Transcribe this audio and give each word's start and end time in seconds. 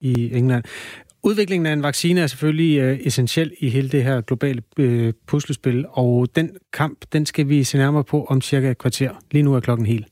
i 0.00 0.30
England. 0.36 0.64
Udviklingen 1.22 1.66
af 1.66 1.72
en 1.72 1.82
vaccine 1.82 2.20
er 2.20 2.26
selvfølgelig 2.26 2.78
øh, 2.78 2.98
essentiel 3.02 3.52
i 3.60 3.68
hele 3.68 3.88
det 3.88 4.04
her 4.04 4.20
globale 4.20 4.62
øh, 4.78 5.12
puslespil, 5.26 5.84
og 5.88 6.28
den 6.36 6.50
kamp, 6.72 6.98
den 7.12 7.26
skal 7.26 7.48
vi 7.48 7.64
se 7.64 7.78
nærmere 7.78 8.04
på 8.04 8.24
om 8.24 8.40
cirka 8.40 8.70
et 8.70 8.78
kvarter. 8.78 9.10
Lige 9.30 9.42
nu 9.42 9.54
er 9.54 9.60
klokken 9.60 9.86
helt. 9.86 10.06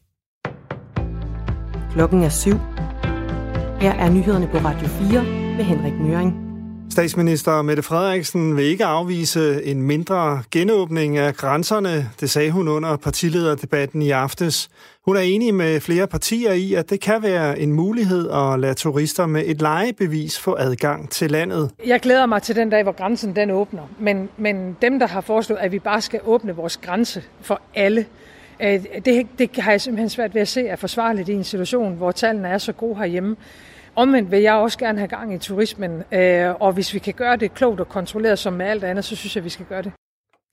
Klokken 1.92 2.22
er 2.22 2.28
syv. 2.28 2.58
Her 3.80 3.92
er 3.92 4.10
nyhederne 4.10 4.46
på 4.46 4.58
Radio 4.58 4.88
4 4.88 5.24
med 5.56 5.64
Henrik 5.64 5.94
Møring. 5.94 6.45
Statsminister 6.90 7.62
Mette 7.62 7.82
Frederiksen 7.82 8.56
vil 8.56 8.64
ikke 8.64 8.84
afvise 8.84 9.64
en 9.64 9.82
mindre 9.82 10.42
genåbning 10.50 11.18
af 11.18 11.34
grænserne, 11.34 12.10
det 12.20 12.30
sagde 12.30 12.50
hun 12.50 12.68
under 12.68 12.96
partilederdebatten 12.96 14.02
i 14.02 14.10
aftes. 14.10 14.68
Hun 15.06 15.16
er 15.16 15.20
enig 15.20 15.54
med 15.54 15.80
flere 15.80 16.06
partier 16.06 16.52
i, 16.52 16.74
at 16.74 16.90
det 16.90 17.00
kan 17.00 17.22
være 17.22 17.58
en 17.58 17.72
mulighed 17.72 18.30
at 18.30 18.60
lade 18.60 18.74
turister 18.74 19.26
med 19.26 19.42
et 19.46 19.60
legebevis 19.60 20.38
få 20.38 20.56
adgang 20.58 21.10
til 21.10 21.30
landet. 21.30 21.70
Jeg 21.86 22.00
glæder 22.00 22.26
mig 22.26 22.42
til 22.42 22.56
den 22.56 22.70
dag, 22.70 22.82
hvor 22.82 22.92
grænsen 22.92 23.36
den 23.36 23.50
åbner. 23.50 23.82
Men, 23.98 24.28
men 24.36 24.76
dem, 24.82 24.98
der 24.98 25.06
har 25.06 25.20
foreslået, 25.20 25.60
at 25.60 25.72
vi 25.72 25.78
bare 25.78 26.00
skal 26.00 26.20
åbne 26.24 26.56
vores 26.56 26.76
grænse 26.76 27.22
for 27.40 27.60
alle, 27.74 28.06
øh, 28.62 28.84
det, 29.04 29.26
det 29.38 29.50
har 29.58 29.70
jeg 29.70 29.80
simpelthen 29.80 30.08
svært 30.08 30.34
ved 30.34 30.42
at 30.42 30.48
se 30.48 30.66
er 30.66 30.76
forsvarligt 30.76 31.28
i 31.28 31.32
en 31.32 31.44
situation, 31.44 31.94
hvor 31.96 32.10
tallene 32.10 32.48
er 32.48 32.58
så 32.58 32.72
gode 32.72 32.96
herhjemme. 32.96 33.36
Omvendt 33.96 34.30
vil 34.30 34.40
jeg 34.40 34.54
også 34.54 34.78
gerne 34.78 34.98
have 34.98 35.08
gang 35.08 35.34
i 35.34 35.38
turismen, 35.38 36.02
øh, 36.12 36.54
og 36.60 36.72
hvis 36.72 36.94
vi 36.94 36.98
kan 36.98 37.14
gøre 37.14 37.36
det 37.36 37.54
klogt 37.54 37.80
og 37.80 37.88
kontrolleret 37.88 38.38
som 38.38 38.52
med 38.52 38.66
alt 38.66 38.84
andet, 38.84 39.04
så 39.04 39.16
synes 39.16 39.36
jeg, 39.36 39.44
vi 39.44 39.48
skal 39.48 39.66
gøre 39.66 39.82
det. 39.82 39.92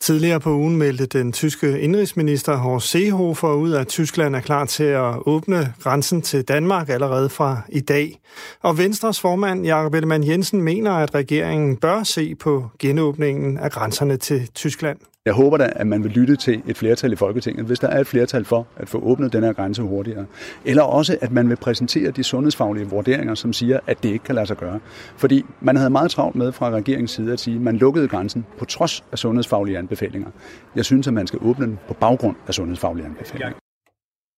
Tidligere 0.01 0.39
på 0.39 0.49
ugen 0.49 0.77
meldte 0.77 1.05
den 1.05 1.31
tyske 1.31 1.79
indrigsminister 1.79 2.55
Horst 2.55 2.89
Seehofer 2.89 3.53
ud, 3.53 3.73
at 3.73 3.87
Tyskland 3.87 4.35
er 4.35 4.39
klar 4.39 4.65
til 4.65 4.83
at 4.83 5.15
åbne 5.25 5.73
grænsen 5.83 6.21
til 6.21 6.43
Danmark 6.43 6.89
allerede 6.89 7.29
fra 7.29 7.61
i 7.69 7.79
dag. 7.79 8.19
Og 8.61 8.77
Venstres 8.77 9.19
formand 9.21 9.65
Jakob 9.65 9.93
Ellemann 9.93 10.27
Jensen 10.27 10.61
mener, 10.61 10.91
at 10.91 11.15
regeringen 11.15 11.77
bør 11.77 12.03
se 12.03 12.35
på 12.35 12.69
genåbningen 12.79 13.57
af 13.57 13.71
grænserne 13.71 14.17
til 14.17 14.47
Tyskland. 14.47 14.99
Jeg 15.25 15.33
håber 15.33 15.57
da, 15.57 15.69
at 15.75 15.87
man 15.87 16.03
vil 16.03 16.11
lytte 16.11 16.35
til 16.35 16.61
et 16.67 16.77
flertal 16.77 17.13
i 17.13 17.15
Folketinget, 17.15 17.65
hvis 17.65 17.79
der 17.79 17.87
er 17.87 17.99
et 17.99 18.07
flertal 18.07 18.45
for 18.45 18.67
at 18.77 18.89
få 18.89 18.99
åbnet 18.99 19.33
den 19.33 19.43
her 19.43 19.53
grænse 19.53 19.81
hurtigere. 19.81 20.25
Eller 20.65 20.83
også, 20.83 21.17
at 21.21 21.31
man 21.31 21.49
vil 21.49 21.55
præsentere 21.55 22.11
de 22.11 22.23
sundhedsfaglige 22.23 22.85
vurderinger, 22.85 23.35
som 23.35 23.53
siger, 23.53 23.79
at 23.87 24.03
det 24.03 24.09
ikke 24.09 24.25
kan 24.25 24.35
lade 24.35 24.47
sig 24.47 24.57
gøre. 24.57 24.79
Fordi 25.17 25.45
man 25.61 25.75
havde 25.75 25.89
meget 25.89 26.11
travlt 26.11 26.35
med 26.35 26.51
fra 26.51 26.69
regeringens 26.69 27.11
side 27.11 27.33
at 27.33 27.39
sige, 27.39 27.55
at 27.55 27.61
man 27.61 27.77
lukkede 27.77 28.07
grænsen 28.07 28.45
på 28.57 28.65
trods 28.65 29.03
af 29.11 29.19
sundhedsfaglige 29.19 29.77
anbefalinger. 29.77 30.29
Jeg 30.75 30.85
synes, 30.85 31.07
at 31.07 31.13
man 31.13 31.27
skal 31.27 31.39
åbne 31.41 31.65
den 31.65 31.79
på 31.87 31.93
baggrund 31.93 32.35
af 32.47 32.53
sundhedsfaglige 32.53 33.05
anbefalinger. 33.05 33.62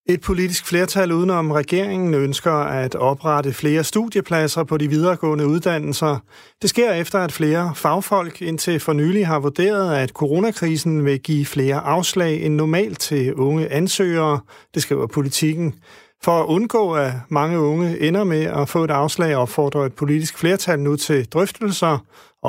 Et 0.09 0.21
politisk 0.21 0.65
flertal 0.65 1.11
udenom 1.11 1.51
regeringen 1.51 2.13
ønsker 2.13 2.51
at 2.51 2.95
oprette 2.95 3.53
flere 3.53 3.83
studiepladser 3.83 4.63
på 4.63 4.77
de 4.77 4.87
videregående 4.87 5.47
uddannelser. 5.47 6.17
Det 6.61 6.69
sker 6.69 6.91
efter, 6.91 7.19
at 7.19 7.31
flere 7.31 7.75
fagfolk 7.75 8.41
indtil 8.41 8.79
for 8.79 8.93
nylig 8.93 9.27
har 9.27 9.39
vurderet, 9.39 9.95
at 9.95 10.09
coronakrisen 10.09 11.05
vil 11.05 11.19
give 11.19 11.45
flere 11.45 11.75
afslag 11.75 12.43
end 12.43 12.55
normalt 12.55 12.99
til 12.99 13.33
unge 13.33 13.71
ansøgere, 13.71 14.39
det 14.73 14.81
skriver 14.81 15.07
politikken. 15.07 15.73
For 16.23 16.41
at 16.41 16.45
undgå, 16.45 16.93
at 16.93 17.11
mange 17.29 17.59
unge 17.59 17.99
ender 17.99 18.23
med 18.23 18.43
at 18.43 18.69
få 18.69 18.83
et 18.83 18.91
afslag, 18.91 19.35
opfordrer 19.35 19.85
et 19.85 19.93
politisk 19.93 20.37
flertal 20.37 20.79
nu 20.79 20.95
til 20.95 21.25
drøftelser 21.25 21.97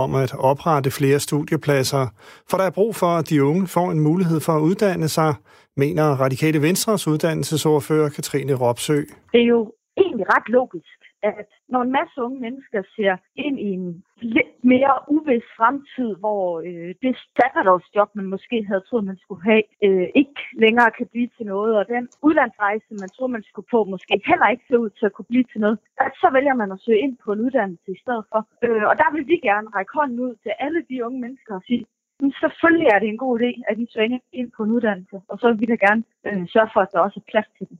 om 0.04 0.14
at 0.14 0.34
oprette 0.34 0.90
flere 0.90 1.20
studiepladser. 1.20 2.06
For 2.50 2.56
der 2.58 2.64
er 2.64 2.70
brug 2.70 2.94
for, 2.96 3.06
at 3.06 3.28
de 3.30 3.44
unge 3.44 3.66
får 3.66 3.90
en 3.90 4.00
mulighed 4.00 4.40
for 4.40 4.52
at 4.52 4.60
uddanne 4.60 5.08
sig, 5.08 5.34
mener 5.76 6.04
Radikale 6.04 6.62
Venstres 6.62 7.08
uddannelsesordfører 7.08 8.08
Katrine 8.08 8.54
Ropsø. 8.54 8.98
Det 9.32 9.40
er 9.44 9.50
jo 9.56 9.72
egentlig 9.96 10.26
ret 10.34 10.48
logisk, 10.48 10.98
at 11.22 11.48
når 11.68 11.82
en 11.82 11.92
masse 11.92 12.22
unge 12.22 12.40
mennesker 12.40 12.82
ser 12.96 13.16
ind 13.36 13.60
i 13.60 13.70
en 13.78 14.04
lidt 14.20 14.64
mere 14.64 14.94
uvis 15.08 15.46
fremtid, 15.56 16.10
hvor 16.22 16.60
øh, 16.68 16.94
det 17.02 17.16
sabbatårsjob, 17.36 18.10
man 18.14 18.26
måske 18.34 18.64
havde 18.68 18.84
troet, 18.88 19.04
man 19.04 19.18
skulle 19.22 19.42
have, 19.50 19.62
øh, 19.86 20.08
ikke 20.14 20.40
længere 20.64 20.90
kan 20.98 21.06
blive 21.12 21.28
til 21.36 21.46
noget, 21.46 21.72
og 21.78 21.84
den 21.88 22.08
udlandsrejse, 22.22 22.90
man 22.90 23.08
troede, 23.08 23.32
man 23.32 23.44
skulle 23.48 23.68
på, 23.70 23.84
måske 23.84 24.22
heller 24.26 24.48
ikke 24.48 24.64
ser 24.68 24.76
ud 24.76 24.90
til 24.90 25.06
at 25.06 25.12
kunne 25.12 25.30
blive 25.32 25.44
til 25.52 25.60
noget, 25.60 25.78
at 26.00 26.12
så 26.22 26.28
vælger 26.36 26.54
man 26.54 26.72
at 26.72 26.80
søge 26.80 26.98
ind 26.98 27.16
på 27.24 27.32
en 27.32 27.40
uddannelse 27.40 27.88
i 27.96 27.98
stedet 28.02 28.24
for. 28.32 28.40
Øh, 28.64 28.84
og 28.90 28.94
der 29.00 29.08
vil 29.14 29.26
vi 29.26 29.36
gerne 29.48 29.68
række 29.76 29.92
hånden 29.94 30.20
ud 30.20 30.34
til 30.42 30.52
alle 30.58 30.80
de 30.90 31.04
unge 31.06 31.20
mennesker 31.20 31.54
og 31.54 31.62
sige, 31.66 31.86
men 32.20 32.32
selvfølgelig 32.40 32.88
er 32.94 32.98
det 32.98 33.08
en 33.08 33.18
god 33.18 33.40
idé, 33.40 33.50
at 33.68 33.76
de 33.76 33.86
søger 33.90 34.18
ind 34.32 34.50
på 34.56 34.62
en 34.62 34.70
uddannelse, 34.70 35.16
og 35.28 35.38
så 35.38 35.46
vil 35.48 35.60
vi 35.60 35.66
da 35.66 35.76
gerne 35.86 36.02
øh, 36.26 36.48
sørge 36.48 36.70
for, 36.72 36.80
at 36.80 36.92
der 36.92 37.00
også 37.00 37.20
er 37.20 37.30
plads 37.30 37.48
til 37.58 37.68
dem. 37.68 37.78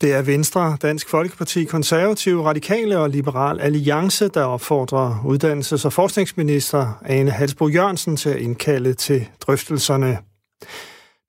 Det 0.00 0.14
er 0.14 0.22
Venstre, 0.22 0.76
Dansk 0.82 1.08
Folkeparti, 1.08 1.64
Konservative, 1.64 2.44
Radikale 2.44 2.98
og 2.98 3.10
Liberal 3.10 3.60
Alliance, 3.60 4.28
der 4.28 4.42
opfordrer 4.42 5.24
uddannelses- 5.24 5.86
og 5.86 5.92
forskningsminister 5.92 7.02
Ane 7.04 7.30
Halsbro 7.30 7.68
Jørgensen 7.68 8.16
til 8.16 8.30
at 8.30 8.36
indkalde 8.36 8.94
til 8.94 9.28
drøftelserne. 9.40 10.18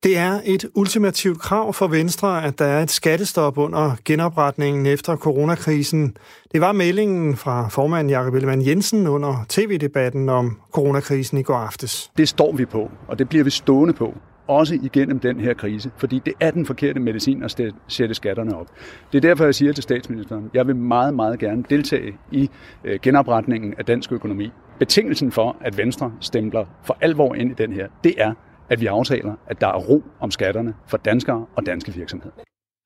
Det 0.02 0.16
er 0.16 0.40
et 0.44 0.66
ultimativt 0.74 1.40
krav 1.40 1.72
for 1.72 1.88
Venstre, 1.88 2.44
at 2.44 2.58
der 2.58 2.64
er 2.64 2.82
et 2.82 2.90
skattestop 2.90 3.58
under 3.58 3.96
genopretningen 4.04 4.86
efter 4.86 5.16
coronakrisen. 5.16 6.16
Det 6.52 6.60
var 6.60 6.72
meldingen 6.72 7.36
fra 7.36 7.68
formand 7.68 8.10
Jakob 8.10 8.34
Ellemann 8.34 8.66
Jensen 8.66 9.06
under 9.06 9.44
tv-debatten 9.48 10.28
om 10.28 10.56
coronakrisen 10.72 11.38
i 11.38 11.42
går 11.42 11.56
aftes. 11.56 12.10
Det 12.16 12.28
står 12.28 12.52
vi 12.52 12.64
på, 12.64 12.90
og 13.08 13.18
det 13.18 13.28
bliver 13.28 13.44
vi 13.44 13.50
stående 13.50 13.94
på 13.94 14.14
også 14.50 14.78
igennem 14.82 15.20
den 15.20 15.40
her 15.40 15.54
krise, 15.54 15.90
fordi 15.96 16.20
det 16.26 16.32
er 16.40 16.50
den 16.50 16.66
forkerte 16.66 17.00
medicin 17.00 17.42
at 17.42 17.60
sætte 17.88 18.14
skatterne 18.14 18.56
op. 18.56 18.66
Det 19.12 19.24
er 19.24 19.28
derfor, 19.28 19.44
jeg 19.44 19.54
siger 19.54 19.72
til 19.72 19.82
statsministeren, 19.82 20.50
jeg 20.54 20.66
vil 20.66 20.76
meget, 20.76 21.14
meget 21.14 21.38
gerne 21.38 21.64
deltage 21.70 22.14
i 22.32 22.50
øh, 22.84 22.98
genopretningen 23.02 23.74
af 23.78 23.84
dansk 23.84 24.12
økonomi. 24.12 24.50
Betingelsen 24.78 25.32
for, 25.32 25.56
at 25.60 25.78
Venstre 25.78 26.12
stempler 26.20 26.64
for 26.84 26.96
alvor 27.00 27.34
ind 27.34 27.50
i 27.50 27.54
den 27.54 27.72
her, 27.72 27.88
det 28.04 28.14
er, 28.18 28.32
at 28.68 28.80
vi 28.80 28.86
aftaler, 28.86 29.34
at 29.46 29.60
der 29.60 29.66
er 29.66 29.78
ro 29.78 30.04
om 30.20 30.30
skatterne 30.30 30.74
for 30.88 30.96
danskere 30.96 31.46
og 31.56 31.66
danske 31.66 31.94
virksomheder. 31.94 32.32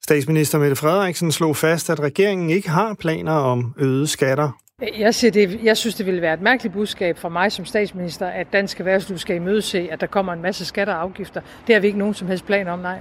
Statsminister 0.04 0.58
Mette 0.58 0.76
Frederiksen 0.76 1.32
slog 1.32 1.56
fast, 1.56 1.90
at 1.90 2.00
regeringen 2.00 2.50
ikke 2.50 2.68
har 2.68 2.94
planer 2.94 3.32
om 3.32 3.74
øgede 3.78 4.06
skatter 4.06 4.63
jeg, 4.98 5.14
siger 5.14 5.30
det, 5.30 5.60
jeg 5.62 5.76
synes, 5.76 5.94
det 5.94 6.06
ville 6.06 6.22
være 6.22 6.34
et 6.34 6.40
mærkeligt 6.40 6.74
budskab 6.74 7.18
for 7.18 7.28
mig 7.28 7.52
som 7.52 7.64
statsminister, 7.64 8.26
at 8.26 8.46
dansk 8.52 8.78
erhvervsliv 8.78 9.18
skal 9.18 9.36
imødese, 9.36 9.88
at 9.90 10.00
der 10.00 10.06
kommer 10.06 10.32
en 10.32 10.42
masse 10.42 10.64
skatter 10.64 10.94
og 10.94 11.00
afgifter. 11.00 11.40
Det 11.66 11.74
har 11.74 11.80
vi 11.80 11.86
ikke 11.86 11.98
nogen 11.98 12.14
som 12.14 12.28
helst 12.28 12.46
plan 12.46 12.68
om, 12.68 12.78
nej. 12.78 12.98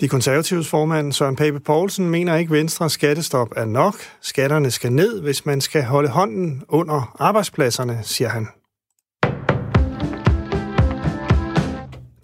De 0.00 0.08
konservatives 0.08 0.68
formand 0.68 1.12
Søren 1.12 1.36
Pape 1.36 1.60
Poulsen 1.60 2.10
mener 2.10 2.36
ikke, 2.36 2.50
at 2.50 2.58
Venstres 2.58 2.92
skattestop 2.92 3.48
er 3.56 3.64
nok. 3.64 3.94
Skatterne 4.20 4.70
skal 4.70 4.92
ned, 4.92 5.22
hvis 5.22 5.46
man 5.46 5.60
skal 5.60 5.84
holde 5.84 6.08
hånden 6.08 6.62
under 6.68 7.16
arbejdspladserne, 7.18 7.98
siger 8.02 8.28
han. 8.28 8.48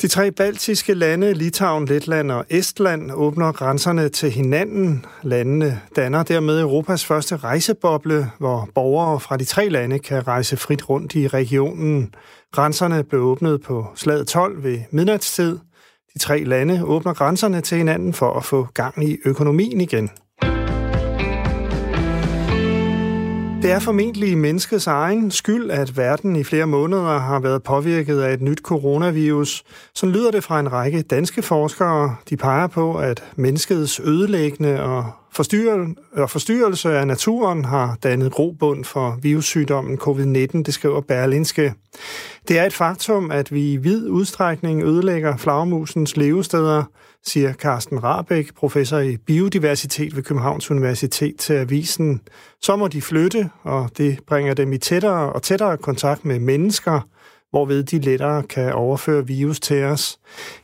De 0.05 0.09
tre 0.09 0.31
baltiske 0.31 0.95
lande, 0.95 1.33
Litauen, 1.35 1.87
Letland 1.87 2.31
og 2.31 2.45
Estland, 2.51 3.13
åbner 3.13 3.53
grænserne 3.53 4.09
til 4.09 4.31
hinanden. 4.31 5.05
Landene 5.23 5.81
danner 5.97 6.23
dermed 6.23 6.61
Europas 6.61 7.05
første 7.05 7.37
rejseboble, 7.37 8.31
hvor 8.39 8.69
borgere 8.75 9.21
fra 9.21 9.37
de 9.37 9.45
tre 9.45 9.69
lande 9.69 9.99
kan 9.99 10.27
rejse 10.27 10.57
frit 10.57 10.89
rundt 10.89 11.15
i 11.15 11.29
regionen. 11.29 12.15
Grænserne 12.53 13.05
blev 13.05 13.23
åbnet 13.23 13.63
på 13.63 13.87
slaget 13.95 14.27
12 14.27 14.63
ved 14.63 14.79
midnatstid. 14.91 15.59
De 16.15 16.19
tre 16.19 16.45
lande 16.45 16.85
åbner 16.85 17.15
grænserne 17.15 17.61
til 17.61 17.79
hinanden 17.79 18.13
for 18.13 18.33
at 18.33 18.45
få 18.45 18.67
gang 18.75 19.09
i 19.11 19.17
økonomien 19.25 19.81
igen. 19.81 20.11
Det 23.65 23.73
er 23.73 23.79
formentlig 23.79 24.39
menneskets 24.39 24.87
egen 24.87 25.31
skyld, 25.31 25.71
at 25.71 25.97
verden 25.97 26.37
i 26.37 26.45
flere 26.45 26.67
måneder 26.67 27.19
har 27.19 27.41
været 27.41 27.63
påvirket 27.63 28.21
af 28.21 28.33
et 28.33 28.43
nyt 28.43 28.59
coronavirus. 28.59 29.65
Så 29.95 30.07
lyder 30.07 30.31
det 30.31 30.45
fra 30.45 30.61
en 30.61 30.73
række 30.73 31.03
danske 31.03 31.43
forskere. 31.43 32.17
De 32.31 32.37
peger 32.37 32.67
på, 32.67 32.95
at 32.99 33.25
menneskets 33.37 34.01
ødelæggende 34.01 34.83
og 34.83 35.11
forstyrrelse 35.35 36.99
af 36.99 37.07
naturen 37.07 37.65
har 37.65 37.99
dannet 38.03 38.33
grobund 38.33 38.85
for 38.85 39.19
virussygdommen 39.23 39.99
covid-19, 39.99 40.63
det 40.63 40.75
skriver 40.75 41.01
Berlinske. 41.01 41.75
Det 42.49 42.59
er 42.59 42.65
et 42.65 42.73
faktum, 42.73 43.31
at 43.31 43.53
vi 43.53 43.73
i 43.73 43.77
vid 43.77 44.09
udstrækning 44.09 44.83
ødelægger 44.83 45.37
flagmusens 45.37 46.17
levesteder, 46.17 46.85
siger 47.27 47.53
Carsten 47.53 48.05
Rabeck, 48.05 48.55
professor 48.55 48.99
i 48.99 49.17
biodiversitet 49.17 50.17
ved 50.17 50.23
Københavns 50.23 50.71
Universitet 50.71 51.37
til 51.37 51.53
Avisen. 51.53 52.21
Så 52.63 52.77
må 52.77 52.89
de 52.89 53.03
flytte, 53.03 53.51
og 53.63 53.91
det 53.99 54.19
bringer 54.27 54.55
dem 54.55 54.73
i 54.73 54.79
tættere 54.79 55.33
og 55.33 55.43
tættere 55.43 55.77
kontakt 55.77 56.25
med 56.25 56.39
mennesker, 56.39 57.01
hvorved 57.55 57.83
de 57.83 57.99
lettere 57.99 58.43
kan 58.43 58.73
overføre 58.73 59.27
virus 59.27 59.61
til 59.61 59.85
os. 59.85 60.19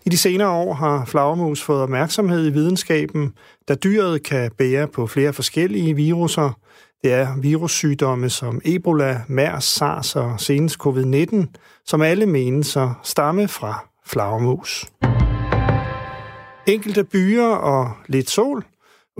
I 0.06 0.08
de 0.08 0.18
senere 0.18 0.48
år 0.48 0.74
har 0.74 1.04
flagermus 1.04 1.62
fået 1.62 1.82
opmærksomhed 1.82 2.46
i 2.46 2.50
videnskaben, 2.50 3.32
da 3.68 3.74
dyret 3.74 4.22
kan 4.22 4.50
bære 4.58 4.88
på 4.88 5.06
flere 5.06 5.32
forskellige 5.32 5.94
viruser. 5.94 6.58
Det 7.02 7.12
er 7.12 7.36
virussygdomme 7.40 8.30
som 8.30 8.60
Ebola, 8.64 9.22
MERS, 9.28 9.64
SARS 9.64 10.16
og 10.16 10.40
senest 10.40 10.76
covid-19, 10.86 11.46
som 11.86 12.02
alle 12.02 12.26
menes 12.26 12.76
at 12.76 12.88
stamme 13.02 13.48
fra 13.48 13.86
flagermus. 14.06 14.86
Enkelte 16.66 17.04
byer 17.04 17.46
og 17.46 17.90
lidt 18.06 18.30
sol. 18.30 18.64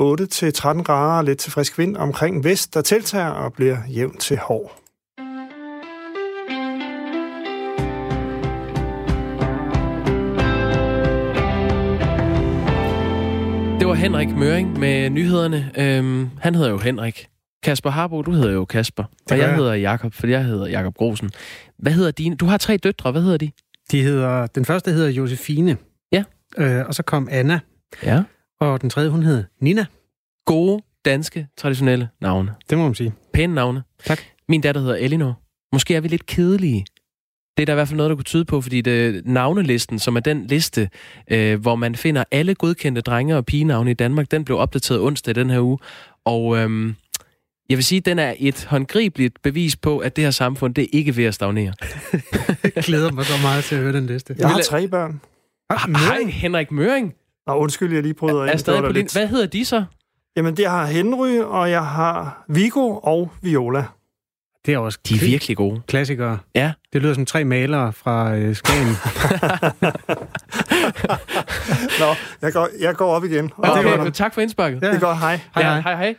8-13 0.01 0.83
grader, 0.83 1.23
lidt 1.23 1.39
til 1.39 1.53
frisk 1.53 1.79
vind 1.79 1.97
omkring 1.97 2.45
vest, 2.45 2.75
der 2.75 2.81
tiltager 2.81 3.31
og 3.31 3.53
bliver 3.53 3.79
jævn 3.89 4.17
til 4.17 4.39
hård. 4.39 4.80
Var 13.91 13.97
Henrik 13.97 14.29
Møring 14.29 14.79
med 14.79 15.11
nyhederne. 15.11 15.73
Øhm, 15.79 16.31
han 16.41 16.55
hedder 16.55 16.71
jo 16.71 16.79
Henrik. 16.79 17.27
Kasper 17.63 17.91
Harbo, 17.91 18.23
du 18.23 18.33
hedder 18.33 18.53
jo 18.53 18.65
Kasper. 18.65 19.05
Og 19.05 19.39
jeg 19.39 19.39
jeg. 19.39 19.57
hedder 19.57 19.75
Jakob, 19.75 20.15
for 20.15 20.27
jeg 20.27 20.45
hedder 20.45 20.67
Jakob 20.67 20.95
Grosen. 20.95 21.31
Hvad 21.79 21.93
hedder 21.93 22.11
dine? 22.11 22.37
Du 22.37 22.47
har 22.47 22.59
tre 22.59 22.77
døtre. 22.77 23.13
Hvad 23.13 23.23
hedder 23.23 23.37
de? 23.37 23.51
De 23.91 24.03
hedder, 24.03 24.47
den 24.47 24.65
første 24.65 24.93
hedder 24.93 25.09
Josefine. 25.11 25.77
Ja. 26.13 26.25
Øh, 26.59 26.87
og 26.87 26.95
så 26.95 27.03
kom 27.03 27.29
Anna. 27.31 27.61
Ja. 28.03 28.23
Og 28.61 28.83
den 28.83 28.91
tredje, 28.91 29.11
hun 29.11 29.23
hed 29.23 29.45
Nina. 29.61 29.87
Gode, 30.47 30.83
danske, 31.05 31.47
traditionelle 31.57 32.09
navne. 32.21 32.55
Det 32.71 32.79
må 32.79 32.85
man 32.85 32.95
sige. 32.95 33.15
Pæne 33.33 33.55
navne. 33.55 33.83
Tak. 34.05 34.19
Min 34.49 34.61
datter 34.61 34.81
hedder 34.81 34.97
Elinor. 34.97 35.41
Måske 35.73 35.95
er 35.95 36.01
vi 36.01 36.09
lidt 36.09 36.27
kedelige. 36.27 36.85
Det 37.57 37.63
er 37.63 37.67
der 37.67 37.73
i 37.73 37.77
hvert 37.77 37.89
fald 37.89 37.97
noget, 37.97 38.11
der 38.11 38.17
kunne 38.17 38.25
tyde 38.25 38.45
på, 38.45 38.61
fordi 38.61 38.81
det, 38.81 39.23
navnelisten, 39.27 39.99
som 39.99 40.17
er 40.17 40.21
den 40.21 40.47
liste, 40.47 40.89
øh, 41.31 41.61
hvor 41.61 41.75
man 41.77 41.95
finder 41.97 42.25
alle 42.31 42.55
godkendte 42.55 43.01
drenge- 43.01 43.37
og 43.37 43.47
pigenavne 43.47 43.91
i 43.91 43.95
Danmark, 43.95 44.31
den 44.31 44.45
blev 44.45 44.59
opdateret 44.59 45.01
onsdag 45.01 45.35
den 45.35 45.51
her 45.51 45.61
uge. 45.61 45.79
Og 46.25 46.57
øhm, 46.59 46.95
jeg 47.69 47.77
vil 47.79 47.85
sige, 47.85 47.97
at 47.99 48.07
den 48.07 48.19
er 48.19 48.35
et 48.39 48.65
håndgribeligt 48.71 49.43
bevis 49.43 49.77
på, 49.77 49.99
at 49.99 50.17
det 50.17 50.25
her 50.25 50.31
samfund, 50.31 50.75
det 50.75 50.85
er 50.85 50.89
ikke 50.93 51.17
ved 51.17 51.25
at 51.25 51.35
stagnere. 51.35 51.73
Jeg 52.77 52.85
glæder 52.85 53.13
mig 53.13 53.25
så 53.25 53.33
meget 53.43 53.65
til 53.65 53.75
at 53.75 53.81
høre 53.83 53.93
den 53.93 54.07
liste. 54.07 54.35
Jeg 54.39 54.49
har 54.51 54.61
tre 54.63 54.89
børn. 54.89 55.21
Hej, 55.97 56.23
Henrik 56.31 56.71
Møring. 56.71 57.15
Nå, 57.47 57.55
undskyld, 57.55 57.93
jeg 57.93 58.03
lige. 58.03 58.15
Er 58.23 58.51
Det 58.51 58.61
stadig 58.61 58.81
på 58.83 58.89
lidt- 58.93 59.13
Hvad 59.13 59.27
hedder 59.29 59.47
de 59.47 59.65
så? 59.65 59.85
Jamen, 60.37 60.57
det 60.57 60.67
har 60.69 60.87
Henry, 60.87 61.39
og 61.39 61.71
jeg 61.71 61.87
har 61.87 62.45
Vigo 62.49 62.97
og 63.03 63.31
Viola. 63.43 63.85
Det 64.67 64.75
er 64.75 64.79
også 64.79 64.99
De 65.09 65.15
er 65.15 65.19
virkelig 65.21 65.57
gode. 65.57 65.83
klassikere. 65.89 66.39
Ja. 66.55 66.73
Det 66.93 67.03
lyder 67.03 67.15
som 67.15 67.27
tre 67.27 67.45
malere 67.45 67.93
fra 67.93 68.35
øh, 68.37 68.57
Skagen. 68.57 68.87
Nå, 72.01 72.15
jeg 72.43 72.53
går, 72.53 72.69
jeg 72.81 72.95
går 72.95 73.11
op 73.15 73.25
igen. 73.25 73.51
Og 73.57 73.71
Okay, 73.71 73.93
det, 73.93 74.03
men 74.03 74.13
tak 74.13 74.35
for 74.35 74.41
indsparket. 74.41 74.81
det 74.83 74.91
er 74.91 75.01
godt, 75.01 75.19
hej. 75.19 75.41
Hej, 75.55 75.63
ja, 75.65 75.81
hej. 75.81 75.81
hej, 75.81 75.95
hej. 75.97 76.15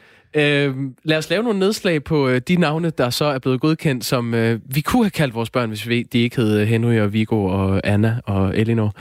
Øh, 0.68 0.76
lad 1.04 1.18
os 1.18 1.30
lave 1.30 1.44
nogle 1.44 1.60
nedslag 1.60 2.04
på 2.04 2.28
øh, 2.30 2.42
de 2.48 2.56
navne, 2.56 2.90
der 2.90 3.10
så 3.10 3.26
er 3.26 3.40
blevet 3.40 3.62
godkendt, 3.62 4.06
som 4.06 4.34
øh, 4.34 4.60
vi 4.66 4.82
kunne 4.82 5.04
have 5.04 5.10
kaldt 5.12 5.34
vores 5.36 5.50
børn, 5.50 5.70
hvis 5.70 5.88
vi, 5.88 6.04
de 6.04 6.20
ikke 6.20 6.36
hed 6.36 6.60
øh, 6.60 6.68
Henry 6.68 7.00
og 7.00 7.14
Vigo 7.14 7.46
og 7.46 7.82
Anna 7.84 8.20
og 8.26 8.58
Elinor. 8.58 8.94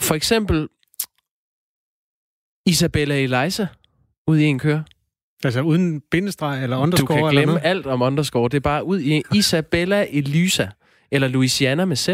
For 0.00 0.14
eksempel 0.14 0.68
Isabella 2.66 3.14
Eliza 3.20 3.66
ud 4.26 4.38
i 4.38 4.44
en 4.44 4.58
køre. 4.58 4.84
Altså 5.44 5.60
uden 5.60 6.00
bindestreg 6.10 6.62
eller 6.62 6.76
Du 6.76 6.82
underscore 6.82 7.06
kan 7.06 7.16
eller 7.18 7.30
glemme 7.30 7.54
noget. 7.54 7.66
alt 7.66 7.86
om 7.86 8.02
underscore. 8.02 8.48
Det 8.48 8.54
er 8.56 8.60
bare 8.60 8.84
ud 8.84 9.00
i 9.00 9.22
Isabella 9.34 10.06
Elisa, 10.10 10.66
eller 11.12 11.28
Louisiana 11.28 11.84
med 11.84 11.96
Z, 11.96 12.08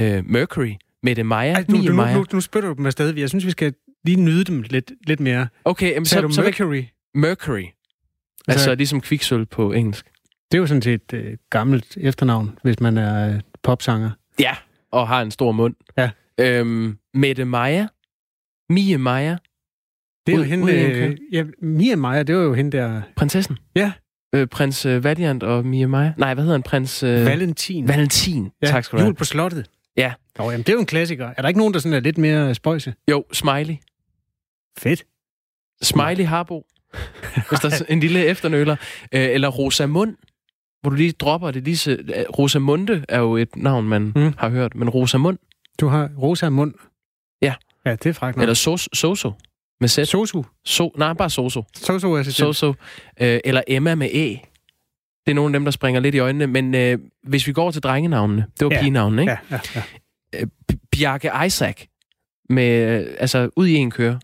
øh, 0.00 0.24
Mercury, 0.26 0.72
Mette 1.02 1.22
Maja, 1.22 1.52
Ej, 1.52 1.64
nu, 1.68 1.76
nu, 1.78 1.92
Maja. 1.92 2.16
nu, 2.16 2.24
nu 2.32 2.40
spytter 2.40 2.68
du 2.68 2.74
dem 2.74 2.86
afsted. 2.86 3.16
Jeg 3.16 3.28
synes, 3.28 3.46
vi 3.46 3.50
skal 3.50 3.74
lige 4.04 4.20
nyde 4.20 4.44
dem 4.44 4.62
lidt, 4.62 4.92
lidt 5.06 5.20
mere. 5.20 5.48
Okay, 5.64 5.90
jamen, 5.90 6.06
Sagde 6.06 6.22
så, 6.22 6.28
du 6.28 6.32
så 6.34 6.42
Mercury? 6.42 6.82
Mercury. 7.14 7.64
Altså 8.48 8.74
ligesom 8.74 9.00
kviksøl 9.00 9.46
på 9.46 9.72
engelsk. 9.72 10.06
Det 10.52 10.58
er 10.58 10.60
jo 10.60 10.66
sådan 10.66 10.82
set 10.82 10.94
et 10.94 11.12
øh, 11.12 11.36
gammelt 11.50 11.96
efternavn, 12.00 12.58
hvis 12.62 12.80
man 12.80 12.98
er 12.98 13.34
øh, 13.34 13.40
popsanger. 13.62 14.10
Ja, 14.40 14.56
og 14.90 15.08
har 15.08 15.22
en 15.22 15.30
stor 15.30 15.52
mund. 15.52 15.74
Ja. 15.98 16.10
Øhm, 16.40 16.98
Mette 17.14 17.44
Maja. 17.44 17.86
Mie 18.70 18.98
Maja. 18.98 19.36
Det 20.28 20.34
er 20.34 20.38
Ud- 20.38 20.44
jo 20.44 20.50
hende... 20.50 20.72
Øh, 20.72 21.16
ja, 21.32 21.44
Mia 21.62 21.96
Maja, 21.96 22.22
det 22.22 22.36
var 22.36 22.42
jo 22.42 22.54
hende 22.54 22.76
der... 22.76 23.02
Prinsessen. 23.16 23.58
Ja. 23.76 23.92
Øh, 24.34 24.46
prins 24.46 24.86
øh, 24.86 25.04
Valiant 25.04 25.42
og 25.42 25.66
Mia 25.66 25.86
Maja. 25.86 26.12
Nej, 26.16 26.34
hvad 26.34 26.44
hedder 26.44 26.54
han? 26.54 26.62
Prins 26.62 27.02
øh, 27.02 27.24
Valentin. 27.24 27.88
Valentin. 27.88 28.50
ja, 28.62 28.66
Tak 28.66 28.84
skal 28.84 28.96
du 28.96 29.02
Jul 29.02 29.06
have. 29.06 29.14
på 29.14 29.24
slottet. 29.24 29.70
Ja. 29.96 30.12
Nå, 30.38 30.44
jamen, 30.50 30.58
det 30.62 30.68
er 30.68 30.72
jo 30.72 30.80
en 30.80 30.86
klassiker. 30.86 31.30
Er 31.36 31.42
der 31.42 31.48
ikke 31.48 31.58
nogen, 31.58 31.74
der 31.74 31.80
sådan 31.80 31.96
er 31.96 32.00
lidt 32.00 32.18
mere 32.18 32.54
spøjse? 32.54 32.94
Jo, 33.10 33.24
Smiley. 33.32 33.74
Fedt. 34.78 35.04
Smiley 35.82 36.24
Harbo. 36.24 36.66
Hvis 37.48 37.60
der 37.60 37.68
er 37.68 37.84
en 37.88 38.00
lille 38.00 38.26
efternøler. 38.26 38.76
Øh, 39.14 39.20
eller 39.30 39.48
Rosamund. 39.48 40.16
Hvor 40.80 40.90
du 40.90 40.96
lige 40.96 41.12
dropper 41.12 41.50
det 41.50 41.64
lige 41.64 41.76
så... 41.76 41.90
øh, 41.90 41.96
Rosamunde 42.38 43.04
er 43.08 43.18
jo 43.18 43.36
et 43.36 43.56
navn, 43.56 43.88
man 43.88 44.12
Mm. 44.16 44.32
har 44.38 44.48
hørt. 44.48 44.74
Men 44.74 44.88
Rosamund. 44.90 45.38
Du 45.80 45.86
har 45.88 46.10
Rosa 46.22 46.48
Mund. 46.48 46.74
Ja. 47.42 47.54
Ja, 47.86 47.90
det 47.96 48.06
er 48.06 48.26
nok. 48.26 48.36
Eller 48.36 48.54
Sos- 48.54 48.88
Soso. 48.98 49.32
Med 49.80 49.88
Z. 49.88 50.08
Sosu. 50.08 50.42
So, 50.64 50.92
nej, 50.98 51.12
bare 51.12 51.30
Soso. 51.30 51.62
Sosu 51.76 52.16
assistent. 52.16 52.56
Soso. 52.56 52.74
Øh, 53.20 53.40
eller 53.44 53.62
Emma 53.68 53.94
med 53.94 54.08
E. 54.14 54.28
Det 55.26 55.32
er 55.32 55.34
nogle 55.34 55.48
af 55.48 55.52
dem, 55.52 55.64
der 55.64 55.70
springer 55.72 56.00
lidt 56.00 56.14
i 56.14 56.18
øjnene. 56.18 56.46
Men 56.46 56.74
øh, 56.74 56.98
hvis 57.26 57.46
vi 57.46 57.52
går 57.52 57.70
til 57.70 57.82
drengenavnene. 57.82 58.46
Det 58.60 58.64
var 58.66 58.72
Ja. 58.74 58.80
pigenavnene, 58.80 59.22
ikke? 59.22 59.36
Ja, 59.50 59.58
ja, 59.74 59.82
ja. 60.34 60.44
Bjarke 60.92 61.30
Isaac. 61.46 61.76
Med, 62.50 63.00
øh, 63.00 63.06
altså, 63.18 63.50
ud 63.56 63.66
i 63.66 63.74
en 63.74 63.90
køre. 63.90 64.20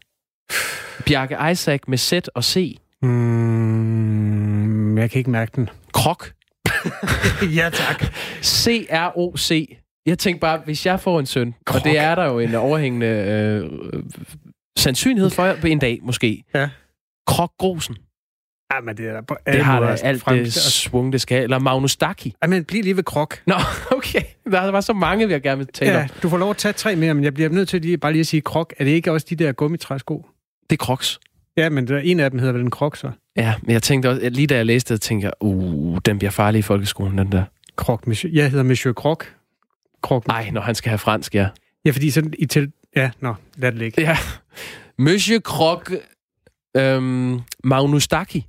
Bjarke 1.07 1.37
Isaac 1.53 1.81
med 1.89 1.99
Z 1.99 2.13
og 2.35 2.45
C. 2.45 2.79
Mm, 3.75 4.99
jeg 4.99 5.11
kan 5.11 5.19
ikke 5.19 5.31
mærke 5.31 5.53
den. 5.57 5.69
Krok. 5.93 6.33
ja, 7.59 7.71
tak. 7.73 8.05
C-R-O-C. 8.43 9.77
Jeg 10.07 10.19
tænkte 10.19 10.41
bare, 10.41 10.61
hvis 10.65 10.87
jeg 10.87 11.01
får 11.01 11.21
en 11.21 11.27
søn, 11.27 11.55
Krok. 11.67 11.77
og 11.81 11.85
det 11.85 11.99
er 11.99 12.15
der 12.15 12.25
jo 12.25 12.39
en 12.39 12.55
overhængende 12.55 13.07
øh, 13.07 13.65
øh, 13.93 14.03
sandsynlighed 14.79 15.31
for 15.31 15.67
en 15.67 15.79
dag, 15.79 15.99
måske. 16.03 16.45
Ja. 16.55 16.69
Krok 17.27 17.53
Grosen. 17.59 17.97
Ja, 18.75 18.81
men 18.81 18.97
det 18.97 19.09
er 19.09 19.21
på 19.21 19.35
Det 19.47 19.53
alle 19.53 19.65
har 19.65 19.81
da 19.81 19.87
alt 19.87 20.23
frem- 20.23 20.37
det 20.39 20.53
svung, 20.53 21.13
det 21.13 21.21
skal. 21.21 21.43
Eller 21.43 21.59
Magnus 21.59 21.97
Daki. 21.97 22.35
Ej, 22.43 22.49
men 22.49 22.65
bliv 22.65 22.83
lige 22.83 22.97
ved 22.97 23.03
krok. 23.05 23.39
Nå, 23.47 23.55
okay. 23.97 24.23
Der 24.51 24.71
var 24.71 24.81
så 24.81 24.93
mange, 24.93 25.29
vi 25.29 25.35
gerne 25.41 25.59
vil 25.59 25.67
tale 25.67 25.93
Ja, 25.93 26.03
om. 26.03 26.09
du 26.23 26.29
får 26.29 26.39
lov 26.39 26.51
at 26.51 26.57
tage 26.57 26.73
tre 26.73 26.97
mere, 26.97 27.15
men 27.15 27.25
jeg 27.25 27.35
bliver 27.35 27.49
nødt 27.51 27.69
til 27.69 27.81
lige, 27.81 27.99
bare 27.99 28.13
lige 28.13 28.21
at 28.21 28.27
sige 28.27 28.41
krok. 28.41 28.75
Er 28.79 28.85
det 28.85 28.91
ikke 28.91 29.13
også 29.13 29.27
de 29.31 29.37
der 29.37 29.53
gummitræsko? 29.53 30.27
Det 30.71 30.81
er 30.81 30.85
Crocs. 30.85 31.21
Ja, 31.57 31.69
men 31.69 31.87
der, 31.89 31.99
en 31.99 32.21
af 32.21 32.31
dem 32.31 32.39
hedder 32.39 32.53
vel 32.53 32.63
en 32.63 32.71
krok, 32.71 32.97
så. 32.97 33.11
Ja, 33.37 33.55
men 33.63 33.73
jeg 33.73 33.83
tænkte 33.83 34.11
også, 34.11 34.29
lige 34.31 34.47
da 34.47 34.57
jeg 34.57 34.67
læste 34.67 34.95
det, 34.95 35.01
tænkte 35.01 35.25
jeg, 35.25 35.33
uh, 35.41 35.99
den 36.07 36.19
bliver 36.19 36.31
farlig 36.31 36.59
i 36.59 36.63
folkeskolen, 36.63 37.19
den 37.19 37.33
der. 37.33 37.45
Krok, 37.77 38.07
monsieur. 38.07 38.35
Jeg 38.35 38.51
hedder 38.51 38.65
Monsieur 38.65 38.93
Krok. 38.93 39.35
Krok. 40.03 40.27
Nej, 40.29 40.51
når 40.51 40.61
han 40.61 40.75
skal 40.75 40.89
have 40.91 40.99
fransk, 40.99 41.35
ja. 41.35 41.49
Ja, 41.85 41.91
fordi 41.91 42.11
sådan 42.11 42.35
i 42.39 42.47
til... 42.47 42.73
Ja, 42.97 43.11
nå, 43.21 43.35
lad 43.57 43.73
det 43.73 43.79
ligge. 43.79 44.01
Ja. 44.03 44.17
Monsieur 44.99 45.41
Krok, 45.41 45.93
øhm, 46.77 47.41
Magnus 47.65 48.09
Daki. 48.09 48.47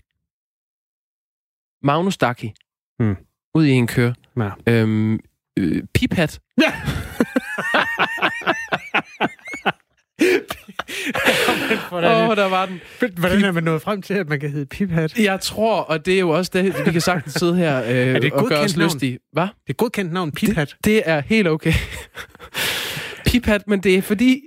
Magnus 1.83 2.17
Daki. 2.17 2.53
Hmm. 2.99 3.15
Ud 3.55 3.65
i 3.65 3.71
en 3.71 3.87
kør. 3.87 4.13
Ja. 4.37 4.49
Øhm, 4.67 5.19
øh, 5.59 5.83
piphat. 5.93 6.39
Ja. 6.61 6.73
Åh, 11.91 12.29
oh, 12.29 12.35
der 12.35 12.49
var 12.49 12.65
den. 12.65 12.81
hvordan 13.17 13.43
er 13.43 13.51
man 13.51 13.63
nået 13.63 13.81
frem 13.81 14.01
til, 14.01 14.13
at 14.13 14.29
man 14.29 14.39
kan 14.39 14.49
hedde 14.49 14.65
Piphat? 14.65 15.19
Jeg 15.19 15.41
tror, 15.41 15.81
og 15.81 16.05
det 16.05 16.15
er 16.15 16.19
jo 16.19 16.29
også 16.29 16.51
det, 16.53 16.85
vi 16.85 16.91
kan 16.91 17.01
sagtens 17.01 17.33
sidde 17.33 17.55
her 17.55 17.83
øh, 17.89 17.91
det 17.91 18.23
et 18.23 18.33
og 18.33 18.47
gøre 18.47 18.59
os 18.59 18.77
navn? 18.77 18.91
lystige. 18.91 19.19
Hvad? 19.31 19.43
Det 19.43 19.49
er 19.49 19.69
et 19.69 19.77
godkendt 19.77 20.13
navn, 20.13 20.31
Piphat. 20.31 20.67
Det, 20.69 20.85
det 20.85 21.01
er 21.05 21.21
helt 21.21 21.47
okay. 21.47 21.73
Piphat, 23.27 23.67
men 23.67 23.79
det 23.79 23.95
er 23.95 24.01
fordi... 24.01 24.41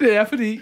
det 0.00 0.16
er 0.16 0.24
fordi, 0.28 0.60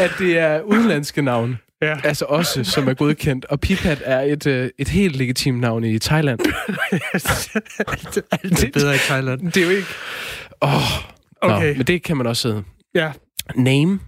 at 0.00 0.10
det 0.18 0.38
er 0.38 0.60
udenlandske 0.62 1.22
navne. 1.22 1.58
Ja. 1.82 1.96
Altså 2.04 2.24
også, 2.24 2.64
som 2.64 2.88
er 2.88 2.94
godkendt. 2.94 3.44
Og 3.44 3.60
Piphat 3.60 4.02
er 4.04 4.20
et, 4.20 4.46
øh, 4.46 4.70
et 4.78 4.88
helt 4.88 5.16
legitimt 5.16 5.60
navn 5.60 5.84
i 5.84 5.98
Thailand. 5.98 6.40
alt, 7.88 8.18
alt 8.32 8.64
er 8.64 8.70
bedre 8.72 8.94
i 8.94 8.98
Thailand. 8.98 9.52
Det 9.52 9.56
er 9.56 9.64
jo 9.64 9.70
ikke... 9.70 9.88
Oh, 10.60 10.70
Okay. 11.42 11.72
Nå, 11.72 11.76
men 11.76 11.86
det 11.86 12.02
kan 12.02 12.16
man 12.16 12.26
også 12.26 12.42
sidde. 12.42 12.64
Ja, 12.94 13.12
Name. 13.54 14.00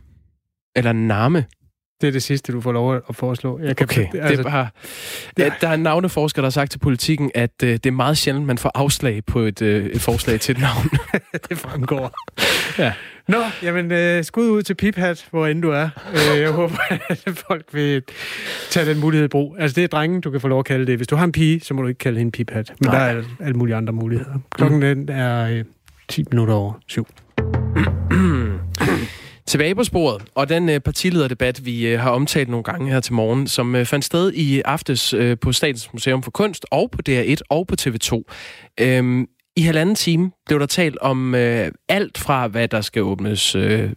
Eller 0.77 0.93
name. 0.93 1.45
Det 2.01 2.09
er 2.09 2.13
det 2.13 2.23
sidste, 2.23 2.53
du 2.53 2.61
får 2.61 2.73
lov 2.73 2.95
at 2.95 3.17
foreslå. 3.17 3.61
Jeg 3.63 3.77
kan, 3.77 3.85
Okay, 3.85 4.07
det 4.13 4.39
er 4.39 4.43
bare... 4.43 4.69
Ja, 5.39 5.51
der 5.61 5.69
er 5.69 5.75
en 5.75 5.81
navneforsker, 5.81 6.43
der 6.43 6.47
har 6.47 6.51
sagt 6.51 6.71
til 6.71 6.79
politikken, 6.79 7.31
at 7.35 7.51
øh, 7.65 7.71
det 7.71 7.87
er 7.87 7.91
meget 7.91 8.19
sjældent, 8.19 8.47
man 8.47 8.59
får 8.59 8.71
afslag 8.75 9.25
på 9.25 9.41
et, 9.41 9.63
øh, 9.63 9.87
et 9.87 10.01
forslag 10.01 10.41
til 10.41 10.53
et 10.53 10.61
navn. 10.61 10.91
det 11.49 11.59
fremgår. 11.59 12.15
Ja. 12.79 12.93
Nå, 13.29 13.39
jamen 13.63 13.93
øh, 13.93 14.25
skud 14.25 14.49
ud 14.49 14.63
til 14.63 14.75
Piphat, 14.75 15.27
hvor 15.31 15.47
end 15.47 15.63
du 15.63 15.71
er. 15.71 15.89
Øh, 16.13 16.41
jeg 16.41 16.51
håber, 16.51 16.77
at 17.09 17.45
folk 17.49 17.67
vil 17.73 18.03
tage 18.71 18.87
den 18.91 19.01
mulighed 19.01 19.25
i 19.25 19.29
brug. 19.29 19.57
Altså, 19.59 19.75
det 19.75 19.85
er 19.85 19.89
drengen, 19.89 20.21
du 20.21 20.31
kan 20.31 20.41
få 20.41 20.49
lov 20.49 20.59
at 20.59 20.65
kalde 20.65 20.87
det. 20.87 20.97
Hvis 20.97 21.09
du 21.09 21.17
har 21.17 21.25
en 21.25 21.33
pige, 21.33 21.61
så 21.61 21.75
må 21.75 21.83
du 21.83 21.89
ikke 21.89 21.99
kalde 21.99 22.19
hende 22.19 22.33
Piphat. 22.33 22.73
Men 22.81 22.91
Nej. 22.91 22.99
der 22.99 23.05
er 23.05 23.09
alle, 23.09 23.25
alle 23.41 23.55
mulige 23.55 23.77
andre 23.77 23.93
muligheder. 23.93 24.39
Klokken 24.55 24.83
den 24.83 25.09
er 25.09 25.51
øh, 25.51 25.65
10 26.09 26.25
minutter 26.31 26.55
over 26.55 26.73
syv. 26.87 27.07
Tilbage 29.49 29.75
på 29.75 29.85
sporet, 29.85 30.23
og 30.35 30.49
den 30.49 30.69
øh, 30.69 30.81
partilederdebat, 30.81 31.65
vi 31.65 31.87
øh, 31.87 32.01
har 32.01 32.11
omtalt 32.11 32.49
nogle 32.49 32.65
gange 32.65 32.93
her 32.93 33.01
til 33.01 33.13
morgen, 33.13 33.47
som 33.47 33.75
øh, 33.75 33.87
fandt 33.87 34.05
sted 34.05 34.33
i 34.33 34.61
aftes 34.61 35.15
øh, 35.15 35.39
på 35.39 35.53
Statens 35.53 35.93
Museum 35.93 36.23
for 36.23 36.31
Kunst, 36.31 36.67
og 36.71 36.91
på 36.91 36.99
DR1 37.09 37.37
og 37.49 37.67
på 37.67 37.75
TV2. 37.81 38.23
Øhm, 38.81 39.27
I 39.57 39.61
halvanden 39.61 39.95
time 39.95 40.31
blev 40.47 40.61
der 40.61 40.67
talt 40.67 40.99
om 40.99 41.35
øh, 41.35 41.73
alt 41.89 42.19
fra, 42.19 42.47
hvad 42.47 42.69
der 42.69 42.81
skal 42.81 43.03
åbnes 43.03 43.55
øh, 43.55 43.91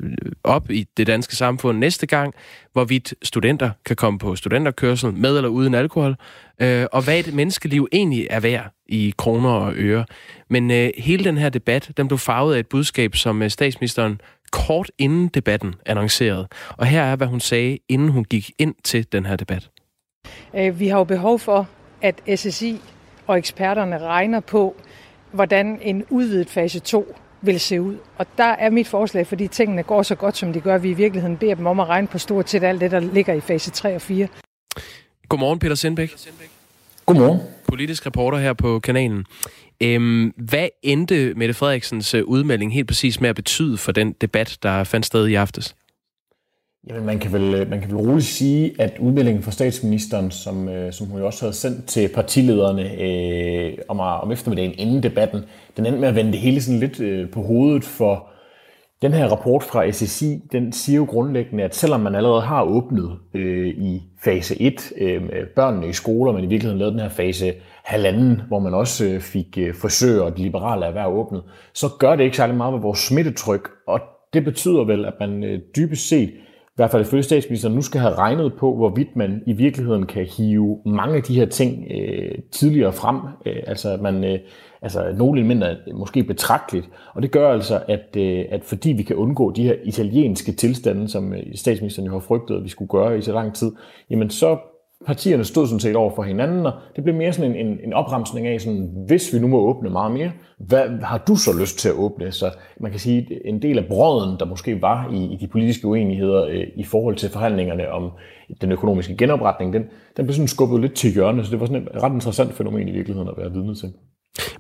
op 0.43 0.71
i 0.71 0.85
det 0.97 1.07
danske 1.07 1.35
samfund 1.35 1.77
næste 1.77 2.07
gang, 2.07 2.33
hvorvidt 2.73 3.13
studenter 3.23 3.71
kan 3.85 3.95
komme 3.95 4.19
på 4.19 4.35
studenterkørsel 4.35 5.13
med 5.13 5.37
eller 5.37 5.49
uden 5.49 5.73
alkohol, 5.73 6.15
øh, 6.61 6.85
og 6.91 7.03
hvad 7.03 7.19
et 7.19 7.33
menneskeliv 7.33 7.87
egentlig 7.91 8.27
er 8.29 8.39
værd 8.39 8.71
i 8.85 9.13
kroner 9.17 9.49
og 9.49 9.73
øre. 9.75 10.05
Men 10.49 10.71
øh, 10.71 10.89
hele 10.97 11.23
den 11.23 11.37
her 11.37 11.49
debat, 11.49 11.91
den 11.97 12.07
blev 12.07 12.17
farvet 12.17 12.55
af 12.55 12.59
et 12.59 12.67
budskab, 12.67 13.15
som 13.15 13.41
øh, 13.41 13.49
statsministeren 13.49 14.21
kort 14.51 14.91
inden 14.97 15.27
debatten 15.27 15.75
annoncerede. 15.85 16.47
Og 16.77 16.85
her 16.85 17.03
er, 17.03 17.15
hvad 17.15 17.27
hun 17.27 17.39
sagde, 17.39 17.77
inden 17.89 18.09
hun 18.09 18.23
gik 18.23 18.51
ind 18.59 18.75
til 18.83 19.11
den 19.11 19.25
her 19.25 19.35
debat. 19.35 19.69
Øh, 20.55 20.79
vi 20.79 20.87
har 20.87 20.97
jo 20.97 21.03
behov 21.03 21.39
for, 21.39 21.67
at 22.01 22.21
SSI 22.35 22.81
og 23.27 23.37
eksperterne 23.37 23.97
regner 23.97 24.39
på, 24.39 24.75
hvordan 25.31 25.79
en 25.81 26.05
udvidet 26.09 26.49
fase 26.49 26.79
2 26.79 27.15
vil 27.41 27.59
se 27.59 27.81
ud. 27.81 27.97
Og 28.17 28.25
der 28.37 28.43
er 28.43 28.69
mit 28.69 28.87
forslag, 28.87 29.27
fordi 29.27 29.47
tingene 29.47 29.83
går 29.83 30.03
så 30.03 30.15
godt, 30.15 30.37
som 30.37 30.53
de 30.53 30.61
gør, 30.61 30.77
vi 30.77 30.89
i 30.89 30.93
virkeligheden 30.93 31.37
beder 31.37 31.55
dem 31.55 31.65
om 31.65 31.79
at 31.79 31.89
regne 31.89 32.07
på 32.07 32.17
stort 32.17 32.49
set 32.49 32.63
alt 32.63 32.81
det, 32.81 32.91
der 32.91 32.99
ligger 32.99 33.33
i 33.33 33.39
fase 33.39 33.71
3 33.71 33.95
og 33.95 34.01
4. 34.01 34.27
Godmorgen, 35.29 35.59
Peter 35.59 35.75
Sindbæk. 35.75 36.17
Godmorgen. 37.13 37.39
Politisk 37.67 38.05
reporter 38.05 38.37
her 38.37 38.53
på 38.53 38.79
kanalen. 38.79 39.25
Øhm, 39.83 40.33
hvad 40.37 40.67
endte 40.83 41.33
Mette 41.33 41.53
Frederiksens 41.53 42.13
øh, 42.13 42.23
udmelding 42.25 42.73
helt 42.73 42.87
præcis 42.87 43.21
med 43.21 43.29
at 43.29 43.35
betyde 43.35 43.77
for 43.77 43.91
den 43.91 44.11
debat, 44.21 44.57
der 44.63 44.83
fandt 44.83 45.05
sted 45.05 45.27
i 45.27 45.35
aftes? 45.35 45.75
Jamen, 46.89 47.05
man 47.05 47.19
kan 47.19 47.33
vel, 47.33 47.69
man 47.69 47.79
kan 47.79 47.89
vel 47.89 47.97
roligt 47.97 48.25
sige, 48.25 48.81
at 48.81 48.93
udmeldingen 48.99 49.43
fra 49.43 49.51
statsministeren, 49.51 50.31
som, 50.31 50.69
øh, 50.69 50.93
som 50.93 51.07
hun 51.07 51.19
jo 51.19 51.25
også 51.25 51.41
havde 51.41 51.53
sendt 51.53 51.85
til 51.85 52.09
partilederne 52.15 53.01
øh, 53.01 53.77
om, 53.87 53.99
om 53.99 54.31
eftermiddagen 54.31 54.73
inden 54.77 55.03
debatten, 55.03 55.41
den 55.77 55.85
endte 55.85 55.99
med 55.99 56.07
at 56.07 56.15
vende 56.15 56.31
det 56.31 56.39
hele 56.39 56.61
sådan 56.61 56.79
lidt 56.79 56.99
øh, 56.99 57.29
på 57.29 57.41
hovedet, 57.41 57.83
for 57.83 58.30
den 59.01 59.13
her 59.13 59.27
rapport 59.27 59.63
fra 59.63 59.91
SSI, 59.91 60.41
den 60.51 60.71
siger 60.71 60.97
jo 60.97 61.05
grundlæggende, 61.05 61.63
at 61.63 61.75
selvom 61.75 61.99
man 61.99 62.15
allerede 62.15 62.41
har 62.41 62.63
åbnet 62.63 63.17
øh, 63.33 63.67
i 63.67 64.01
fase 64.23 64.61
1 64.61 64.93
øh, 64.97 65.21
med 65.21 65.45
børnene 65.55 65.89
i 65.89 65.93
skoler, 65.93 66.31
men 66.31 66.43
i 66.43 66.47
virkeligheden 66.47 66.79
lavet 66.79 66.93
den 66.93 67.01
her 67.01 67.09
fase 67.09 67.53
halvanden, 67.83 68.41
hvor 68.47 68.59
man 68.59 68.73
også 68.73 69.05
øh, 69.05 69.19
fik 69.19 69.57
øh, 69.57 69.73
forsøg 69.75 70.21
og 70.21 70.37
de 70.37 70.41
liberale 70.41 70.85
erhverv 70.85 71.13
åbnet, 71.13 71.43
så 71.73 71.87
gør 71.99 72.15
det 72.15 72.23
ikke 72.23 72.37
særlig 72.37 72.55
meget 72.55 72.73
ved 72.73 72.81
vores 72.81 72.99
smittetryk, 72.99 73.69
og 73.87 73.99
det 74.33 74.43
betyder 74.43 74.83
vel, 74.83 75.05
at 75.05 75.13
man 75.19 75.43
øh, 75.43 75.59
dybest 75.75 76.07
set 76.07 76.31
i 76.71 76.73
hvert 76.75 76.91
fald 76.91 77.05
ifølge 77.05 77.23
statsministeren, 77.23 77.75
nu 77.75 77.81
skal 77.81 78.01
have 78.01 78.13
regnet 78.13 78.53
på, 78.53 78.75
hvorvidt 78.75 79.15
man 79.15 79.43
i 79.47 79.53
virkeligheden 79.53 80.05
kan 80.05 80.25
hive 80.25 80.79
mange 80.85 81.15
af 81.15 81.23
de 81.23 81.35
her 81.35 81.45
ting 81.45 81.85
øh, 81.91 82.37
tidligere 82.51 82.93
frem. 82.93 83.17
Øh, 83.45 83.63
altså 83.67 83.97
man, 84.01 84.23
øh, 84.23 84.39
altså 84.81 85.13
nogle 85.17 85.39
elementer 85.39 85.75
måske 85.93 86.23
betragteligt. 86.23 86.89
Og 87.13 87.21
det 87.21 87.31
gør 87.31 87.51
altså, 87.51 87.83
at, 87.87 88.15
øh, 88.17 88.45
at 88.49 88.63
fordi 88.63 88.91
vi 88.91 89.03
kan 89.03 89.15
undgå 89.15 89.51
de 89.51 89.63
her 89.63 89.75
italienske 89.83 90.51
tilstande, 90.51 91.07
som 91.07 91.33
øh, 91.33 91.43
statsministeren 91.55 92.05
jo 92.05 92.13
har 92.13 92.19
frygtet, 92.19 92.55
at 92.55 92.63
vi 92.63 92.69
skulle 92.69 92.89
gøre 92.89 93.17
i 93.17 93.21
så 93.21 93.33
lang 93.33 93.55
tid, 93.55 93.71
jamen 94.09 94.29
så 94.29 94.57
partierne 95.05 95.43
stod 95.43 95.67
sådan 95.67 95.79
set 95.79 95.95
over 95.95 96.15
for 96.15 96.23
hinanden, 96.23 96.65
og 96.65 96.73
det 96.95 97.03
blev 97.03 97.15
mere 97.15 97.33
sådan 97.33 97.51
en, 97.51 97.67
en, 97.67 97.79
en 97.83 97.93
opremsning 97.93 98.47
af, 98.47 98.61
sådan, 98.61 98.89
hvis 99.07 99.33
vi 99.33 99.39
nu 99.39 99.47
må 99.47 99.57
åbne 99.57 99.89
meget 99.89 100.11
mere, 100.11 100.31
hvad 100.57 100.89
har 101.03 101.17
du 101.17 101.35
så 101.35 101.59
lyst 101.59 101.79
til 101.79 101.89
at 101.89 101.95
åbne? 101.95 102.31
Så 102.31 102.51
man 102.79 102.91
kan 102.91 102.99
sige, 102.99 103.47
en 103.47 103.61
del 103.61 103.77
af 103.77 103.85
brøden, 103.85 104.39
der 104.39 104.45
måske 104.45 104.81
var 104.81 105.11
i, 105.13 105.33
i 105.33 105.37
de 105.41 105.47
politiske 105.47 105.87
uenigheder 105.87 106.45
øh, 106.45 106.63
i 106.75 106.83
forhold 106.83 107.15
til 107.15 107.29
forhandlingerne 107.29 107.91
om 107.91 108.11
den 108.61 108.71
økonomiske 108.71 109.17
genopretning, 109.17 109.73
den, 109.73 109.83
den 110.17 110.25
blev 110.25 110.33
sådan 110.33 110.47
skubbet 110.47 110.81
lidt 110.81 110.93
til 110.93 111.13
hjørne, 111.13 111.45
så 111.45 111.51
det 111.51 111.59
var 111.59 111.65
sådan 111.65 111.81
et 111.81 112.03
ret 112.03 112.13
interessant 112.13 112.53
fænomen 112.53 112.87
i 112.87 112.91
virkeligheden 112.91 113.29
at 113.29 113.35
være 113.37 113.51
vidne 113.51 113.75
til. 113.75 113.93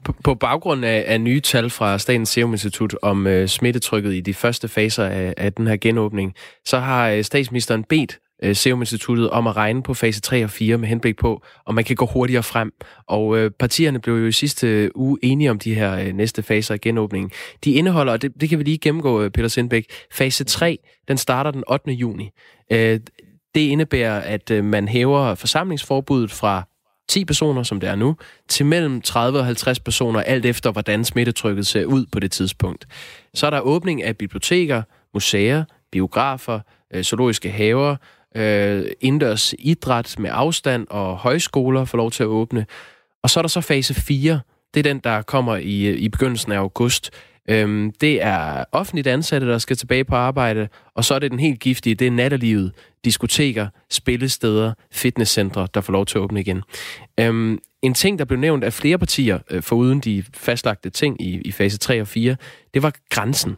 På, 0.03 0.13
på 0.23 0.35
baggrund 0.35 0.85
af, 0.85 1.03
af 1.07 1.21
nye 1.21 1.39
tal 1.39 1.69
fra 1.69 1.97
Statens 1.97 2.29
Serum 2.29 2.51
Institut 2.51 2.95
om 3.01 3.27
øh, 3.27 3.47
smittetrykket 3.47 4.13
i 4.13 4.21
de 4.21 4.33
første 4.33 4.67
faser 4.67 5.05
af, 5.05 5.33
af 5.37 5.53
den 5.53 5.67
her 5.67 5.77
genåbning, 5.77 6.33
så 6.65 6.79
har 6.79 7.09
øh, 7.09 7.23
statsministeren 7.23 7.83
bedt 7.83 8.19
øh, 8.41 8.55
Serum 8.55 8.81
Instituttet 8.81 9.29
om 9.29 9.47
at 9.47 9.55
regne 9.55 9.83
på 9.83 9.93
fase 9.93 10.21
3 10.21 10.43
og 10.43 10.49
4 10.49 10.77
med 10.77 10.87
henblik 10.87 11.17
på, 11.17 11.43
om 11.65 11.75
man 11.75 11.83
kan 11.83 11.95
gå 11.95 12.05
hurtigere 12.05 12.43
frem. 12.43 12.73
Og 13.07 13.37
øh, 13.37 13.51
partierne 13.51 13.99
blev 13.99 14.15
jo 14.15 14.25
i 14.25 14.31
sidste 14.31 14.67
øh, 14.67 14.89
uge 14.95 15.17
enige 15.23 15.51
om 15.51 15.59
de 15.59 15.75
her 15.75 15.99
øh, 15.99 16.13
næste 16.13 16.43
faser 16.43 16.73
af 16.73 16.81
genåbningen. 16.81 17.31
De 17.63 17.71
indeholder, 17.71 18.13
og 18.13 18.21
det, 18.21 18.41
det 18.41 18.49
kan 18.49 18.59
vi 18.59 18.63
lige 18.63 18.77
gennemgå, 18.77 19.21
øh, 19.21 19.31
Peter 19.31 19.47
Sindbæk, 19.47 19.85
fase 20.11 20.43
3, 20.43 20.79
den 21.07 21.17
starter 21.17 21.51
den 21.51 21.63
8. 21.67 21.91
juni. 21.91 22.29
Øh, 22.71 22.99
det 23.55 23.61
indebærer, 23.61 24.19
at 24.19 24.51
øh, 24.51 24.63
man 24.63 24.87
hæver 24.87 25.35
forsamlingsforbuddet 25.35 26.31
fra 26.31 26.63
10 27.09 27.25
personer, 27.25 27.63
som 27.63 27.79
det 27.79 27.89
er 27.89 27.95
nu, 27.95 28.15
til 28.49 28.65
mellem 28.65 29.01
30 29.01 29.39
og 29.39 29.45
50 29.45 29.79
personer, 29.79 30.21
alt 30.21 30.45
efter 30.45 30.71
hvordan 30.71 31.05
smittetrykket 31.05 31.67
ser 31.67 31.85
ud 31.85 32.05
på 32.11 32.19
det 32.19 32.31
tidspunkt. 32.31 32.87
Så 33.33 33.45
er 33.45 33.49
der 33.49 33.59
åbning 33.59 34.03
af 34.03 34.17
biblioteker, 34.17 34.81
museer, 35.13 35.63
biografer, 35.91 36.59
øh, 36.93 37.03
zoologiske 37.03 37.49
haver, 37.49 37.95
øh, 38.35 38.85
indendørs 39.01 39.53
idræt 39.59 40.15
med 40.19 40.29
afstand 40.33 40.87
og 40.89 41.17
højskoler 41.17 41.85
får 41.85 41.97
lov 41.97 42.11
til 42.11 42.23
at 42.23 42.27
åbne. 42.27 42.65
Og 43.23 43.29
så 43.29 43.39
er 43.39 43.41
der 43.41 43.49
så 43.49 43.61
fase 43.61 43.93
4. 43.93 44.39
Det 44.73 44.79
er 44.79 44.93
den, 44.93 44.99
der 44.99 45.21
kommer 45.21 45.55
i, 45.55 45.93
i 45.93 46.09
begyndelsen 46.09 46.51
af 46.51 46.57
august. 46.57 47.11
Øhm, 47.49 47.91
det 48.01 48.23
er 48.23 48.63
offentligt 48.71 49.07
ansatte, 49.07 49.47
der 49.47 49.57
skal 49.57 49.77
tilbage 49.77 50.03
på 50.03 50.15
arbejde, 50.15 50.67
og 50.95 51.05
så 51.05 51.13
er 51.13 51.19
det 51.19 51.31
den 51.31 51.39
helt 51.39 51.59
giftige, 51.59 51.95
det 51.95 52.07
er 52.07 52.11
nattelivet, 52.11 52.71
diskoteker, 53.05 53.67
spillesteder, 53.89 54.73
fitnesscentre, 54.91 55.67
der 55.73 55.81
får 55.81 55.93
lov 55.93 56.05
til 56.05 56.17
at 56.17 56.21
åbne 56.21 56.39
igen. 56.39 56.61
Øhm, 57.19 57.59
en 57.81 57.93
ting, 57.93 58.19
der 58.19 58.25
blev 58.25 58.39
nævnt 58.39 58.63
af 58.63 58.73
flere 58.73 58.97
partier, 58.97 59.39
øh, 59.49 59.63
foruden 59.63 59.99
de 59.99 60.23
fastlagte 60.33 60.89
ting 60.89 61.21
i, 61.21 61.41
i 61.41 61.51
fase 61.51 61.77
3 61.77 62.01
og 62.01 62.07
4, 62.07 62.35
det 62.73 62.83
var 62.83 62.93
grænsen. 63.09 63.57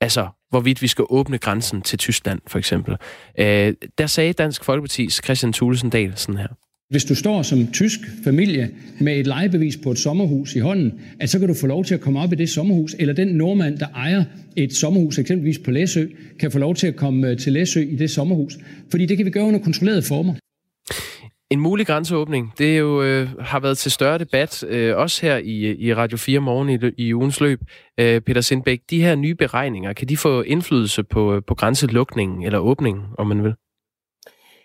Altså, 0.00 0.28
hvorvidt 0.54 0.82
vi 0.82 0.88
skal 0.88 1.04
åbne 1.08 1.38
grænsen 1.38 1.82
til 1.82 1.98
Tyskland, 1.98 2.40
for 2.46 2.58
eksempel. 2.58 2.96
Øh, 3.38 3.74
der 3.98 4.06
sagde 4.06 4.32
Dansk 4.32 4.62
Folkeparti's 4.62 5.20
Christian 5.24 5.52
Thulesen 5.52 5.90
Dahl 5.90 6.12
sådan 6.16 6.36
her. 6.36 6.48
Hvis 6.90 7.04
du 7.04 7.14
står 7.14 7.42
som 7.42 7.66
tysk 7.72 8.00
familie 8.24 8.70
med 9.00 9.16
et 9.16 9.26
lejebevis 9.26 9.76
på 9.76 9.90
et 9.90 9.98
sommerhus 9.98 10.54
i 10.54 10.58
hånden, 10.58 10.92
at 11.20 11.30
så 11.30 11.38
kan 11.38 11.48
du 11.48 11.54
få 11.54 11.66
lov 11.66 11.84
til 11.84 11.94
at 11.94 12.00
komme 12.00 12.20
op 12.20 12.32
i 12.32 12.36
det 12.36 12.50
sommerhus, 12.50 12.96
eller 12.98 13.14
den 13.14 13.28
nordmand, 13.28 13.78
der 13.78 13.86
ejer 13.94 14.24
et 14.56 14.74
sommerhus, 14.74 15.18
eksempelvis 15.18 15.58
på 15.58 15.70
Læsø, 15.70 16.06
kan 16.40 16.50
få 16.50 16.58
lov 16.58 16.74
til 16.74 16.86
at 16.86 16.96
komme 16.96 17.28
øh, 17.28 17.38
til 17.38 17.52
Læsø 17.52 17.80
i 17.80 17.96
det 17.96 18.10
sommerhus. 18.10 18.58
Fordi 18.90 19.06
det 19.06 19.16
kan 19.16 19.26
vi 19.26 19.30
gøre 19.30 19.44
under 19.44 19.60
kontrollerede 19.60 20.02
former. 20.02 20.34
En 21.54 21.60
mulig 21.60 21.86
grænseåbning, 21.86 22.52
det 22.58 22.74
er 22.74 22.78
jo, 22.78 23.02
øh, 23.02 23.28
har 23.40 23.60
været 23.60 23.78
til 23.78 23.92
større 23.92 24.18
debat, 24.18 24.64
øh, 24.68 24.96
også 24.96 25.26
her 25.26 25.36
i, 25.36 25.76
i 25.78 25.94
Radio 25.94 26.18
4 26.18 26.40
morgen 26.40 26.68
i, 26.68 27.06
i 27.06 27.14
ugens 27.14 27.40
løb. 27.40 27.60
Øh, 28.00 28.20
Peter 28.20 28.40
Sindbæk, 28.40 28.80
de 28.90 29.02
her 29.02 29.14
nye 29.14 29.34
beregninger, 29.34 29.92
kan 29.92 30.08
de 30.08 30.16
få 30.16 30.42
indflydelse 30.42 31.02
på, 31.02 31.34
øh, 31.34 31.42
på 31.46 31.54
grænselukningen 31.54 32.42
eller 32.42 32.58
åbningen, 32.58 33.02
om 33.18 33.26
man 33.26 33.44
vil? 33.44 33.54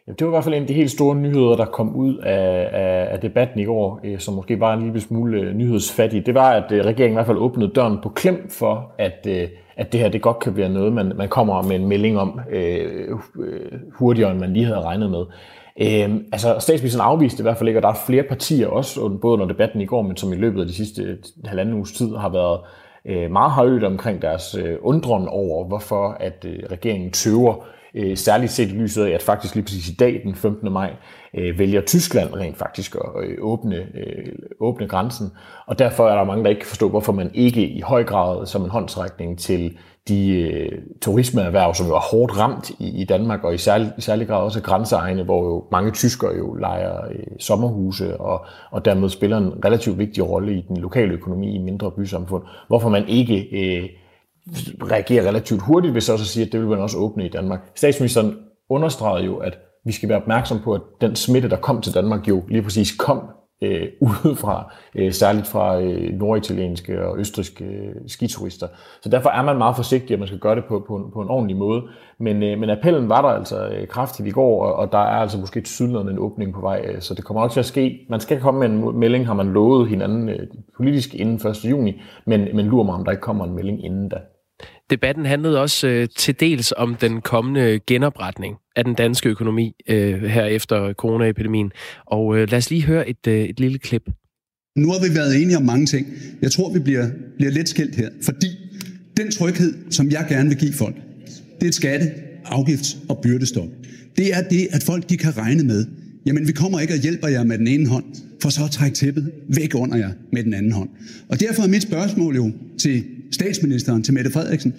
Jamen, 0.08 0.18
det 0.20 0.28
var 0.28 0.32
i 0.32 0.36
hvert 0.36 0.44
fald 0.44 0.56
en 0.56 0.62
af 0.62 0.68
de 0.68 0.74
helt 0.74 0.92
store 0.92 1.16
nyheder, 1.16 1.56
der 1.56 1.66
kom 1.66 1.96
ud 1.96 2.18
af, 2.18 2.70
af, 2.72 3.14
af 3.14 3.20
debatten 3.20 3.60
i 3.60 3.66
går, 3.66 4.00
øh, 4.04 4.20
som 4.20 4.34
måske 4.34 4.60
var 4.60 4.74
en 4.74 4.84
lille 4.84 5.02
smule 5.02 5.42
øh, 5.42 5.56
nyhedsfattig. 5.56 6.26
Det 6.26 6.34
var, 6.34 6.52
at 6.52 6.72
øh, 6.72 6.86
regeringen 6.86 7.14
i 7.14 7.18
hvert 7.18 7.28
fald 7.28 7.38
åbnede 7.38 7.72
døren 7.76 7.98
på 8.04 8.10
klem 8.10 8.50
for, 8.50 8.92
at, 8.98 9.28
øh, 9.28 9.48
at 9.78 9.92
det 9.92 10.00
her 10.00 10.10
det 10.10 10.22
godt 10.22 10.40
kan 10.40 10.58
være 10.58 10.70
noget, 10.70 10.94
man, 10.94 11.12
man 11.16 11.30
kommer 11.30 11.62
med 11.62 11.76
en 11.76 11.88
melding 11.88 12.20
om 12.20 12.40
øh, 12.52 13.08
øh 13.40 13.80
hurtigere, 13.94 14.32
end 14.32 14.40
man 14.40 14.54
lige 14.54 14.66
havde 14.66 14.82
regnet 14.82 15.12
med. 15.12 15.26
Øh, 15.82 16.16
altså, 16.32 16.56
statsministeren 16.60 17.08
afviste 17.08 17.42
i 17.42 17.44
hvert 17.44 17.58
fald 17.58 17.70
ikke, 17.70 17.80
og 17.80 17.84
der 17.84 17.90
er 17.90 18.04
flere 18.06 18.24
partier 18.24 18.68
også, 18.68 19.10
både 19.22 19.34
under 19.34 19.48
debatten 19.48 19.82
i 19.82 19.86
går, 19.86 20.02
men 20.02 20.18
som 20.18 20.34
i 20.34 20.36
løbet 20.36 20.62
af 20.62 20.68
de 20.68 20.74
sidste 20.74 21.02
øh, 21.04 21.18
halvanden 21.46 21.76
uges 21.76 21.92
tid 21.92 22.16
har 22.16 22.30
været 22.30 22.60
øh, 23.06 23.32
meget 23.32 23.52
højt 23.52 23.84
omkring 23.84 24.22
deres 24.22 24.56
øh, 24.56 24.78
undren 24.82 25.28
over, 25.28 25.68
hvorfor 25.68 26.18
at 26.20 26.46
øh, 26.46 26.60
regeringen 26.72 27.12
tøver 27.12 27.66
øh, 27.96 28.18
særligt 28.18 28.52
set 28.52 28.70
i 28.70 28.74
lyset 28.74 29.06
af, 29.06 29.12
at 29.12 29.22
faktisk 29.22 29.56
lige 29.56 29.66
præcis 29.66 29.90
i 29.90 29.96
dag, 29.96 30.22
den 30.24 30.36
15. 30.36 30.72
maj, 30.72 30.94
øh, 31.34 31.60
vælger 31.60 31.82
Tyskland 31.82 32.34
rent 32.34 32.58
faktisk 32.58 32.96
at 32.96 33.24
øh, 33.24 33.38
åbne, 33.42 33.76
øh, 33.76 34.34
åbne 34.60 34.88
grænsen. 34.88 35.32
Og 35.68 35.80
derfor 35.80 36.10
er 36.10 36.16
der 36.16 36.24
mange, 36.24 36.44
der 36.44 36.50
ikke 36.50 36.60
kan 36.60 36.68
forstå, 36.68 36.90
hvorfor 36.90 37.14
man 37.14 37.32
ikke 37.34 37.68
i 37.68 37.82
høj 37.82 38.04
grad 38.04 38.46
som 38.46 38.64
en 38.64 38.70
håndtrækning 38.70 39.40
til 39.40 39.78
de 40.08 40.30
øh, 40.30 40.72
turismeerhverv, 41.02 41.74
som 41.74 41.88
jo 41.88 41.96
er 41.96 42.12
hårdt 42.12 42.38
ramt 42.40 42.70
i, 42.70 43.02
i 43.02 43.06
Danmark, 43.06 43.44
og 43.44 43.54
i 43.54 43.58
særlig, 43.58 43.92
i 43.98 44.02
særlig 44.02 44.28
grad 44.28 44.44
også 44.44 44.62
grænseegne, 44.62 45.24
hvor 45.24 45.46
jo 45.46 45.66
mange 45.72 45.92
tyskere 45.92 46.36
jo 46.38 46.54
leger 46.54 47.06
øh, 47.06 47.26
sommerhuse, 47.40 48.18
og, 48.18 48.46
og 48.72 48.86
dermed 48.86 49.10
spiller 49.10 49.38
en 49.38 49.66
relativt 49.66 49.98
vigtig 49.98 50.30
rolle 50.30 50.58
i 50.58 50.62
den 50.68 50.78
lokale 50.78 51.14
økonomi 51.14 51.56
i 51.56 51.58
mindre 51.58 51.92
bysamfund. 51.92 52.44
Hvorfor 52.68 52.90
man 52.90 53.08
ikke 53.08 53.48
øh, 53.52 53.90
reagerer 54.92 55.28
relativt 55.28 55.62
hurtigt, 55.62 55.92
hvis 55.92 56.10
også 56.10 56.26
siger, 56.26 56.46
at 56.46 56.52
det 56.52 56.60
vil 56.60 56.70
man 56.70 56.80
også 56.80 56.98
åbne 56.98 57.26
i 57.26 57.30
Danmark. 57.30 57.60
Statsministeren 57.76 58.38
understregede 58.70 59.26
jo, 59.26 59.38
at 59.38 59.58
vi 59.86 59.92
skal 59.92 60.10
være 60.10 60.22
opmærksom 60.22 60.60
på, 60.64 60.74
at 60.74 60.82
den 61.02 61.16
smitte, 61.16 61.50
der 61.50 61.58
kom 61.58 61.82
til 61.82 61.94
Danmark, 61.94 62.28
jo 62.28 62.44
lige 62.48 62.62
præcis 62.62 62.96
kom 62.96 63.22
øh, 63.62 63.88
udefra, 64.26 64.74
øh, 64.96 65.14
særligt 65.14 65.48
fra 65.48 65.82
øh, 65.82 66.14
norditalienske 66.14 67.06
og 67.08 67.20
østriske 67.20 67.66
øh, 67.66 67.96
skiturister. 68.08 68.68
Så 69.02 69.10
derfor 69.10 69.30
er 69.30 69.42
man 69.42 69.58
meget 69.58 69.76
forsigtig, 69.76 70.14
at 70.14 70.20
man 70.20 70.28
skal 70.28 70.40
gøre 70.40 70.56
det 70.56 70.64
på, 70.66 70.86
på, 70.88 70.96
en, 70.96 71.12
på 71.14 71.22
en 71.22 71.30
ordentlig 71.30 71.58
måde. 71.58 71.82
Men, 72.20 72.44
øh, 72.44 72.60
men 72.60 72.70
appellen 72.70 73.10
var 73.10 73.22
der 73.22 73.30
altså 73.30 73.68
øh, 73.68 73.88
kraftigt 73.88 74.28
i 74.28 74.32
går, 74.32 74.66
og, 74.66 74.76
og 74.76 74.92
der 74.92 74.98
er 74.98 75.20
altså 75.22 75.38
måske 75.38 75.62
tydeligere 75.62 76.12
en 76.12 76.20
åbning 76.20 76.54
på 76.54 76.62
vej, 76.62 76.86
øh, 76.88 77.02
så 77.02 77.14
det 77.14 77.24
kommer 77.24 77.42
nok 77.42 77.52
til 77.52 77.60
at 77.60 77.66
ske. 77.66 78.06
Man 78.10 78.20
skal 78.20 78.40
komme 78.40 78.60
med 78.60 78.70
en 78.70 79.00
melding, 79.00 79.28
har 79.28 79.34
man 79.34 79.54
lovet 79.54 79.90
hinanden 79.90 80.30
øh, 80.30 80.48
politisk 80.78 81.16
inden 81.16 81.48
1. 81.48 81.66
juni, 81.66 82.02
men, 82.26 82.48
men 82.56 82.66
lurer 82.66 82.86
mig, 82.86 82.96
om 82.96 83.06
der 83.06 83.12
ikke 83.12 83.22
kommer 83.22 83.46
en 83.46 83.56
melding 83.56 83.86
inden 83.86 84.10
da. 84.10 84.18
Debatten 84.90 85.26
handlede 85.26 85.62
også 85.62 85.88
øh, 85.88 86.08
til 86.18 86.40
dels 86.40 86.74
om 86.78 86.96
den 86.96 87.22
kommende 87.22 87.80
genopretning 87.88 88.56
af 88.76 88.84
den 88.84 88.94
danske 88.94 89.30
økonomi 89.30 89.76
øh, 89.90 90.24
her 90.24 90.46
efter 90.46 90.94
coronaepidemien. 90.94 91.72
Og 92.06 92.38
øh, 92.38 92.50
lad 92.52 92.58
os 92.58 92.70
lige 92.70 92.84
høre 92.84 93.10
et, 93.10 93.28
øh, 93.28 93.44
et 93.44 93.60
lille 93.60 93.80
klip. 93.80 94.10
Nu 94.78 94.92
har 94.92 95.10
vi 95.10 95.16
været 95.16 95.42
enige 95.42 95.58
om 95.58 95.64
mange 95.64 95.86
ting. 95.86 96.08
Jeg 96.42 96.52
tror, 96.52 96.74
vi 96.74 96.80
bliver, 96.80 97.10
bliver 97.38 97.52
lidt 97.52 97.70
skilt 97.70 97.96
her, 97.96 98.10
fordi 98.24 98.48
den 99.18 99.32
tryghed, 99.32 99.92
som 99.92 100.12
jeg 100.12 100.26
gerne 100.30 100.50
vil 100.50 100.58
give 100.58 100.74
folk, 100.74 100.96
det 101.60 101.64
er 101.64 101.68
et 101.68 101.76
skatte, 101.76 102.12
afgifts- 102.46 102.98
og 103.10 103.20
byrdestop. 103.24 103.70
Det 104.18 104.34
er 104.34 104.42
det, 104.42 104.68
at 104.72 104.84
folk 104.84 105.10
de 105.10 105.18
kan 105.18 105.38
regne 105.38 105.64
med. 105.64 105.86
Jamen, 106.26 106.48
vi 106.48 106.52
kommer 106.52 106.80
ikke 106.80 106.94
og 106.94 107.00
hjælper 107.00 107.28
jer 107.28 107.44
med 107.44 107.58
den 107.58 107.68
ene 107.68 107.88
hånd, 107.88 108.06
for 108.42 108.50
så 108.50 108.64
at 108.64 108.72
trække 108.72 108.96
tæppet 108.96 109.32
væk 109.56 109.76
under 109.76 109.98
jer 109.98 110.12
med 110.34 110.44
den 110.44 110.54
anden 110.54 110.72
hånd. 110.72 110.90
Og 111.30 111.40
derfor 111.40 111.64
er 111.64 111.68
mit 111.68 111.82
spørgsmål 111.82 112.36
jo 112.36 112.52
til 112.80 113.04
statsministeren, 113.32 114.04
til 114.04 114.14
Mette 114.14 114.32
Frederiksen, 114.32 114.74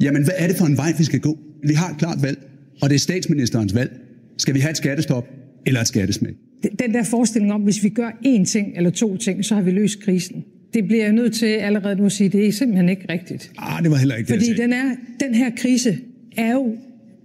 jamen 0.00 0.24
hvad 0.24 0.34
er 0.36 0.46
det 0.46 0.56
for 0.56 0.66
en 0.66 0.76
vej, 0.76 0.92
vi 0.98 1.04
skal 1.04 1.20
gå? 1.20 1.38
Vi 1.62 1.74
har 1.74 1.90
et 1.90 1.98
klart 1.98 2.22
valg, 2.22 2.38
og 2.82 2.90
det 2.90 2.94
er 2.94 3.00
statsministerens 3.00 3.74
valg. 3.74 4.00
Skal 4.38 4.54
vi 4.54 4.60
have 4.60 4.70
et 4.70 4.76
skattestop 4.76 5.28
eller 5.66 5.80
et 5.80 5.88
skattesmæk? 5.88 6.34
Den 6.78 6.94
der 6.94 7.02
forestilling 7.02 7.52
om, 7.52 7.62
hvis 7.62 7.84
vi 7.84 7.88
gør 7.88 8.10
én 8.26 8.44
ting 8.44 8.76
eller 8.76 8.90
to 8.90 9.16
ting, 9.16 9.44
så 9.44 9.54
har 9.54 9.62
vi 9.62 9.70
løst 9.70 10.00
krisen. 10.00 10.44
Det 10.74 10.84
bliver 10.84 11.04
jeg 11.04 11.12
nødt 11.12 11.34
til 11.34 11.46
allerede 11.46 11.96
nu 11.96 12.04
at 12.06 12.12
sige, 12.12 12.28
det 12.28 12.46
er 12.46 12.52
simpelthen 12.52 12.88
ikke 12.88 13.04
rigtigt. 13.08 13.52
Ah, 13.58 13.82
det 13.82 13.90
var 13.90 13.96
heller 13.96 14.16
ikke 14.16 14.28
Fordi 14.28 14.48
det, 14.48 14.58
den, 14.58 14.72
er, 14.72 14.94
den 15.20 15.34
her 15.34 15.50
krise 15.56 15.98
er 16.36 16.52
jo 16.52 16.76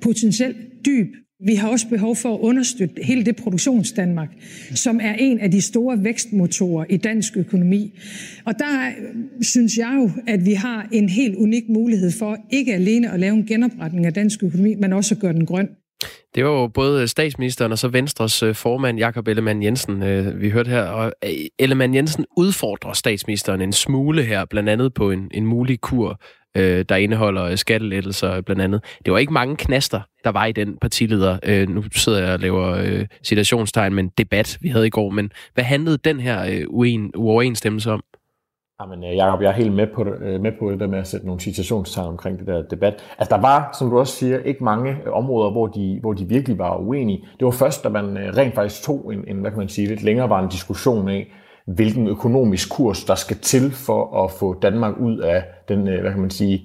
potentielt 0.01 0.57
dyb. 0.85 1.07
Vi 1.45 1.55
har 1.55 1.69
også 1.69 1.87
behov 1.89 2.15
for 2.15 2.33
at 2.33 2.39
understøtte 2.39 3.03
hele 3.03 3.25
det 3.25 3.35
produktionsdanmark, 3.35 4.29
som 4.75 4.99
er 5.03 5.13
en 5.13 5.39
af 5.39 5.51
de 5.51 5.61
store 5.61 6.03
vækstmotorer 6.03 6.85
i 6.89 6.97
dansk 6.97 7.37
økonomi. 7.37 7.99
Og 8.45 8.53
der 8.59 8.87
øh, 8.87 9.15
synes 9.41 9.77
jeg 9.77 9.93
jo, 9.97 10.11
at 10.27 10.45
vi 10.45 10.53
har 10.53 10.87
en 10.91 11.09
helt 11.09 11.35
unik 11.35 11.63
mulighed 11.69 12.11
for 12.19 12.37
ikke 12.51 12.73
alene 12.73 13.11
at 13.11 13.19
lave 13.19 13.35
en 13.35 13.45
genopretning 13.45 14.05
af 14.05 14.13
dansk 14.13 14.43
økonomi, 14.43 14.75
men 14.75 14.93
også 14.93 15.15
at 15.15 15.21
gøre 15.21 15.33
den 15.33 15.45
grøn. 15.45 15.69
Det 16.35 16.45
var 16.45 16.51
jo 16.51 16.67
både 16.67 17.07
statsministeren 17.07 17.71
og 17.71 17.77
så 17.77 17.87
Venstres 17.87 18.43
øh, 18.43 18.55
formand, 18.55 18.97
Jakob 18.97 19.27
Ellemann 19.27 19.63
Jensen, 19.63 20.03
øh, 20.03 20.41
vi 20.41 20.49
hørte 20.49 20.69
her. 20.69 20.81
Og 20.81 21.13
Ellemann 21.59 21.95
Jensen 21.95 22.25
udfordrer 22.37 22.93
statsministeren 22.93 23.61
en 23.61 23.73
smule 23.73 24.23
her, 24.23 24.45
blandt 24.45 24.69
andet 24.69 24.93
på 24.93 25.11
en, 25.11 25.31
en 25.31 25.45
mulig 25.45 25.81
kur 25.81 26.21
øh, 26.57 26.85
der 26.89 26.95
indeholder 26.95 27.43
øh, 27.43 27.57
skattelettelser 27.57 28.41
blandt 28.41 28.61
andet. 28.61 28.83
Det 29.05 29.13
var 29.13 29.19
ikke 29.19 29.33
mange 29.33 29.55
knaster, 29.55 30.01
der 30.23 30.29
var 30.29 30.45
i 30.45 30.51
den 30.51 30.77
partileder. 30.81 31.37
Øh, 31.45 31.69
nu 31.69 31.83
sidder 31.91 32.23
jeg 32.23 32.33
og 32.33 32.39
laver 32.39 32.75
øh, 32.75 33.05
citationstegn 33.23 33.93
med 33.93 34.03
en 34.03 34.11
debat, 34.17 34.57
vi 34.61 34.69
havde 34.69 34.87
i 34.87 34.89
går, 34.89 35.09
men 35.09 35.31
hvad 35.53 35.63
handlede 35.63 35.97
den 35.97 36.19
her 36.19 36.45
øh, 36.45 36.65
uen, 36.69 37.11
uoverensstemmelse 37.15 37.91
om? 37.91 38.03
Jamen, 38.81 39.03
øh, 39.03 39.15
Jacob, 39.15 39.41
jeg 39.41 39.49
er 39.49 39.53
helt 39.53 39.73
med 39.73 39.87
på, 39.95 40.03
det, 40.03 40.13
øh, 40.21 40.41
med 40.41 40.51
på 40.59 40.71
det 40.71 40.79
der 40.79 40.87
med 40.87 40.99
at 40.99 41.07
sætte 41.07 41.25
nogle 41.25 41.41
citationstegn 41.41 42.07
omkring 42.07 42.39
det 42.39 42.47
der 42.47 42.61
debat. 42.61 42.93
Altså, 43.19 43.35
der 43.35 43.41
var, 43.41 43.75
som 43.79 43.89
du 43.89 43.99
også 43.99 44.15
siger, 44.15 44.39
ikke 44.39 44.63
mange 44.63 44.97
områder, 45.11 45.51
hvor 45.51 45.67
de, 45.67 45.97
hvor 46.01 46.13
de 46.13 46.25
virkelig 46.25 46.57
var 46.57 46.77
uenige. 46.77 47.25
Det 47.39 47.45
var 47.45 47.51
først, 47.51 47.83
da 47.83 47.89
man 47.89 48.17
rent 48.37 48.55
faktisk 48.55 48.83
tog 48.83 49.13
en, 49.13 49.23
en 49.27 49.37
hvad 49.37 49.51
kan 49.51 49.59
man 49.59 49.69
sige, 49.69 49.87
lidt 49.87 50.03
længerevarende 50.03 50.51
diskussion 50.51 51.09
af, 51.09 51.33
hvilken 51.75 52.07
økonomisk 52.07 52.69
kurs, 52.69 53.03
der 53.03 53.15
skal 53.15 53.37
til 53.37 53.71
for 53.71 54.23
at 54.23 54.31
få 54.31 54.59
Danmark 54.59 54.97
ud 54.97 55.17
af 55.17 55.43
den, 55.69 55.87
øh, 55.87 56.01
hvad 56.01 56.11
kan 56.11 56.21
man 56.21 56.29
sige, 56.29 56.63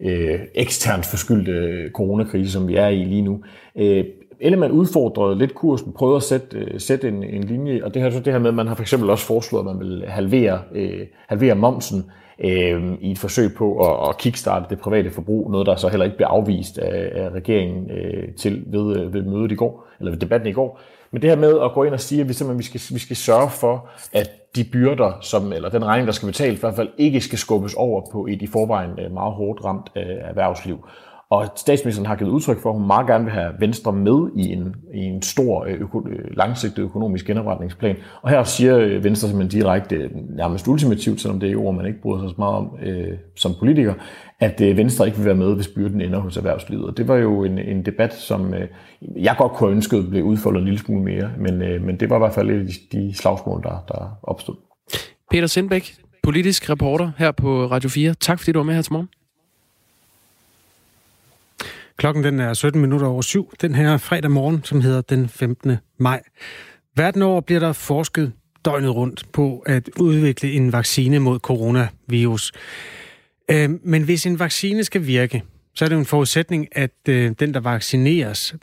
øh, 0.00 0.40
eksternt 0.54 1.06
forskyldte 1.06 1.52
øh, 1.52 1.90
coronakrise, 1.90 2.52
som 2.52 2.68
vi 2.68 2.76
er 2.76 2.88
i 2.88 3.04
lige 3.04 3.22
nu. 3.22 3.40
Øh, 3.76 4.04
Ellemann 4.40 4.72
udfordrede 4.72 5.38
lidt 5.38 5.54
kursen, 5.54 5.92
prøvede 5.92 6.16
at 6.16 6.22
sætte, 6.22 6.58
øh, 6.58 6.80
sætte 6.80 7.08
en, 7.08 7.24
en 7.24 7.44
linje, 7.44 7.84
og 7.84 7.94
det 7.94 8.02
her, 8.02 8.10
så 8.10 8.20
det 8.20 8.32
her 8.32 8.40
med, 8.40 8.48
at 8.48 8.54
man 8.54 8.66
har 8.66 8.74
for 8.74 8.82
eksempel 8.82 9.10
også 9.10 9.26
foreslået, 9.26 9.60
at 9.60 9.76
man 9.76 9.80
vil 9.80 10.04
halvere, 10.08 10.60
øh, 10.72 11.06
halvere 11.28 11.54
momsen 11.54 12.04
øh, 12.38 12.92
i 13.00 13.10
et 13.10 13.18
forsøg 13.18 13.54
på 13.54 13.78
at, 13.78 14.08
at 14.08 14.18
kickstarte 14.18 14.66
det 14.70 14.78
private 14.78 15.10
forbrug, 15.10 15.50
noget 15.50 15.66
der 15.66 15.76
så 15.76 15.88
heller 15.88 16.04
ikke 16.04 16.16
blev 16.16 16.26
afvist 16.26 16.78
af, 16.78 17.24
af 17.24 17.30
regeringen 17.30 17.90
øh, 17.90 18.34
til 18.34 18.64
ved, 18.66 19.10
ved 19.10 19.22
mødet 19.22 19.52
i 19.52 19.54
går, 19.54 19.86
eller 20.00 20.10
ved 20.12 20.18
debatten 20.18 20.48
i 20.48 20.52
går. 20.52 20.80
Men 21.16 21.22
det 21.22 21.30
her 21.30 21.36
med 21.36 21.60
at 21.60 21.72
gå 21.72 21.84
ind 21.84 21.94
og 21.94 22.00
sige, 22.00 22.20
at 22.20 22.28
vi 22.28 22.32
simpelthen 22.32 22.58
vi 22.58 22.78
skal, 22.78 22.94
vi 22.94 22.98
skal 22.98 23.16
sørge 23.16 23.50
for, 23.50 23.88
at 24.12 24.30
de 24.56 24.64
byrder, 24.64 25.12
som, 25.20 25.52
eller 25.52 25.68
den 25.68 25.84
regning, 25.84 26.06
der 26.06 26.12
skal 26.12 26.26
betales, 26.26 26.58
i 26.58 26.60
hvert 26.60 26.76
fald 26.76 26.88
ikke 26.98 27.20
skal 27.20 27.38
skubbes 27.38 27.74
over 27.74 28.02
på 28.12 28.26
et 28.26 28.42
i 28.42 28.46
forvejen 28.46 28.90
øh, 28.98 29.12
meget 29.12 29.34
hårdt 29.34 29.64
ramt 29.64 29.90
øh, 29.96 30.02
erhvervsliv. 30.02 30.88
Og 31.30 31.46
statsministeren 31.56 32.06
har 32.06 32.16
givet 32.16 32.30
udtryk 32.30 32.58
for, 32.62 32.70
at 32.70 32.76
hun 32.78 32.86
meget 32.86 33.06
gerne 33.06 33.24
vil 33.24 33.32
have 33.32 33.52
Venstre 33.60 33.92
med 33.92 34.30
i 34.36 34.52
en, 34.52 34.74
i 34.94 34.98
en 34.98 35.22
stor 35.22 35.64
øh, 35.64 35.80
øko, 35.80 36.08
øh, 36.08 36.36
langsigtet 36.36 36.82
økonomisk 36.82 37.26
genopretningsplan. 37.26 37.96
Og 38.22 38.30
her 38.30 38.44
siger 38.44 38.78
øh, 38.78 39.04
Venstre 39.04 39.28
simpelthen 39.28 39.60
direkte, 39.60 40.10
nærmest 40.36 40.68
ultimativt, 40.68 41.20
selvom 41.20 41.40
det 41.40 41.52
er 41.52 41.56
ord, 41.56 41.74
man 41.74 41.86
ikke 41.86 42.00
bryder 42.02 42.22
sig 42.22 42.30
så 42.30 42.34
meget 42.38 42.54
om 42.54 42.78
øh, 42.82 43.18
som 43.36 43.52
politiker, 43.58 43.94
at 44.40 44.60
øh, 44.60 44.76
Venstre 44.76 45.06
ikke 45.06 45.18
vil 45.18 45.26
være 45.26 45.34
med, 45.34 45.54
hvis 45.54 45.68
byrden 45.68 46.00
ender 46.00 46.18
hos 46.18 46.36
erhvervslivet. 46.36 46.84
Og 46.84 46.96
det 46.96 47.08
var 47.08 47.16
jo 47.16 47.44
en, 47.44 47.58
en 47.58 47.86
debat, 47.86 48.14
som 48.14 48.54
øh, 48.54 48.68
jeg 49.16 49.34
godt 49.38 49.52
kunne 49.52 49.70
ønske 49.70 49.96
ønsket 49.96 50.10
blev 50.10 50.24
udfoldet 50.24 50.60
en 50.60 50.64
lille 50.64 50.78
smule 50.78 51.02
mere, 51.02 51.30
men, 51.38 51.62
øh, 51.62 51.82
men 51.82 52.00
det 52.00 52.10
var 52.10 52.16
i 52.16 52.18
hvert 52.18 52.34
fald 52.34 52.50
et 52.50 52.60
af 52.60 52.66
de, 52.66 52.98
de 52.98 53.14
slagsmål, 53.14 53.62
der, 53.62 53.84
der 53.88 54.18
opstod. 54.22 54.54
Peter 55.30 55.46
Sindbæk, 55.46 55.94
politisk 56.22 56.70
reporter 56.70 57.10
her 57.18 57.32
på 57.32 57.66
Radio 57.66 57.88
4. 57.88 58.14
Tak 58.14 58.38
fordi 58.38 58.52
du 58.52 58.58
var 58.58 58.64
med 58.64 58.74
her 58.74 58.82
til 58.82 58.92
morgen. 58.92 59.08
Klokken 61.96 62.24
den 62.24 62.40
er 62.40 62.54
17 62.54 62.80
minutter 62.80 63.06
over 63.06 63.22
syv, 63.22 63.52
den 63.60 63.74
her 63.74 63.96
fredag 63.96 64.30
morgen, 64.30 64.64
som 64.64 64.80
hedder 64.80 65.00
den 65.00 65.28
15. 65.28 65.76
maj. 65.98 66.22
Verden 66.96 67.22
over 67.22 67.40
bliver 67.40 67.60
der 67.60 67.72
forsket 67.72 68.32
døgnet 68.64 68.94
rundt 68.94 69.32
på 69.32 69.58
at 69.66 69.90
udvikle 70.00 70.52
en 70.52 70.72
vaccine 70.72 71.18
mod 71.18 71.38
coronavirus. 71.38 72.52
Øh, 73.50 73.70
men 73.84 74.02
hvis 74.02 74.26
en 74.26 74.38
vaccine 74.38 74.84
skal 74.84 75.06
virke, 75.06 75.42
så 75.74 75.84
er 75.84 75.88
det 75.88 75.94
jo 75.94 76.00
en 76.00 76.06
forudsætning, 76.06 76.68
at 76.72 76.96
øh, 77.08 77.32
den, 77.40 77.54
der 77.54 77.60
vaccineres, 77.60 78.54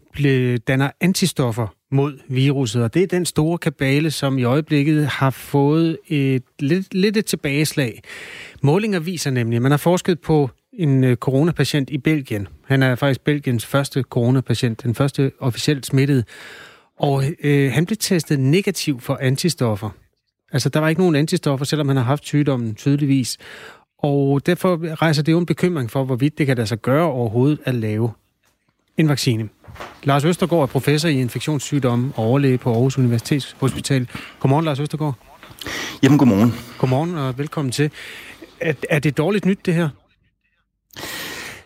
danner 0.67 0.91
antistoffer 1.01 1.67
mod 1.91 2.19
viruset. 2.27 2.83
Og 2.83 2.93
det 2.93 3.03
er 3.03 3.07
den 3.07 3.25
store 3.25 3.57
kabale, 3.57 4.11
som 4.11 4.37
i 4.37 4.43
øjeblikket 4.43 5.07
har 5.07 5.29
fået 5.29 5.97
et 6.07 6.43
lidt, 6.59 6.93
lidt 6.93 7.17
et 7.17 7.25
tilbageslag. 7.25 8.01
Målinger 8.61 8.99
viser 8.99 9.31
nemlig, 9.31 9.55
at 9.55 9.61
man 9.61 9.71
har 9.71 9.77
forsket 9.77 10.19
på 10.19 10.49
en 10.77 11.03
øh, 11.03 11.15
coronapatient 11.15 11.89
i 11.89 11.97
Belgien. 11.97 12.47
Han 12.65 12.83
er 12.83 12.95
faktisk 12.95 13.21
Belgiens 13.21 13.65
første 13.65 14.01
coronapatient, 14.01 14.83
den 14.83 14.95
første 14.95 15.31
officielt 15.39 15.85
smittet. 15.85 16.25
Og 16.99 17.23
øh, 17.43 17.71
han 17.71 17.85
blev 17.85 17.97
testet 17.97 18.39
negativ 18.39 18.99
for 18.99 19.17
antistoffer. 19.21 19.89
Altså, 20.51 20.69
der 20.69 20.79
var 20.79 20.89
ikke 20.89 21.01
nogen 21.01 21.15
antistoffer, 21.15 21.65
selvom 21.65 21.87
han 21.87 21.97
har 21.97 22.03
haft 22.03 22.25
sygdommen 22.25 22.75
tydeligvis. 22.75 23.37
Og 23.97 24.45
derfor 24.45 25.01
rejser 25.01 25.23
det 25.23 25.31
jo 25.31 25.37
en 25.37 25.45
bekymring 25.45 25.91
for, 25.91 26.03
hvorvidt 26.03 26.37
det 26.37 26.45
kan 26.45 26.57
lade 26.57 26.67
sig 26.67 26.81
gøre 26.81 27.05
overhovedet 27.05 27.59
at 27.65 27.75
lave 27.75 28.11
en 28.97 29.09
vaccine. 29.09 29.49
Lars 30.03 30.25
Østergaard 30.25 30.61
er 30.61 30.65
professor 30.65 31.09
i 31.09 31.21
infektionssygdomme 31.21 32.13
og 32.15 32.25
overlæge 32.25 32.57
på 32.57 32.71
Aarhus 32.71 32.97
Universitetshospital. 32.97 34.07
Godmorgen, 34.39 34.65
Lars 34.65 34.79
Østergaard. 34.79 35.15
Jamen, 36.03 36.17
godmorgen. 36.17 36.53
Godmorgen 36.77 37.15
og 37.15 37.37
velkommen 37.37 37.71
til. 37.71 37.91
Er, 38.59 38.73
er 38.89 38.99
det 38.99 39.17
dårligt 39.17 39.45
nyt, 39.45 39.65
det 39.65 39.73
her? 39.73 39.89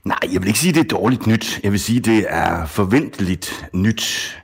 Nej, 0.04 0.20
jeg 0.34 0.42
vil 0.42 0.48
ikke 0.48 0.60
sige, 0.60 0.74
det 0.74 0.80
er 0.80 0.98
dårligt 0.98 1.28
nyt. 1.28 1.60
Jeg 1.64 1.72
vil 1.72 1.80
sige, 1.80 2.00
det 2.00 2.26
er 2.30 2.66
forventeligt 2.66 3.70
nyt. 3.74 4.38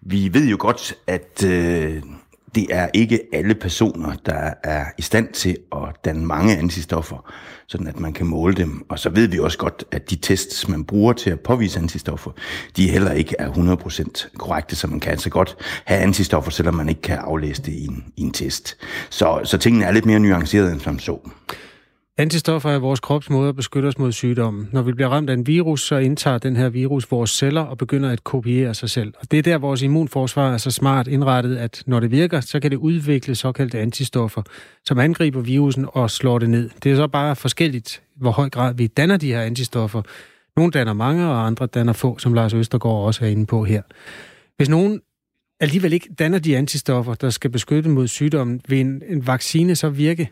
Vi 0.00 0.34
ved 0.34 0.48
jo 0.48 0.56
godt, 0.60 0.94
at 1.06 1.44
øh, 1.46 2.02
det 2.54 2.66
er 2.70 2.88
ikke 2.94 3.20
alle 3.32 3.54
personer, 3.54 4.14
der 4.26 4.52
er 4.62 4.84
i 4.98 5.02
stand 5.02 5.28
til 5.32 5.56
at 5.72 6.04
danne 6.04 6.26
mange 6.26 6.56
antistoffer, 6.56 7.32
sådan 7.66 7.86
at 7.86 8.00
man 8.00 8.12
kan 8.12 8.26
måle 8.26 8.54
dem. 8.54 8.86
Og 8.88 8.98
så 8.98 9.10
ved 9.10 9.26
vi 9.26 9.38
også 9.38 9.58
godt, 9.58 9.84
at 9.90 10.10
de 10.10 10.16
tests, 10.16 10.68
man 10.68 10.84
bruger 10.84 11.12
til 11.12 11.30
at 11.30 11.40
påvise 11.40 11.78
antistoffer, 11.78 12.30
de 12.76 12.90
heller 12.90 13.12
ikke 13.12 13.34
er 13.38 13.50
100% 13.50 14.36
korrekte, 14.38 14.76
så 14.76 14.86
man 14.86 15.00
kan 15.00 15.12
altså 15.12 15.30
godt 15.30 15.56
have 15.84 16.00
antistoffer, 16.00 16.50
selvom 16.50 16.74
man 16.74 16.88
ikke 16.88 17.02
kan 17.02 17.18
aflæse 17.18 17.62
det 17.62 17.72
i 17.72 17.84
en, 17.84 18.04
i 18.16 18.22
en 18.22 18.32
test. 18.32 18.76
Så, 19.10 19.40
så 19.44 19.58
tingene 19.58 19.84
er 19.84 19.92
lidt 19.92 20.06
mere 20.06 20.20
nuancerede 20.20 20.72
end 20.72 20.80
som 20.80 20.98
så. 20.98 21.30
Antistoffer 22.18 22.70
er 22.70 22.78
vores 22.78 23.00
krops 23.00 23.30
måde 23.30 23.48
at 23.48 23.56
beskytte 23.56 23.86
os 23.86 23.98
mod 23.98 24.12
sygdommen. 24.12 24.68
Når 24.72 24.82
vi 24.82 24.92
bliver 24.92 25.08
ramt 25.08 25.30
af 25.30 25.34
en 25.34 25.46
virus, 25.46 25.86
så 25.86 25.96
indtager 25.96 26.38
den 26.38 26.56
her 26.56 26.68
virus 26.68 27.10
vores 27.10 27.30
celler 27.30 27.60
og 27.60 27.78
begynder 27.78 28.10
at 28.10 28.24
kopiere 28.24 28.74
sig 28.74 28.90
selv. 28.90 29.12
Og 29.20 29.30
det 29.30 29.38
er 29.38 29.42
der, 29.42 29.58
vores 29.58 29.82
immunforsvar 29.82 30.52
er 30.52 30.56
så 30.56 30.70
smart 30.70 31.06
indrettet, 31.08 31.56
at 31.56 31.82
når 31.86 32.00
det 32.00 32.10
virker, 32.10 32.40
så 32.40 32.60
kan 32.60 32.70
det 32.70 32.76
udvikle 32.76 33.34
såkaldte 33.34 33.78
antistoffer, 33.78 34.42
som 34.84 34.98
angriber 34.98 35.40
virusen 35.40 35.86
og 35.88 36.10
slår 36.10 36.38
det 36.38 36.50
ned. 36.50 36.70
Det 36.82 36.92
er 36.92 36.96
så 36.96 37.06
bare 37.06 37.36
forskelligt, 37.36 38.02
hvor 38.16 38.30
høj 38.30 38.50
grad 38.50 38.74
vi 38.74 38.86
danner 38.86 39.16
de 39.16 39.32
her 39.32 39.40
antistoffer. 39.40 40.02
Nogle 40.56 40.72
danner 40.72 40.92
mange, 40.92 41.26
og 41.26 41.46
andre 41.46 41.66
danner 41.66 41.92
få, 41.92 42.18
som 42.18 42.34
Lars 42.34 42.54
Østergaard 42.54 43.06
også 43.06 43.24
er 43.24 43.28
inde 43.28 43.46
på 43.46 43.64
her. 43.64 43.82
Hvis 44.56 44.68
nogen 44.68 45.00
alligevel 45.60 45.92
ikke 45.92 46.08
danner 46.18 46.38
de 46.38 46.56
antistoffer, 46.56 47.14
der 47.14 47.30
skal 47.30 47.50
beskytte 47.50 47.90
mod 47.90 48.08
sygdommen, 48.08 48.60
vil 48.68 48.80
en, 48.80 49.02
en 49.08 49.26
vaccine 49.26 49.76
så 49.76 49.88
virke? 49.88 50.30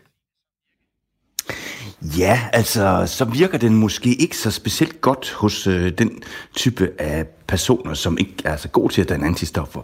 Ja, 2.03 2.39
altså, 2.53 3.03
så 3.05 3.25
virker 3.25 3.57
den 3.57 3.75
måske 3.75 4.13
ikke 4.13 4.37
så 4.37 4.51
specielt 4.51 5.01
godt 5.01 5.31
hos 5.31 5.67
øh, 5.67 5.91
den 5.97 6.23
type 6.55 6.91
af 6.99 7.25
personer, 7.47 7.93
som 7.93 8.17
ikke 8.17 8.33
er 8.45 8.57
så 8.57 8.67
gode 8.67 8.93
til 8.93 9.01
at 9.01 9.09
danne 9.09 9.25
antistoffer. 9.25 9.81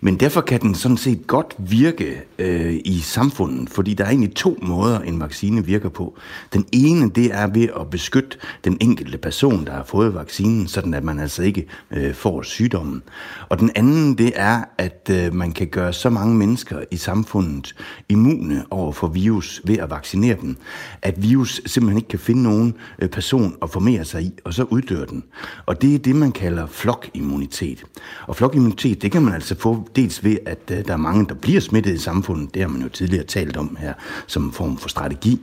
Men 0.00 0.20
derfor 0.20 0.40
kan 0.40 0.60
den 0.60 0.74
sådan 0.74 0.96
set 0.96 1.26
godt 1.26 1.54
virke 1.58 2.22
øh, 2.38 2.80
i 2.84 3.00
samfundet, 3.00 3.70
fordi 3.70 3.94
der 3.94 4.04
er 4.04 4.08
egentlig 4.08 4.34
to 4.34 4.58
måder, 4.62 5.00
en 5.00 5.20
vaccine 5.20 5.64
virker 5.64 5.88
på. 5.88 6.18
Den 6.52 6.66
ene, 6.72 7.10
det 7.10 7.34
er 7.34 7.46
ved 7.46 7.68
at 7.80 7.90
beskytte 7.90 8.38
den 8.64 8.76
enkelte 8.80 9.18
person, 9.18 9.66
der 9.66 9.72
har 9.72 9.84
fået 9.84 10.14
vaccinen, 10.14 10.66
sådan 10.66 10.94
at 10.94 11.04
man 11.04 11.20
altså 11.20 11.42
ikke 11.42 11.66
øh, 11.90 12.14
får 12.14 12.42
sygdommen. 12.42 13.02
Og 13.48 13.58
den 13.58 13.70
anden, 13.74 14.18
det 14.18 14.32
er, 14.34 14.64
at 14.78 15.10
øh, 15.10 15.34
man 15.34 15.52
kan 15.52 15.66
gøre 15.66 15.92
så 15.92 16.10
mange 16.10 16.34
mennesker 16.34 16.78
i 16.90 16.96
samfundet 16.96 17.74
immune 18.08 18.64
over 18.70 18.92
for 18.92 19.06
virus 19.06 19.60
ved 19.64 19.78
at 19.78 19.90
vaccinere 19.90 20.36
dem, 20.40 20.56
at 21.02 21.22
virus 21.22 21.60
simpelthen 21.66 21.98
ikke 21.98 22.08
kan 22.08 22.18
finde 22.18 22.42
nogen 22.42 22.74
øh, 22.98 23.08
person 23.08 23.56
at 23.62 23.70
formere 23.70 24.04
sig 24.04 24.22
i, 24.22 24.32
og 24.44 24.54
så 24.54 24.62
uddør 24.62 25.04
den. 25.04 25.24
Og 25.66 25.82
det 25.82 25.94
er 25.94 25.98
det, 25.98 26.16
man 26.16 26.32
kalder 26.32 26.66
flokimmunitet. 26.94 27.84
Og 28.26 28.36
flokimmunitet, 28.36 29.02
det 29.02 29.12
kan 29.12 29.22
man 29.22 29.34
altså 29.34 29.54
få 29.58 29.88
dels 29.96 30.24
ved, 30.24 30.36
at 30.46 30.58
øh, 30.70 30.84
der 30.84 30.92
er 30.92 30.96
mange, 30.96 31.26
der 31.28 31.34
bliver 31.34 31.60
smittet 31.60 31.94
i 31.94 31.98
samfundet. 31.98 32.54
Det 32.54 32.62
har 32.62 32.68
man 32.68 32.82
jo 32.82 32.88
tidligere 32.88 33.24
talt 33.24 33.56
om 33.56 33.76
her 33.80 33.92
som 34.26 34.44
en 34.44 34.52
form 34.52 34.78
for 34.78 34.88
strategi. 34.88 35.40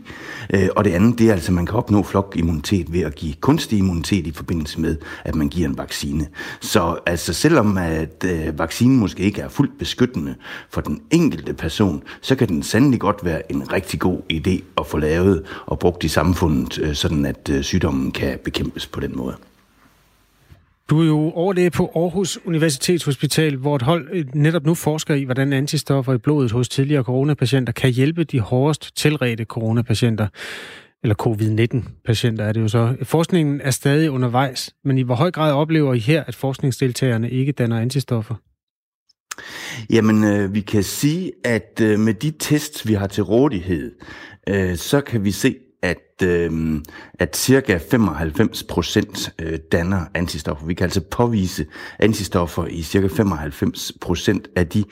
Øh, 0.53 0.69
og 0.75 0.85
det 0.85 0.91
andet, 0.91 1.19
det 1.19 1.29
er 1.29 1.33
altså, 1.33 1.51
at 1.51 1.55
man 1.55 1.65
kan 1.65 1.75
opnå 1.75 2.03
flokimmunitet 2.03 2.93
ved 2.93 3.01
at 3.01 3.15
give 3.15 3.33
kunstig 3.33 3.77
immunitet 3.79 4.27
i 4.27 4.31
forbindelse 4.31 4.81
med, 4.81 4.97
at 5.25 5.35
man 5.35 5.49
giver 5.49 5.69
en 5.69 5.77
vaccine. 5.77 6.27
Så 6.61 6.97
altså, 7.05 7.33
selvom 7.33 7.77
at 7.77 8.25
øh, 8.25 8.59
vaccinen 8.59 8.99
måske 8.99 9.23
ikke 9.23 9.41
er 9.41 9.49
fuldt 9.49 9.77
beskyttende 9.77 10.35
for 10.69 10.81
den 10.81 11.01
enkelte 11.11 11.53
person, 11.53 12.03
så 12.21 12.35
kan 12.35 12.47
den 12.47 12.63
sandelig 12.63 12.99
godt 12.99 13.25
være 13.25 13.51
en 13.51 13.71
rigtig 13.71 13.99
god 13.99 14.19
idé 14.33 14.63
at 14.77 14.87
få 14.87 14.97
lavet 14.97 15.43
og 15.65 15.79
brugt 15.79 16.03
i 16.03 16.07
samfundet, 16.07 16.97
sådan 16.97 17.25
at 17.25 17.49
sygdommen 17.61 18.11
kan 18.11 18.39
bekæmpes 18.43 18.87
på 18.87 18.99
den 18.99 19.17
måde. 19.17 19.35
Du 20.91 21.01
er 21.01 21.05
jo 21.05 21.31
overlæge 21.31 21.71
på 21.71 21.91
Aarhus 21.95 22.39
Universitetshospital, 22.45 23.55
hvor 23.55 23.75
et 23.75 23.81
hold 23.81 24.09
øh, 24.11 24.25
netop 24.33 24.65
nu 24.65 24.73
forsker 24.73 25.15
i, 25.15 25.23
hvordan 25.23 25.53
antistoffer 25.53 26.13
i 26.13 26.17
blodet 26.17 26.51
hos 26.51 26.69
tidligere 26.69 27.03
coronapatienter 27.03 27.73
kan 27.73 27.91
hjælpe 27.91 28.23
de 28.23 28.39
hårdest 28.39 28.97
tilredte 28.97 29.43
coronapatienter, 29.43 30.27
eller 31.03 31.15
covid-19-patienter 31.15 32.45
er 32.45 32.51
det 32.51 32.61
jo 32.61 32.67
så. 32.67 32.95
Forskningen 33.03 33.61
er 33.61 33.71
stadig 33.71 34.11
undervejs, 34.11 34.75
men 34.83 34.97
i 34.97 35.01
hvor 35.01 35.15
høj 35.15 35.31
grad 35.31 35.53
oplever 35.53 35.93
I 35.93 35.99
her, 35.99 36.23
at 36.23 36.35
forskningsdeltagerne 36.35 37.29
ikke 37.29 37.51
danner 37.51 37.79
antistoffer? 37.79 38.35
Jamen, 39.89 40.23
øh, 40.23 40.53
vi 40.53 40.61
kan 40.61 40.83
sige, 40.83 41.31
at 41.43 41.81
øh, 41.83 41.99
med 41.99 42.13
de 42.13 42.31
tests, 42.39 42.87
vi 42.87 42.93
har 42.93 43.07
til 43.07 43.23
rådighed, 43.23 43.91
øh, 44.49 44.75
så 44.75 45.01
kan 45.01 45.23
vi 45.23 45.31
se, 45.31 45.55
at, 45.81 46.23
øh, 46.23 46.81
at 47.19 47.37
cirka 47.37 47.79
95 47.91 48.63
procent 48.63 49.33
øh, 49.41 49.59
danner 49.71 50.05
antistoffer. 50.13 50.65
Vi 50.65 50.73
kan 50.73 50.83
altså 50.83 51.01
påvise 51.01 51.65
antistoffer 51.99 52.65
i 52.65 52.81
cirka 52.81 53.07
95 53.07 53.91
procent 54.01 54.47
af 54.55 54.67
de 54.67 54.83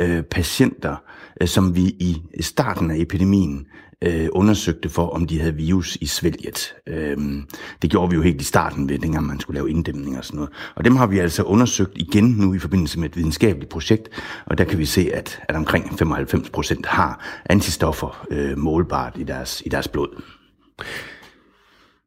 øh, 0.00 0.22
patienter, 0.22 0.96
øh, 1.40 1.48
som 1.48 1.76
vi 1.76 1.82
i 1.82 2.22
starten 2.40 2.90
af 2.90 2.96
epidemien 2.98 3.66
øh, 4.04 4.28
undersøgte 4.32 4.88
for, 4.88 5.08
om 5.08 5.26
de 5.26 5.40
havde 5.40 5.54
virus 5.54 5.96
i 6.00 6.06
svælget. 6.06 6.74
Øh, 6.86 7.16
det 7.82 7.90
gjorde 7.90 8.10
vi 8.10 8.16
jo 8.16 8.22
helt 8.22 8.40
i 8.40 8.44
starten 8.44 8.88
ved, 8.88 8.98
dengang 8.98 9.26
man 9.26 9.40
skulle 9.40 9.58
lave 9.58 9.70
inddæmning 9.70 10.18
og 10.18 10.24
sådan 10.24 10.36
noget. 10.36 10.52
Og 10.74 10.84
dem 10.84 10.96
har 10.96 11.06
vi 11.06 11.18
altså 11.18 11.42
undersøgt 11.42 11.92
igen 11.94 12.24
nu 12.24 12.54
i 12.54 12.58
forbindelse 12.58 12.98
med 12.98 13.08
et 13.08 13.16
videnskabeligt 13.16 13.70
projekt, 13.70 14.08
og 14.46 14.58
der 14.58 14.64
kan 14.64 14.78
vi 14.78 14.84
se, 14.84 15.10
at, 15.14 15.40
at 15.48 15.56
omkring 15.56 15.98
95 15.98 16.50
procent 16.50 16.86
har 16.86 17.40
antistoffer 17.46 18.26
øh, 18.30 18.58
målbart 18.58 19.12
i 19.18 19.22
deres, 19.22 19.62
i 19.66 19.68
deres 19.68 19.88
blod. 19.88 20.37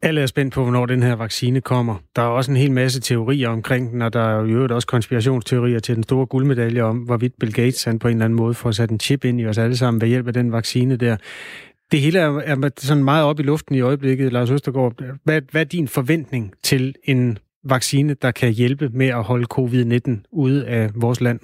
Alle 0.04 0.22
er 0.22 0.26
spændt 0.26 0.54
på, 0.54 0.64
hvornår 0.64 0.86
den 0.86 1.04
her 1.04 1.16
vaccine 1.16 1.62
kommer. 1.62 1.96
Der 2.16 2.22
er 2.22 2.26
også 2.26 2.52
en 2.52 2.58
hel 2.58 2.72
masse 2.72 3.02
teorier 3.02 3.50
omkring 3.50 3.92
den, 3.92 4.02
og 4.02 4.14
der 4.14 4.22
er 4.22 4.40
jo 4.40 4.46
øvrigt 4.46 4.74
også 4.74 4.88
konspirationsteorier 4.88 5.80
til 5.80 5.96
den 5.96 6.04
store 6.04 6.26
guldmedalje 6.26 6.82
om, 6.82 6.98
hvorvidt 6.98 7.34
Bill 7.40 7.54
Gates 7.54 7.84
han 7.84 8.00
på 8.00 8.08
en 8.08 8.14
eller 8.14 8.26
anden 8.26 8.38
måde 8.38 8.54
får 8.54 8.72
sat 8.72 8.90
en 8.90 9.00
chip 9.00 9.26
ind 9.26 9.42
i 9.42 9.46
os 9.46 9.58
alle 9.58 9.78
sammen 9.78 10.02
ved 10.02 10.08
hjælp 10.08 10.28
af 10.28 10.34
den 10.34 10.52
vaccine 10.52 10.96
der. 10.96 11.18
Det 11.92 12.02
hele 12.02 12.20
er, 12.20 12.30
er 12.30 12.70
sådan 12.78 13.04
meget 13.04 13.26
op 13.26 13.40
i 13.40 13.44
luften 13.44 13.76
i 13.76 13.82
øjeblikket, 13.82 14.34
Lars 14.34 14.52
Østergaard. 14.52 14.94
Hvad, 15.24 15.42
hvad 15.52 15.62
er 15.62 15.66
din 15.66 15.88
forventning 15.88 16.54
til 16.64 16.96
en 17.04 17.38
vaccine, 17.64 18.14
der 18.22 18.32
kan 18.32 18.52
hjælpe 18.52 18.90
med 18.90 19.08
at 19.08 19.24
holde 19.24 19.46
covid-19 19.54 20.30
ude 20.32 20.68
af 20.68 20.90
vores 20.96 21.22
land? 21.22 21.40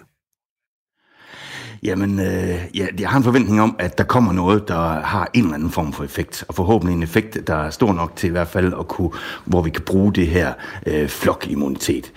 Jamen, 1.83 2.19
øh, 2.19 2.59
ja, 2.75 2.87
jeg 2.99 3.09
har 3.09 3.17
en 3.17 3.23
forventning 3.23 3.61
om, 3.61 3.75
at 3.79 3.97
der 3.97 4.03
kommer 4.03 4.33
noget, 4.33 4.67
der 4.67 4.99
har 4.99 5.29
en 5.33 5.43
eller 5.43 5.55
anden 5.55 5.71
form 5.71 5.93
for 5.93 6.03
effekt, 6.03 6.45
og 6.47 6.55
forhåbentlig 6.55 6.95
en 6.95 7.03
effekt, 7.03 7.47
der 7.47 7.55
er 7.55 7.69
stor 7.69 7.93
nok 7.93 8.15
til 8.15 8.27
i 8.27 8.31
hvert 8.31 8.47
fald 8.47 8.73
at 8.79 8.87
kunne, 8.87 9.11
hvor 9.45 9.61
vi 9.61 9.69
kan 9.69 9.83
bruge 9.83 10.13
det 10.13 10.27
her 10.27 10.53
øh, 10.85 11.07
flokimmunitet. 11.07 12.11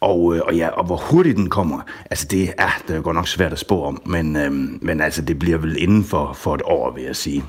Og, 0.00 0.36
øh, 0.36 0.42
og 0.46 0.56
ja, 0.56 0.68
og 0.68 0.86
hvor 0.86 0.96
hurtigt 0.96 1.36
den 1.36 1.50
kommer, 1.50 1.80
altså 2.10 2.26
det 2.30 2.52
er, 2.58 2.82
det 2.88 2.96
er 2.96 3.00
godt 3.00 3.16
nok 3.16 3.28
svært 3.28 3.52
at 3.52 3.58
spå 3.58 3.84
om, 3.84 4.02
men, 4.06 4.36
øh, 4.36 4.52
men 4.82 5.00
altså 5.00 5.22
det 5.22 5.38
bliver 5.38 5.58
vel 5.58 5.76
inden 5.78 6.04
for, 6.04 6.32
for 6.32 6.54
et 6.54 6.62
år, 6.64 6.94
vil 6.94 7.04
jeg 7.04 7.16
sige. 7.16 7.44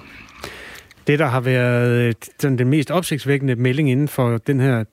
Det, 1.08 1.20
der 1.20 1.26
har 1.26 1.40
været 1.40 1.90
øh, 1.90 2.14
sådan, 2.40 2.58
den 2.58 2.70
mest 2.70 2.92
opsigtsvækkende 2.92 3.56
melding 3.56 3.92
inden 3.92 4.08
for 4.08 4.38
den 4.38 4.60
her, 4.60 4.84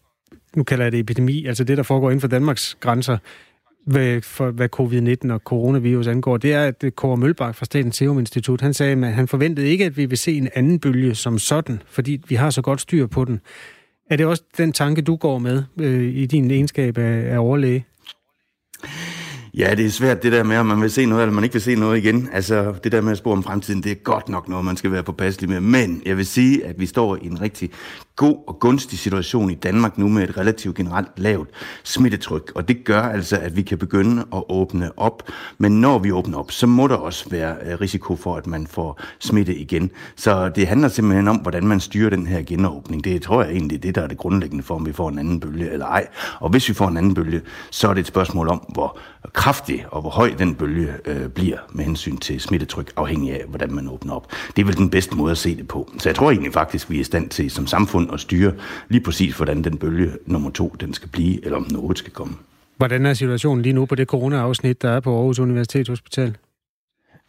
nu 0.57 0.63
kalder 0.63 0.85
jeg 0.85 0.93
det 0.93 1.01
epidemi, 1.01 1.47
altså 1.47 1.65
det, 1.65 1.77
der 1.77 1.83
foregår 1.83 2.11
inden 2.11 2.21
for 2.21 2.29
Danmarks 2.29 2.77
grænser, 2.81 3.19
hvad, 3.89 4.21
for, 4.23 4.51
hvad 4.51 4.69
covid-19 4.81 5.33
og 5.33 5.41
coronavirus 5.45 6.07
angår, 6.07 6.37
det 6.37 6.53
er, 6.53 6.65
at 6.65 6.85
Kåre 6.97 7.17
Mølbak 7.17 7.55
fra 7.55 7.65
Statens 7.65 7.97
Serum 7.97 8.19
Institut, 8.19 8.61
han 8.61 8.75
sagde, 8.75 9.07
at 9.07 9.13
han 9.13 9.29
forventede 9.29 9.69
ikke, 9.69 9.85
at 9.85 9.97
vi 9.97 10.07
vil 10.07 10.19
se 10.19 10.37
en 10.37 10.49
anden 10.55 10.79
bølge 10.79 11.15
som 11.15 11.39
sådan, 11.39 11.83
fordi 11.87 12.21
vi 12.29 12.35
har 12.35 12.51
så 12.51 12.63
godt 12.63 12.81
styr 12.81 13.07
på 13.07 13.25
den. 13.25 13.41
Er 14.11 14.17
det 14.17 14.27
også 14.27 14.43
den 14.57 14.73
tanke, 14.73 15.03
du 15.03 15.17
går 15.17 15.39
med 15.39 15.63
øh, 15.81 16.15
i 16.15 16.27
din 16.27 16.51
egenskab 16.51 16.99
af, 16.99 17.35
af 17.35 17.39
overlæge? 17.39 17.85
Ja, 19.55 19.75
det 19.75 19.87
er 19.87 19.91
svært 19.91 20.23
det 20.23 20.33
der 20.33 20.43
med, 20.43 20.57
om 20.57 20.67
man 20.67 20.83
vil 20.83 20.91
se 20.91 21.07
noget, 21.07 21.23
eller 21.23 21.35
man 21.35 21.45
ikke 21.45 21.53
vil 21.53 21.63
se 21.63 21.75
noget 21.75 21.99
igen. 21.99 22.29
Altså, 22.33 22.75
det 22.85 22.93
der 22.93 23.01
med 23.01 23.13
at 23.13 23.19
spore 23.19 23.37
om 23.37 23.43
fremtiden, 23.43 23.83
det 23.83 23.93
er 23.93 23.97
godt 23.97 24.29
nok 24.29 24.49
noget, 24.49 24.65
man 24.65 24.77
skal 24.77 24.93
være 24.93 25.03
påpasselig 25.03 25.51
med. 25.51 25.61
Men 25.61 26.03
jeg 26.07 26.17
vil 26.17 26.27
sige, 26.27 26.67
at 26.67 26.81
vi 26.81 26.87
står 26.87 27.17
i 27.17 27.27
en 27.27 27.41
rigtig 27.41 27.71
god 28.19 28.37
og 28.47 28.59
gunstig 28.61 28.99
situation 28.99 29.51
i 29.51 29.55
Danmark 29.55 29.99
nu 29.99 30.09
med 30.09 30.29
et 30.29 30.37
relativt 30.37 30.77
generelt 30.77 31.09
lavt 31.17 31.49
smittetryk. 31.85 32.53
Og 32.55 32.69
det 32.69 32.85
gør 32.85 33.03
altså, 33.03 33.37
at 33.37 33.57
vi 33.57 33.63
kan 33.63 33.79
begynde 33.79 34.25
at 34.35 34.43
åbne 34.49 34.91
op. 34.97 35.23
Men 35.59 35.81
når 35.81 35.99
vi 35.99 36.13
åbner 36.13 36.39
op, 36.39 36.51
så 36.53 36.67
må 36.67 36.87
der 36.87 36.95
også 36.95 37.31
være 37.31 37.57
øh, 37.67 37.81
risiko 37.81 38.17
for, 38.17 38.37
at 38.37 38.47
man 38.47 38.67
får 38.67 39.01
smitte 39.19 39.55
igen. 39.55 39.91
Så 40.17 40.49
det 40.49 40.67
handler 40.67 40.89
simpelthen 40.89 41.29
om, 41.29 41.37
hvordan 41.37 41.67
man 41.67 41.81
styrer 41.81 42.11
den 42.11 42.27
her 42.27 42.43
genåbning. 42.43 43.05
Det 43.05 43.23
tror 43.23 43.43
jeg 43.43 43.53
egentlig, 43.53 43.83
det 43.83 43.95
der 43.95 44.03
er 44.03 44.07
det 44.07 44.19
grundlæggende 44.19 44.65
for, 44.65 44.75
om 44.75 44.87
vi 44.87 44.93
får 44.93 45.09
en 45.09 45.19
anden 45.19 45.41
bølge 45.41 45.71
eller 45.71 45.87
ej. 45.87 46.07
Og 46.41 46.51
hvis 46.51 46.69
vi 46.69 46.75
får 46.75 46.89
en 46.89 46.97
anden 46.97 47.15
bølge, 47.15 47.41
så 47.71 47.89
er 47.89 47.95
det 47.95 48.01
et 48.01 48.07
spørgsmål 48.07 48.49
om, 48.49 48.59
hvor 48.69 48.99
kraftig 49.33 49.87
og 49.91 50.01
hvor 50.01 50.11
høj 50.11 50.35
den 50.39 50.55
bølge 50.55 50.93
øh, 51.05 51.29
bliver 51.29 51.59
med 51.73 51.85
hensyn 51.85 52.17
til 52.17 52.41
smittetryk, 52.41 52.93
afhængig 52.97 53.33
af, 53.33 53.45
hvordan 53.49 53.73
man 53.73 53.89
åbner 53.89 54.15
op. 54.15 54.33
Det 54.57 54.63
er 54.63 54.67
vel 54.67 54.77
den 54.77 54.91
bedste 54.91 55.17
måde 55.17 55.31
at 55.31 55.39
se 55.39 55.57
det 55.57 55.69
på. 55.69 55.91
Så 55.99 56.09
jeg 56.09 56.17
tror 56.17 56.31
egentlig 56.31 56.53
faktisk, 56.53 56.91
vi 56.91 56.97
er 56.97 57.01
i 57.01 57.05
stand 57.05 57.29
til 57.29 57.51
som 57.51 57.67
samfund 57.67 58.08
at 58.13 58.21
styre 58.21 58.53
lige 58.89 59.01
præcis, 59.01 59.37
hvordan 59.37 59.65
den 59.65 59.77
bølge 59.79 60.11
nummer 60.27 60.51
to 60.51 60.77
den 60.81 60.95
skal 60.95 61.09
blive, 61.09 61.45
eller 61.45 61.57
om 61.57 61.67
noget 61.71 61.99
skal 61.99 62.13
komme. 62.13 62.35
Hvordan 62.77 63.07
er 63.07 63.15
situationen 63.15 63.63
lige 63.63 63.73
nu 63.73 63.87
på 63.87 63.95
det 63.95 64.09
corona-afsnit, 64.09 64.83
der 64.83 64.91
er 64.91 65.01
på 65.01 65.17
Aarhus 65.17 65.39
Universitetshospital? 65.39 66.37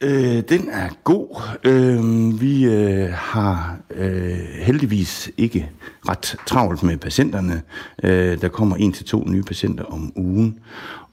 Øh, 0.03 0.43
den 0.49 0.69
er 0.71 0.89
god. 1.03 1.41
Øh, 1.63 2.41
vi 2.41 2.65
øh, 2.65 3.09
har 3.13 3.77
øh, 3.91 4.37
heldigvis 4.61 5.31
ikke 5.37 5.69
ret 6.09 6.35
travlt 6.45 6.83
med 6.83 6.97
patienterne. 6.97 7.61
Øh, 8.03 8.41
der 8.41 8.47
kommer 8.47 8.75
en 8.75 8.93
til 8.93 9.05
to 9.05 9.23
nye 9.27 9.43
patienter 9.43 9.83
om 9.83 10.11
ugen, 10.15 10.59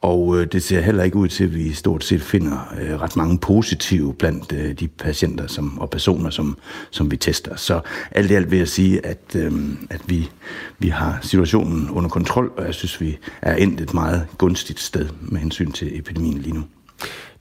og 0.01 0.41
øh, 0.41 0.47
det 0.53 0.63
ser 0.63 0.81
heller 0.81 1.05
ikke 1.05 1.17
ud 1.17 1.29
til, 1.29 1.45
at 1.45 1.55
vi 1.55 1.73
stort 1.73 2.05
set 2.05 2.23
finder 2.23 2.75
øh, 2.81 3.01
ret 3.01 3.17
mange 3.17 3.39
positive 3.39 4.15
blandt 4.15 4.53
øh, 4.53 4.73
de 4.73 4.89
patienter 4.89 5.47
som, 5.47 5.79
og 5.79 5.91
personer, 5.91 6.31
som, 6.31 6.59
som 6.91 7.11
vi 7.11 7.17
tester. 7.17 7.57
Så 7.57 7.81
alt 8.11 8.31
i 8.31 8.35
alt 8.35 8.51
vil 8.51 8.59
jeg 8.59 8.69
sige, 8.69 9.07
at, 9.07 9.37
øh, 9.37 9.53
at 9.91 10.01
vi, 10.07 10.31
vi 10.79 10.89
har 10.89 11.19
situationen 11.23 11.91
under 11.91 12.11
kontrol, 12.11 12.53
og 12.57 12.67
jeg 12.67 12.75
synes, 12.75 13.01
vi 13.01 13.19
er 13.43 13.55
endt 13.55 13.81
et 13.81 13.95
meget 13.95 14.27
gunstigt 14.39 14.81
sted 14.81 15.09
med 15.21 15.41
hensyn 15.41 15.73
til 15.73 15.99
epidemien 15.99 16.39
lige 16.39 16.55
nu. 16.55 16.65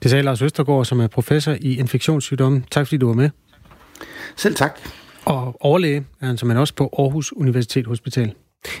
Det 0.02 0.10
sagde 0.10 0.24
Lars 0.24 0.42
Østergaard, 0.42 0.84
som 0.84 1.00
er 1.00 1.06
professor 1.06 1.56
i 1.60 1.78
infektionssygdomme. 1.78 2.62
Tak 2.70 2.86
fordi 2.86 2.96
du 2.96 3.06
var 3.06 3.14
med. 3.14 3.30
Selv 4.36 4.54
tak. 4.54 4.80
Og 5.24 5.56
overlæge 5.60 6.04
er 6.20 6.26
han 6.26 6.36
som 6.36 6.50
også 6.50 6.74
på 6.74 6.94
Aarhus 6.98 7.32
Universitet 7.32 7.86
Hospital. 7.86 8.34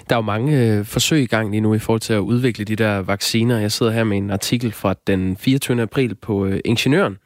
Der 0.08 0.14
er 0.14 0.18
jo 0.18 0.22
mange 0.22 0.62
øh, 0.62 0.84
forsøg 0.84 1.22
i 1.22 1.26
gang 1.26 1.50
lige 1.50 1.60
nu 1.60 1.74
i 1.74 1.78
forhold 1.78 2.00
til 2.00 2.12
at 2.12 2.18
udvikle 2.18 2.64
de 2.64 2.76
der 2.76 2.98
vacciner. 2.98 3.58
Jeg 3.58 3.72
sidder 3.72 3.92
her 3.92 4.04
med 4.04 4.16
en 4.16 4.30
artikel 4.30 4.72
fra 4.72 4.94
den 5.06 5.36
24. 5.36 5.82
april 5.82 6.14
på 6.14 6.46
øh, 6.46 6.60
Ingeniøren, 6.64 7.18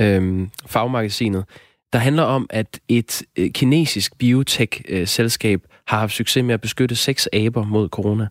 øh, 0.00 0.48
fagmagasinet, 0.66 1.44
der 1.92 1.98
handler 1.98 2.22
om, 2.22 2.46
at 2.50 2.80
et 2.88 3.22
øh, 3.38 3.50
kinesisk 3.50 4.18
biotech-selskab 4.18 5.60
har 5.86 5.98
haft 5.98 6.12
succes 6.12 6.44
med 6.44 6.54
at 6.54 6.60
beskytte 6.60 6.96
seks 6.96 7.28
aber 7.32 7.64
mod 7.64 7.88
corona. 7.88 8.28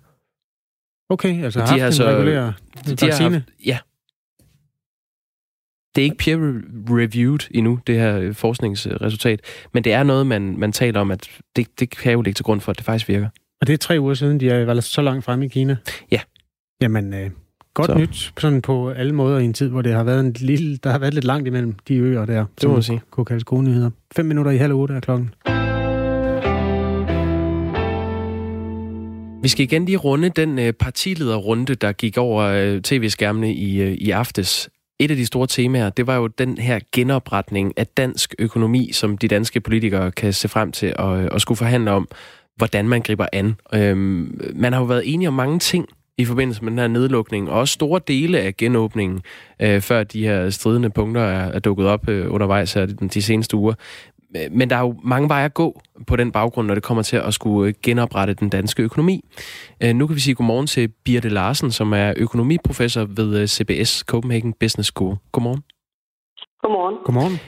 Okay, 1.09 1.43
altså 1.43 1.59
de 1.59 1.65
har 1.65 1.85
altså, 1.85 2.09
en 2.09 2.15
regulær 2.15 2.51
de, 2.85 3.05
har 3.05 3.23
haft, 3.23 3.43
Ja, 3.65 3.77
Det 5.95 6.01
er 6.01 6.05
ikke 6.05 6.17
peer-reviewed 6.17 7.47
endnu, 7.51 7.79
det 7.87 7.95
her 7.95 8.17
øh, 8.17 8.35
forskningsresultat, 8.35 9.41
men 9.73 9.83
det 9.83 9.93
er 9.93 10.03
noget, 10.03 10.27
man, 10.27 10.57
man 10.57 10.71
taler 10.71 10.99
om, 10.99 11.11
at 11.11 11.29
det, 11.55 11.79
det 11.79 11.89
kan 11.89 12.13
jo 12.13 12.21
ligge 12.21 12.37
til 12.37 12.45
grund 12.45 12.61
for, 12.61 12.71
at 12.71 12.77
det 12.77 12.85
faktisk 12.85 13.07
virker. 13.07 13.29
Og 13.61 13.67
det 13.67 13.73
er 13.73 13.77
tre 13.77 13.99
uger 13.99 14.13
siden, 14.13 14.39
de 14.39 14.49
er 14.49 14.65
været 14.65 14.83
så 14.83 15.01
langt 15.01 15.25
fremme 15.25 15.45
i 15.45 15.47
Kina? 15.47 15.77
Ja. 16.11 16.19
Jamen, 16.81 17.13
øh, 17.13 17.29
godt 17.73 17.87
så. 17.87 17.97
nyt 17.97 18.33
sådan 18.39 18.61
på 18.61 18.89
alle 18.89 19.13
måder 19.13 19.39
i 19.39 19.43
en 19.45 19.53
tid, 19.53 19.69
hvor 19.69 19.81
det 19.81 19.93
har 19.93 20.03
været 20.03 20.19
en 20.19 20.35
lille, 20.39 20.77
der 20.77 20.91
har 20.91 20.99
været 20.99 21.13
lidt 21.13 21.25
langt 21.25 21.47
imellem 21.47 21.75
de 21.87 21.95
øer 21.95 22.25
der. 22.25 22.45
Det 22.61 22.69
må 22.69 22.73
man 22.73 22.83
sige. 22.83 23.01
Kunne 23.11 23.25
kaldes 23.25 23.43
gode 23.43 23.63
nyheder. 23.63 23.89
Fem 24.15 24.25
minutter 24.25 24.51
i 24.51 24.57
halv 24.57 24.73
otte 24.73 24.93
er 24.93 24.99
klokken. 24.99 25.33
Vi 29.43 29.47
skal 29.47 29.63
igen 29.63 29.85
lige 29.85 29.97
runde 29.97 30.29
den 30.29 30.59
øh, 30.59 30.73
partilederrunde, 30.73 31.75
der 31.75 31.91
gik 31.91 32.17
over 32.17 32.43
øh, 32.43 32.81
tv-skærmene 32.81 33.53
i, 33.53 33.81
øh, 33.81 33.91
i 33.91 34.11
aftes. 34.11 34.69
Et 34.99 35.11
af 35.11 35.17
de 35.17 35.25
store 35.25 35.47
temaer, 35.47 35.89
det 35.89 36.07
var 36.07 36.15
jo 36.15 36.27
den 36.27 36.57
her 36.57 36.79
genopretning 36.91 37.73
af 37.77 37.87
dansk 37.87 38.35
økonomi, 38.39 38.89
som 38.93 39.17
de 39.17 39.27
danske 39.27 39.61
politikere 39.61 40.11
kan 40.11 40.33
se 40.33 40.47
frem 40.47 40.71
til 40.71 40.93
at, 40.99 41.33
at 41.33 41.41
skulle 41.41 41.57
forhandle 41.57 41.91
om, 41.91 42.07
hvordan 42.55 42.89
man 42.89 43.01
griber 43.01 43.25
an. 43.33 43.55
Øhm, 43.73 44.41
man 44.55 44.73
har 44.73 44.79
jo 44.79 44.85
været 44.85 45.13
enige 45.13 45.27
om 45.27 45.33
mange 45.33 45.59
ting 45.59 45.87
i 46.17 46.25
forbindelse 46.25 46.63
med 46.63 46.71
den 46.71 46.79
her 46.79 46.87
nedlukning, 46.87 47.49
og 47.49 47.59
også 47.59 47.73
store 47.73 48.01
dele 48.07 48.39
af 48.39 48.57
genåbningen, 48.57 49.21
øh, 49.61 49.81
før 49.81 50.03
de 50.03 50.27
her 50.27 50.49
stridende 50.49 50.89
punkter 50.89 51.21
er, 51.21 51.51
er 51.51 51.59
dukket 51.59 51.87
op 51.87 52.09
øh, 52.09 52.33
undervejs 52.33 52.73
her 52.73 52.85
de, 52.85 53.07
de 53.07 53.21
seneste 53.21 53.57
uger. 53.57 53.73
Men 54.51 54.69
der 54.69 54.75
er 54.75 54.79
jo 54.79 54.95
mange 55.03 55.29
veje 55.29 55.45
at 55.45 55.53
gå 55.53 55.81
på 56.07 56.15
den 56.15 56.31
baggrund, 56.31 56.67
når 56.67 56.73
det 56.73 56.83
kommer 56.83 57.03
til 57.03 57.17
at 57.17 57.33
skulle 57.33 57.73
genoprette 57.83 58.33
den 58.33 58.49
danske 58.49 58.83
økonomi. 58.83 59.25
Øh, 59.83 59.95
nu 59.95 60.07
kan 60.07 60.15
vi 60.15 60.21
sige 60.21 60.35
godmorgen 60.35 60.67
til 60.67 60.87
Birte 61.05 61.29
Larsen, 61.29 61.71
som 61.71 61.93
er 61.93 62.13
økonomiprofessor 62.17 63.05
ved 63.05 63.41
øh, 63.41 63.47
CBS 63.47 63.97
Copenhagen 63.99 64.53
Business 64.59 64.87
School. 64.87 65.15
Godmorgen. 65.31 65.63
Godmorgen. 66.61 66.97
Godmorgen. 67.05 67.39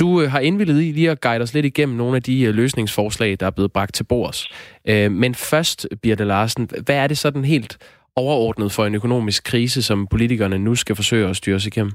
Du 0.00 0.20
øh, 0.20 0.30
har 0.30 0.40
indvildet 0.40 0.82
i 0.82 0.92
lige 0.92 1.10
at 1.10 1.20
guide 1.20 1.42
os 1.42 1.54
lidt 1.54 1.66
igennem 1.66 1.96
nogle 1.96 2.16
af 2.16 2.22
de 2.22 2.42
øh, 2.42 2.54
løsningsforslag, 2.54 3.36
der 3.40 3.46
er 3.46 3.50
blevet 3.50 3.72
bragt 3.72 3.94
til 3.94 4.04
bords. 4.04 4.48
Øh, 4.88 5.10
men 5.12 5.34
først, 5.34 5.88
Birte 6.02 6.24
Larsen, 6.24 6.68
hvad 6.84 6.96
er 6.96 7.06
det 7.06 7.18
sådan 7.18 7.44
helt 7.44 7.78
overordnet 8.16 8.72
for 8.72 8.84
en 8.84 8.94
økonomisk 8.94 9.44
krise, 9.44 9.82
som 9.82 10.06
politikerne 10.06 10.58
nu 10.58 10.74
skal 10.74 10.96
forsøge 10.96 11.28
at 11.28 11.36
styre 11.36 11.60
sig 11.60 11.70
igennem? 11.76 11.92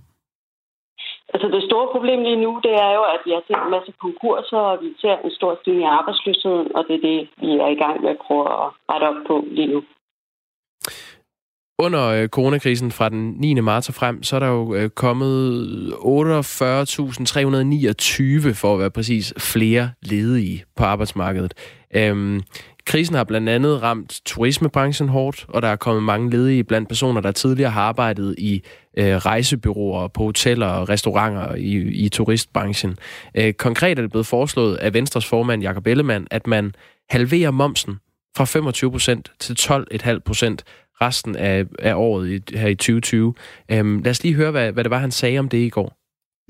Altså 1.33 1.47
det 1.55 1.63
store 1.69 1.88
problem 1.95 2.19
lige 2.23 2.41
nu, 2.45 2.51
det 2.63 2.73
er 2.85 2.91
jo, 2.97 3.03
at 3.13 3.21
vi 3.25 3.31
har 3.35 3.43
set 3.47 3.61
en 3.65 3.71
masse 3.75 3.91
konkurser, 4.05 4.61
og 4.69 4.75
vi 4.83 4.89
ser 5.01 5.15
en 5.25 5.31
stor 5.31 5.57
stigning 5.61 5.85
i 5.85 5.93
arbejdsløsheden, 5.99 6.67
og 6.75 6.81
det 6.88 6.95
er 6.95 7.03
det, 7.09 7.19
vi 7.41 7.49
er 7.65 7.69
i 7.75 7.79
gang 7.83 7.95
med 8.03 8.09
at 8.15 8.23
prøve 8.25 8.45
at 8.57 8.67
rette 8.89 9.05
op 9.11 9.19
på 9.27 9.35
lige 9.57 9.71
nu. 9.73 9.79
Under 11.79 12.07
øh, 12.07 12.27
coronakrisen 12.27 12.91
fra 12.91 13.09
den 13.09 13.35
9. 13.38 13.53
marts 13.53 13.89
og 13.89 13.95
frem, 13.95 14.23
så 14.23 14.35
er 14.35 14.39
der 14.39 14.47
jo 14.47 14.75
øh, 14.75 14.89
kommet 14.89 15.91
48.329 15.91 15.97
for 18.53 18.73
at 18.73 18.79
være 18.79 18.91
præcis 18.91 19.33
flere 19.38 19.91
ledige 20.01 20.63
på 20.75 20.83
arbejdsmarkedet. 20.83 21.53
Øhm, 21.95 22.41
Krisen 22.85 23.15
har 23.15 23.23
blandt 23.23 23.49
andet 23.49 23.81
ramt 23.81 24.21
turismebranchen 24.25 25.09
hårdt, 25.09 25.45
og 25.49 25.61
der 25.61 25.67
er 25.67 25.75
kommet 25.75 26.03
mange 26.03 26.29
ledige 26.29 26.63
blandt 26.63 26.88
personer, 26.88 27.21
der 27.21 27.31
tidligere 27.31 27.71
har 27.71 27.81
arbejdet 27.81 28.35
i 28.38 28.61
øh, 28.97 29.15
rejsebyråer, 29.15 30.07
på 30.07 30.23
hoteller 30.23 30.67
og 30.67 30.89
restauranter 30.89 31.55
i, 31.55 31.75
i 31.75 32.09
turistbranchen. 32.09 32.97
Øh, 33.35 33.53
konkret 33.53 33.97
er 33.97 34.01
det 34.01 34.11
blevet 34.11 34.27
foreslået 34.27 34.75
af 34.75 34.93
Venstres 34.93 35.25
formand 35.25 35.61
Jakob 35.61 35.88
Ellemann, 35.88 36.27
at 36.31 36.47
man 36.47 36.75
halverer 37.09 37.51
momsen 37.51 37.99
fra 38.38 38.43
25% 38.43 39.38
til 39.39 39.55
12,5% 39.59 40.57
resten 41.01 41.36
af, 41.36 41.65
af 41.79 41.93
året 41.95 42.29
i, 42.29 42.58
her 42.58 42.67
i 42.67 42.75
2020. 42.75 43.34
Øhm, 43.71 44.01
lad 44.01 44.12
os 44.12 44.23
lige 44.23 44.36
høre, 44.36 44.51
hvad, 44.51 44.71
hvad 44.71 44.84
det 44.84 44.89
var, 44.89 44.99
han 44.99 45.12
sagde 45.12 45.39
om 45.39 45.49
det 45.49 45.58
i 45.58 45.69
går. 45.69 45.97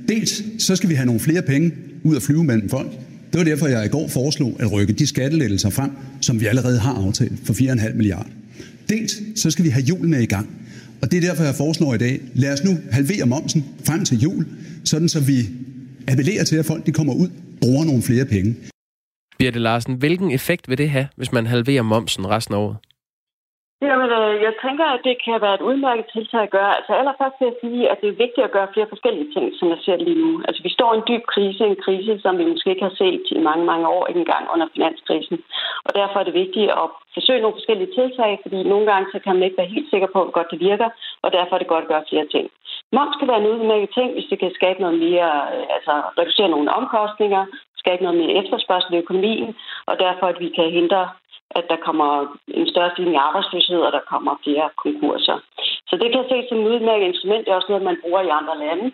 Dels 0.08 0.63
så 0.63 0.75
skal 0.75 0.89
vi 0.89 0.95
have 0.95 1.05
nogle 1.05 1.21
flere 1.21 1.41
penge 1.41 1.71
ud 2.03 2.15
at 2.15 2.21
flyve 2.21 2.43
mellem 2.43 2.69
folk. 2.69 2.91
Det 3.31 3.38
var 3.38 3.43
derfor, 3.43 3.67
jeg 3.67 3.86
i 3.86 3.89
går 3.89 4.08
foreslog 4.08 4.55
at 4.60 4.71
rykke 4.71 4.93
de 4.93 5.08
skattelettelser 5.08 5.69
frem, 5.69 5.91
som 6.21 6.39
vi 6.39 6.45
allerede 6.45 6.79
har 6.79 6.93
aftalt 7.08 7.39
for 7.45 7.53
4,5 7.53 7.93
milliarder. 7.93 8.29
Dels 8.89 9.41
så 9.41 9.51
skal 9.51 9.65
vi 9.65 9.69
have 9.69 9.84
julene 9.84 10.23
i 10.23 10.25
gang. 10.25 10.49
Og 11.01 11.12
det 11.12 11.17
er 11.17 11.21
derfor, 11.21 11.43
jeg 11.43 11.55
foreslår 11.55 11.93
i 11.93 11.97
dag, 11.97 12.19
lad 12.34 12.53
os 12.53 12.63
nu 12.63 12.77
halvere 12.91 13.25
momsen 13.25 13.65
frem 13.86 14.05
til 14.05 14.19
jul, 14.19 14.45
sådan 14.84 15.10
så 15.10 15.19
vi 15.19 15.49
appellerer 16.08 16.43
til, 16.43 16.55
at 16.55 16.65
folk 16.65 16.86
de 16.86 16.91
kommer 16.91 17.13
ud 17.13 17.29
bruger 17.62 17.86
nogle 17.86 18.01
flere 18.01 18.25
penge. 18.25 18.55
Birte 19.39 19.60
Larsen, 19.60 19.93
hvilken 19.95 20.31
effekt 20.31 20.69
vil 20.69 20.77
det 20.77 20.89
have, 20.89 21.08
hvis 21.15 21.31
man 21.31 21.45
halverer 21.45 21.81
momsen 21.81 22.27
resten 22.27 22.53
af 22.53 22.58
året? 22.58 22.77
Jamen, 23.89 24.09
øh, 24.19 24.35
jeg 24.47 24.53
tænker, 24.65 24.85
at 24.95 25.01
det 25.07 25.15
kan 25.25 25.41
være 25.45 25.57
et 25.57 25.67
udmærket 25.69 26.05
tiltag 26.13 26.41
at 26.43 26.55
gøre. 26.57 26.71
Altså 26.77 26.91
allerførst 26.99 27.37
vil 27.39 27.49
jeg 27.51 27.57
sige, 27.63 27.81
at 27.91 27.97
det 28.01 28.09
er 28.09 28.21
vigtigt 28.23 28.47
at 28.47 28.55
gøre 28.55 28.73
flere 28.73 28.91
forskellige 28.93 29.31
ting, 29.35 29.45
som 29.57 29.67
jeg 29.73 29.79
ser 29.85 29.97
lige 29.97 30.21
nu. 30.25 30.31
Altså 30.47 30.61
vi 30.63 30.71
står 30.77 30.89
i 30.91 30.97
en 30.97 31.07
dyb 31.09 31.23
krise, 31.33 31.63
en 31.65 31.83
krise, 31.85 32.13
som 32.23 32.37
vi 32.39 32.45
måske 32.51 32.69
ikke 32.69 32.87
har 32.89 32.95
set 33.01 33.25
i 33.31 33.47
mange, 33.49 33.65
mange 33.71 33.87
år, 33.95 34.07
ikke 34.07 34.23
engang 34.25 34.45
under 34.53 34.67
finanskrisen. 34.75 35.37
Og 35.87 35.91
derfor 35.99 36.17
er 36.19 36.25
det 36.27 36.41
vigtigt 36.43 36.69
at 36.81 36.87
forsøge 37.15 37.41
nogle 37.41 37.57
forskellige 37.59 37.93
tiltag, 37.97 38.31
fordi 38.43 38.59
nogle 38.71 38.85
gange 38.91 39.07
så 39.13 39.17
kan 39.23 39.33
man 39.35 39.43
ikke 39.43 39.59
være 39.61 39.73
helt 39.75 39.89
sikker 39.89 40.09
på, 40.13 40.19
hvor 40.23 40.37
godt 40.37 40.51
det 40.53 40.59
virker, 40.69 40.89
og 41.23 41.29
derfor 41.37 41.53
er 41.53 41.61
det 41.61 41.73
godt 41.73 41.85
at 41.85 41.91
gøre 41.93 42.09
flere 42.09 42.27
ting. 42.35 42.45
Moms 42.95 43.15
kan 43.17 43.27
være 43.27 43.41
en 43.41 43.51
udmærket 43.51 43.89
ting, 43.97 44.13
hvis 44.13 44.29
det 44.29 44.39
kan 44.39 44.51
skabe 44.59 44.79
noget 44.81 44.97
mere, 45.05 45.31
øh, 45.55 45.65
altså 45.75 45.93
reducere 46.19 46.49
nogle 46.49 46.73
omkostninger, 46.79 47.43
skabe 47.81 48.03
noget 48.03 48.17
mere 48.21 48.37
efterspørgsel 48.41 48.93
i 48.93 49.03
økonomien, 49.03 49.55
og 49.89 49.95
derfor 50.05 50.25
at 50.27 50.39
vi 50.39 50.49
kan 50.57 50.69
hindre 50.79 51.01
at 51.51 51.65
der 51.69 51.77
kommer 51.88 52.10
en 52.47 52.67
større 52.67 52.91
stigning 52.91 53.15
i 53.15 53.25
arbejdsløshed, 53.27 53.79
og 53.88 53.91
der 53.91 54.10
kommer 54.12 54.34
flere 54.43 54.69
konkurser. 54.84 55.38
Så 55.89 55.95
det 56.01 56.12
kan 56.12 56.23
ses 56.29 56.49
som 56.49 56.60
et 56.60 56.71
udmærket 56.73 57.08
instrument. 57.08 57.45
Det 57.45 57.51
er 57.51 57.55
også 57.55 57.71
noget, 57.71 57.89
man 57.89 58.01
bruger 58.03 58.21
i 58.21 58.36
andre 58.39 58.58
lande 58.65 58.91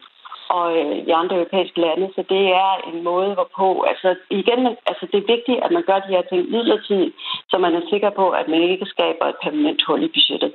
og 0.57 0.65
øh, 0.79 0.97
i 1.09 1.11
andre 1.21 1.35
europæiske 1.35 1.79
lande. 1.81 2.07
Så 2.15 2.21
det 2.33 2.43
er 2.63 2.71
en 2.91 3.03
måde, 3.03 3.33
hvorpå... 3.33 3.67
Altså 3.91 4.09
igen, 4.29 4.61
altså, 4.89 5.03
det 5.11 5.17
er 5.19 5.33
vigtigt, 5.35 5.63
at 5.65 5.71
man 5.71 5.83
gør 5.89 5.99
de 5.99 6.13
her 6.15 6.21
ting 6.21 6.41
midlertidigt, 6.49 7.15
så 7.49 7.57
man 7.57 7.73
er 7.75 7.89
sikker 7.89 8.09
på, 8.09 8.29
at 8.29 8.47
man 8.47 8.61
ikke 8.61 8.85
skaber 8.85 9.25
et 9.25 9.41
permanent 9.43 9.81
hul 9.87 10.03
i 10.03 10.13
budgettet. 10.15 10.53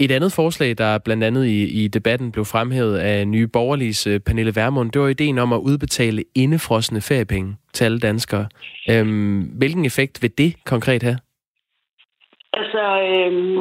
Et 0.00 0.10
andet 0.10 0.32
forslag, 0.32 0.78
der 0.78 0.98
blandt 1.04 1.24
andet 1.24 1.46
i, 1.46 1.84
i 1.84 1.88
debatten 1.88 2.32
blev 2.32 2.44
fremhævet 2.44 2.98
af 2.98 3.28
nye 3.28 3.48
borgerliges 3.48 4.06
øh, 4.06 4.20
Pernille 4.26 4.52
Vermund, 4.56 4.92
det 4.92 5.00
var 5.02 5.08
ideen 5.08 5.38
om 5.38 5.52
at 5.52 5.58
udbetale 5.58 6.24
indefrosne 6.34 7.00
feriepenge 7.00 7.56
til 7.72 7.84
alle 7.84 8.00
danskere. 8.00 8.46
Øhm, 8.90 9.40
hvilken 9.60 9.84
effekt 9.84 10.22
vil 10.22 10.38
det 10.38 10.50
konkret 10.64 11.02
have? 11.02 11.18
Altså, 12.52 12.82
øhm, 13.08 13.60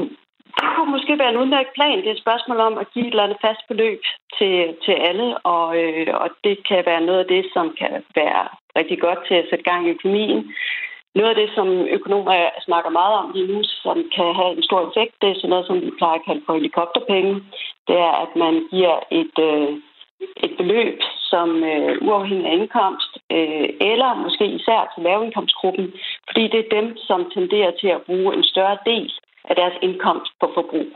det 0.60 0.70
kunne 0.76 0.92
måske 0.92 1.14
være 1.20 1.32
en 1.34 1.42
udmærket 1.44 1.74
plan. 1.76 1.98
Det 1.98 2.08
er 2.08 2.18
et 2.18 2.26
spørgsmål 2.26 2.60
om 2.60 2.78
at 2.78 2.88
give 2.94 3.08
et 3.08 3.12
eller 3.12 3.24
andet 3.24 3.44
fast 3.46 3.64
beløb 3.68 4.02
til, 4.38 4.54
til 4.86 4.96
alle, 5.10 5.38
og, 5.38 5.68
øh, 5.82 6.08
og 6.24 6.30
det 6.44 6.56
kan 6.70 6.82
være 6.86 7.06
noget 7.08 7.20
af 7.20 7.30
det, 7.36 7.44
som 7.54 7.66
kan 7.80 7.92
være 8.22 8.44
rigtig 8.80 9.00
godt 9.00 9.20
til 9.28 9.36
at 9.42 9.48
sætte 9.50 9.70
gang 9.72 9.82
i 9.88 9.94
økonomien. 9.96 10.40
Noget 11.18 11.30
af 11.34 11.40
det, 11.42 11.50
som 11.58 11.68
økonomer 11.98 12.50
snakker 12.68 12.90
meget 12.90 13.16
om 13.22 13.32
lige 13.36 13.52
nu, 13.54 13.60
som 13.84 13.98
kan 14.16 14.30
have 14.40 14.52
en 14.58 14.64
stor 14.64 14.82
effekt, 14.90 15.14
det 15.22 15.30
er 15.30 15.36
sådan 15.36 15.50
noget, 15.50 15.68
som 15.68 15.82
vi 15.82 15.92
plejer 16.00 16.18
at 16.20 16.26
kalde 16.28 16.44
for 16.46 16.54
helikopterpenge. 16.54 17.34
Det 17.88 17.98
er, 18.10 18.14
at 18.26 18.32
man 18.44 18.54
giver 18.72 18.96
et, 19.22 19.36
øh, 19.50 19.70
et 20.46 20.54
beløb, 20.60 20.98
som 21.32 21.64
øh, 21.72 21.92
uafhængig 22.08 22.48
af 22.48 22.54
indkomst, 22.54 23.12
øh, 23.36 23.70
eller 23.92 24.12
måske 24.24 24.46
især 24.58 24.82
til 24.94 25.04
lavindkomstgruppen, 25.04 25.88
fordi 26.28 26.44
det 26.54 26.60
er 26.60 26.76
dem, 26.78 26.98
som 27.08 27.20
tenderer 27.36 27.72
til 27.82 27.88
at 27.88 28.02
bruge 28.08 28.30
en 28.38 28.44
større 28.44 28.78
del 28.86 29.12
af 29.50 29.56
deres 29.56 29.78
indkomst 29.82 30.32
på 30.40 30.52
forbrug. 30.54 30.90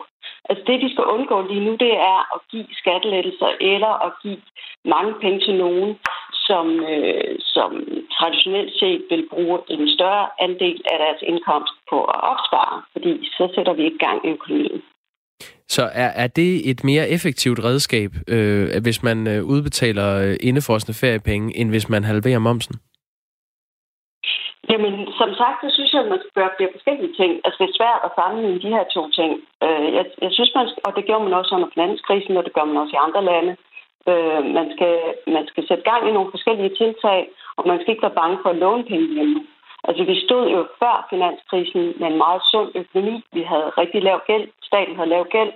Altså 0.50 0.64
det, 0.68 0.82
de 0.82 0.92
skal 0.94 1.12
undgå 1.16 1.42
lige 1.42 1.66
nu, 1.68 1.74
det 1.86 1.94
er 2.14 2.20
at 2.36 2.40
give 2.52 2.68
skattelettelser 2.82 3.50
eller 3.62 3.94
at 4.08 4.12
give 4.24 4.42
mange 4.86 5.14
penge 5.22 5.40
til 5.40 5.56
nogen, 5.56 6.00
som, 6.52 6.66
øh, 6.92 7.36
som 7.56 7.72
traditionelt 8.18 8.74
set 8.80 9.02
vil 9.12 9.24
bruge 9.34 9.60
en 9.76 9.90
større 9.96 10.28
andel 10.46 10.82
af 10.92 10.98
deres 11.04 11.22
indkomst 11.32 11.74
på 11.90 11.98
at 12.14 12.20
opspare, 12.32 12.76
fordi 12.94 13.14
så 13.38 13.44
sætter 13.56 13.74
vi 13.74 13.84
ikke 13.86 14.06
gang 14.08 14.20
i 14.26 14.30
økonomien. 14.38 14.82
Så 15.76 15.84
er, 16.04 16.10
er 16.24 16.28
det 16.28 16.70
et 16.72 16.84
mere 16.84 17.10
effektivt 17.10 17.60
redskab, 17.64 18.12
øh, 18.28 18.66
hvis 18.86 19.04
man 19.04 19.18
øh, 19.28 19.42
udbetaler 19.54 20.10
øh, 20.24 20.36
indefrosne 20.50 20.94
feriepenge, 21.02 21.58
end 21.60 21.70
hvis 21.70 21.90
man 21.90 22.04
halverer 22.04 22.40
momsen? 22.40 22.76
Jamen, 24.72 24.94
som 25.20 25.30
sagt, 25.42 25.58
så 25.64 25.70
synes 25.76 25.92
jeg, 25.94 26.02
at 26.04 26.12
man 26.14 26.22
skal 26.22 26.36
gøre 26.40 26.56
flere 26.58 26.76
forskellige 26.76 27.14
ting. 27.20 27.32
Altså, 27.46 27.58
det 27.60 27.68
er 27.70 27.80
svært 27.80 28.02
at 28.08 28.16
sammenligne 28.20 28.64
de 28.66 28.76
her 28.76 28.86
to 28.96 29.04
ting. 29.20 29.32
Øh, 29.66 29.88
jeg, 29.98 30.06
jeg 30.26 30.32
synes, 30.38 30.52
man, 30.58 30.66
og 30.88 30.92
det 30.96 31.06
gjorde 31.08 31.24
man 31.26 31.38
også 31.40 31.52
under 31.56 31.70
finanskrisen, 31.76 32.38
og 32.40 32.44
det 32.46 32.54
gør 32.58 32.66
man 32.70 32.82
også 32.82 32.94
i 32.96 33.04
andre 33.06 33.24
lande. 33.32 33.54
Øh, 34.10 34.44
man, 34.58 34.68
skal, 34.76 34.96
man 35.28 35.48
skal 35.48 35.68
sætte 35.68 35.84
gang 35.84 36.10
i 36.10 36.12
nogle 36.12 36.32
forskellige 36.32 36.76
tiltag, 36.82 37.30
og 37.58 37.68
man 37.68 37.78
skal 37.80 37.92
ikke 37.92 38.08
være 38.08 38.20
bange 38.22 38.38
for 38.42 38.50
at 38.50 38.62
låne 38.64 38.84
penge 38.84 39.14
hjemme. 39.14 39.48
Altså, 39.88 40.04
vi 40.04 40.26
stod 40.26 40.50
jo 40.56 40.68
før 40.80 41.08
finanskrisen 41.10 41.94
med 42.00 42.08
en 42.08 42.18
meget 42.18 42.42
sund 42.52 42.70
økonomi. 42.76 43.24
Vi 43.34 43.42
havde 43.42 43.70
rigtig 43.82 44.04
lav 44.04 44.20
gæld. 44.28 44.48
Staten 44.64 44.96
havde 44.96 45.10
lav 45.10 45.26
gæld. 45.36 45.52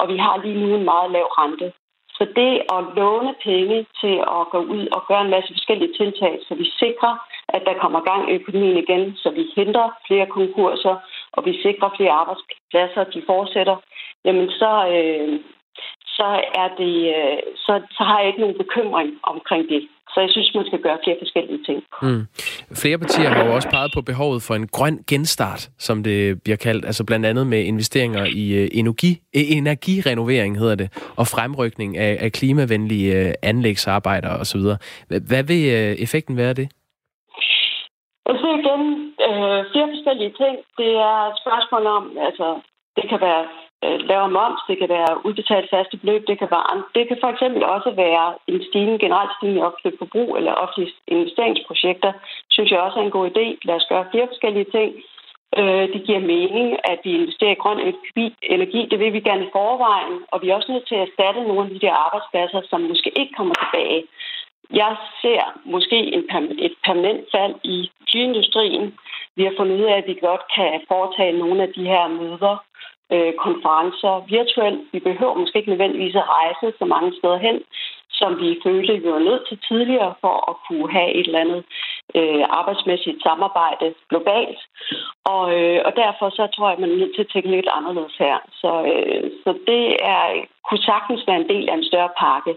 Og 0.00 0.08
vi 0.08 0.16
har 0.16 0.36
lige 0.44 0.60
nu 0.60 0.74
en 0.74 0.84
meget 0.84 1.10
lav 1.10 1.26
rente. 1.38 1.72
Så 2.16 2.24
det 2.36 2.52
at 2.76 2.84
låne 2.96 3.34
penge 3.44 3.86
til 4.00 4.16
at 4.38 4.42
gå 4.54 4.58
ud 4.58 4.86
og 4.96 5.02
gøre 5.08 5.22
en 5.24 5.30
masse 5.30 5.54
forskellige 5.54 5.92
tiltag, 6.00 6.38
så 6.48 6.54
vi 6.54 6.66
sikrer, 6.78 7.14
at 7.48 7.62
der 7.66 7.80
kommer 7.82 8.00
gang 8.00 8.22
i 8.30 8.34
økonomien 8.34 8.76
igen, 8.76 9.16
så 9.16 9.30
vi 9.30 9.52
hindrer 9.56 9.88
flere 10.06 10.26
konkurser, 10.26 10.96
og 11.32 11.46
vi 11.46 11.62
sikrer 11.62 11.90
flere 11.96 12.12
arbejdspladser, 12.20 13.04
de 13.04 13.22
fortsætter, 13.26 13.76
jamen 14.24 14.50
så, 14.50 14.72
øh, 14.94 15.40
så, 16.18 16.28
er 16.62 16.68
det, 16.80 16.94
øh, 17.16 17.38
så, 17.64 17.72
så 17.96 18.02
har 18.08 18.18
jeg 18.18 18.28
ikke 18.28 18.40
nogen 18.40 18.58
bekymring 18.58 19.10
omkring 19.22 19.68
det. 19.68 19.82
Så 20.12 20.20
jeg 20.20 20.30
synes, 20.30 20.54
man 20.54 20.66
skal 20.66 20.80
gøre 20.82 20.98
flere 21.04 21.16
forskellige 21.20 21.64
ting. 21.68 21.78
Mm. 22.02 22.22
Flere 22.82 22.98
partier 22.98 23.28
har 23.28 23.44
jo 23.44 23.54
også 23.54 23.70
peget 23.70 23.90
på 23.94 24.00
behovet 24.00 24.42
for 24.46 24.54
en 24.54 24.68
grøn 24.68 24.98
genstart, 25.08 25.70
som 25.78 26.02
det 26.02 26.42
bliver 26.44 26.56
kaldt. 26.56 26.84
Altså 26.84 27.04
blandt 27.06 27.26
andet 27.26 27.46
med 27.46 27.60
investeringer 27.64 28.24
i 28.24 28.44
øh, 28.60 28.68
energi, 28.72 29.12
energirenovering, 29.32 30.58
hedder 30.58 30.74
det, 30.74 30.88
og 31.16 31.26
fremrykning 31.26 31.96
af, 31.96 32.16
af 32.20 32.32
klimavenlige 32.32 33.34
anlægsarbejder 33.42 34.32
osv. 34.40 34.60
Hvad 35.30 35.42
vil 35.50 35.62
effekten 36.04 36.36
være 36.36 36.48
af 36.48 36.54
det? 36.54 36.68
Jeg 38.28 38.36
ser 38.40 38.54
igen 38.62 38.82
øh, 39.26 39.60
flere 39.72 39.88
forskellige 39.94 40.32
ting. 40.42 40.54
Det 40.80 40.90
er 41.10 41.18
et 41.30 41.38
spørgsmål 41.42 41.84
om, 41.98 42.04
altså 42.28 42.48
det 42.96 43.04
kan 43.10 43.20
være 43.20 43.44
Øh, 43.84 43.98
laver 44.10 44.28
moms, 44.36 44.60
det 44.68 44.76
kan 44.78 44.88
være 44.88 45.26
udbetalt 45.26 45.70
faste 45.74 45.96
beløb, 45.96 46.22
det 46.26 46.38
kan 46.38 46.50
være 46.50 46.82
Det 46.94 47.08
kan 47.08 47.18
for 47.20 47.30
eksempel 47.34 47.62
også 47.64 47.90
være 48.04 48.26
en 48.46 48.60
stigning, 48.68 49.00
generelt 49.00 49.32
stigning 49.36 49.58
i 49.60 49.66
offentlig 49.68 49.92
forbrug 49.98 50.36
eller 50.36 50.52
offentlige 50.62 50.94
investeringsprojekter, 51.06 52.12
synes 52.50 52.70
jeg 52.70 52.80
også 52.80 52.98
er 52.98 53.04
en 53.04 53.16
god 53.16 53.26
idé. 53.30 53.46
Lad 53.66 53.74
os 53.74 53.90
gøre 53.92 54.10
flere 54.10 54.30
forskellige 54.32 54.70
ting. 54.76 54.90
Øh, 55.58 55.86
det 55.92 56.00
giver 56.06 56.30
mening, 56.34 56.68
at 56.92 56.98
vi 57.04 57.10
investerer 57.14 57.54
i 57.54 57.62
grøn 57.62 57.78
energi. 58.54 58.80
Det 58.90 58.98
vil 58.98 59.12
vi 59.12 59.20
gerne 59.20 59.44
i 59.46 59.54
forvejen, 59.58 60.16
og 60.32 60.42
vi 60.42 60.48
er 60.48 60.54
også 60.54 60.72
nødt 60.72 60.88
til 60.88 60.94
at 60.94 61.08
erstatte 61.08 61.40
nogle 61.48 61.64
af 61.64 61.70
de 61.70 61.82
der 61.84 61.94
arbejdspladser, 62.04 62.60
som 62.70 62.80
måske 62.80 63.10
ikke 63.20 63.34
kommer 63.38 63.54
tilbage. 63.54 64.02
Jeg 64.70 64.96
ser 65.22 65.42
måske 65.64 65.98
en, 66.16 66.24
et 66.58 66.74
permanent 66.86 67.24
fald 67.34 67.54
i 67.64 67.90
flyindustrien. 68.10 68.98
Vi 69.36 69.44
har 69.44 69.54
fundet 69.56 69.80
ud 69.80 69.84
af, 69.92 69.96
at 69.98 70.06
vi 70.06 70.14
godt 70.28 70.44
kan 70.56 70.80
foretage 70.88 71.38
nogle 71.38 71.62
af 71.62 71.68
de 71.76 71.84
her 71.84 72.08
møder, 72.08 72.56
øh, 73.14 73.32
konferencer 73.44 74.12
virtuelt. 74.36 74.80
Vi 74.92 74.98
behøver 74.98 75.34
måske 75.34 75.58
ikke 75.58 75.70
nødvendigvis 75.70 76.16
at 76.16 76.30
rejse 76.38 76.66
så 76.78 76.84
mange 76.84 77.12
steder 77.18 77.38
hen, 77.46 77.58
som 78.10 78.30
vi 78.40 78.60
følte, 78.64 79.02
vi 79.02 79.10
var 79.12 79.28
nødt 79.28 79.48
til 79.48 79.58
tidligere 79.68 80.14
for 80.20 80.36
at 80.50 80.56
kunne 80.66 80.92
have 80.92 81.10
et 81.18 81.26
eller 81.26 81.44
andet 81.44 81.62
øh, 82.18 82.44
arbejdsmæssigt 82.60 83.22
samarbejde 83.22 83.94
globalt. 84.10 84.60
Og, 85.24 85.44
øh, 85.58 85.80
og 85.86 85.92
derfor 86.02 86.26
så 86.30 86.42
tror 86.54 86.66
jeg, 86.68 86.76
at 86.76 86.80
man 86.80 86.90
er 86.90 87.00
nødt 87.00 87.14
til 87.14 87.26
at 87.26 87.32
tænke 87.32 87.50
lidt 87.50 87.68
anderledes 87.78 88.16
her. 88.24 88.36
Så, 88.60 88.72
øh, 88.92 89.30
så 89.44 89.50
det 89.70 89.84
er, 90.14 90.22
kunne 90.68 90.82
sagtens 90.90 91.22
være 91.26 91.40
en 91.40 91.48
del 91.48 91.68
af 91.68 91.74
en 91.74 91.88
større 91.90 92.12
pakke. 92.22 92.52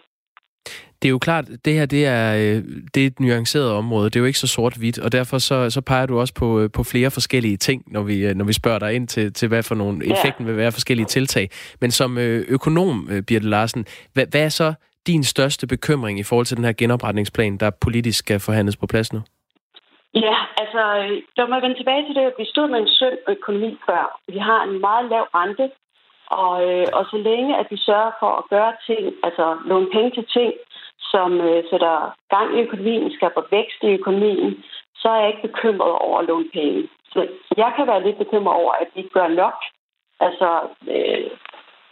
Det 1.02 1.08
er 1.08 1.10
jo 1.10 1.20
klart, 1.20 1.46
det 1.66 1.74
her 1.74 1.86
det 1.86 2.06
er, 2.06 2.36
øh, 2.36 2.64
det 2.94 3.04
er 3.04 3.08
et 3.08 3.20
nuanceret 3.20 3.72
område. 3.72 4.06
Det 4.06 4.16
er 4.16 4.20
jo 4.20 4.26
ikke 4.26 4.40
så 4.40 4.48
sort-hvidt, 4.48 5.00
og 5.00 5.12
derfor 5.12 5.38
så, 5.38 5.70
så 5.70 5.82
peger 5.82 6.06
du 6.06 6.20
også 6.20 6.34
på, 6.34 6.60
øh, 6.60 6.70
på 6.72 6.84
flere 6.84 7.12
forskellige 7.12 7.58
ting, 7.58 7.84
når 7.88 8.04
vi, 8.04 8.26
øh, 8.28 8.36
når 8.36 8.46
vi 8.46 8.54
spørger 8.54 8.80
dig 8.80 8.94
ind 8.94 9.08
til, 9.08 9.34
til 9.34 9.48
hvad 9.48 9.64
for 9.64 9.76
nogle 9.76 10.02
ja. 10.06 10.14
effekten 10.14 10.48
vil 10.48 10.58
være 10.58 10.72
forskellige 10.72 11.06
tiltag. 11.06 11.50
Men 11.82 11.92
som 11.92 12.18
økonom, 12.56 13.10
Birte 13.28 13.50
Larsen, 13.50 13.86
hvad, 14.14 14.26
hvad 14.32 14.46
er 14.46 14.50
så 14.50 14.74
din 15.08 15.24
største 15.24 15.68
bekymring 15.68 16.20
i 16.20 16.24
forhold 16.24 16.46
til 16.46 16.58
den 16.58 16.66
her 16.66 16.74
genopretningsplan, 16.74 17.58
der 17.58 17.70
politisk 17.82 18.20
skal 18.20 18.40
forhandles 18.40 18.78
på 18.78 18.88
plads 18.88 19.14
nu? 19.14 19.20
Ja, 20.14 20.36
altså, 20.62 20.82
lad 21.38 21.48
mig 21.50 21.62
vende 21.62 21.78
tilbage 21.80 22.06
til 22.06 22.16
det, 22.16 22.26
at 22.32 22.38
vi 22.42 22.46
stod 22.46 22.68
med 22.70 22.80
en 22.80 22.94
synd 23.00 23.18
økonomi 23.28 23.72
før. 23.88 24.04
Vi 24.34 24.38
har 24.38 24.64
en 24.64 24.80
meget 24.88 25.06
lav 25.10 25.26
rente, 25.38 25.68
og, 26.44 26.54
og 26.98 27.04
så 27.12 27.18
længe 27.30 27.52
at 27.62 27.68
vi 27.74 27.78
sørger 27.78 28.12
for 28.22 28.32
at 28.40 28.44
gøre 28.54 28.74
ting, 28.88 29.04
altså 29.28 29.46
låne 29.70 29.90
penge 29.96 30.12
til 30.18 30.26
ting, 30.38 30.54
som 31.02 31.42
øh, 31.42 31.64
sætter 31.70 32.16
gang 32.30 32.58
i 32.58 32.62
økonomien, 32.62 33.12
skaber 33.12 33.44
vækst 33.52 33.84
i 33.84 33.94
økonomien, 34.00 34.64
så 34.96 35.10
er 35.10 35.20
jeg 35.20 35.28
ikke 35.28 35.48
bekymret 35.48 35.92
over 35.92 36.20
at 36.20 36.26
låne 36.26 36.50
penge. 36.54 36.90
Så 37.14 37.28
jeg 37.58 37.74
kan 37.76 37.88
være 37.88 38.04
lidt 38.04 38.18
bekymret 38.18 38.56
over, 38.56 38.72
at 38.72 38.88
vi 38.94 39.00
ikke 39.02 39.14
gør 39.20 39.28
nok. 39.28 39.58
Altså, 40.20 40.50
øh, 40.96 41.30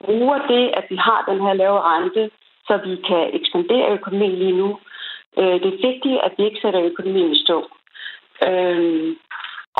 bruger 0.05 0.47
det, 0.47 0.71
at 0.79 0.85
vi 0.89 0.95
har 0.95 1.25
den 1.29 1.41
her 1.41 1.53
lave 1.53 1.79
rente, 1.81 2.31
så 2.67 2.77
vi 2.85 2.95
kan 3.09 3.29
ekspandere 3.33 3.93
økonomien 3.93 4.35
lige 4.35 4.57
nu. 4.57 4.79
Øh, 5.37 5.59
det 5.61 5.67
er 5.73 5.87
vigtigt, 5.91 6.19
at 6.23 6.31
vi 6.37 6.45
ikke 6.45 6.61
sætter 6.61 6.81
økonomien 6.81 7.31
i 7.31 7.43
stå. 7.45 7.57
Øh, 8.47 9.15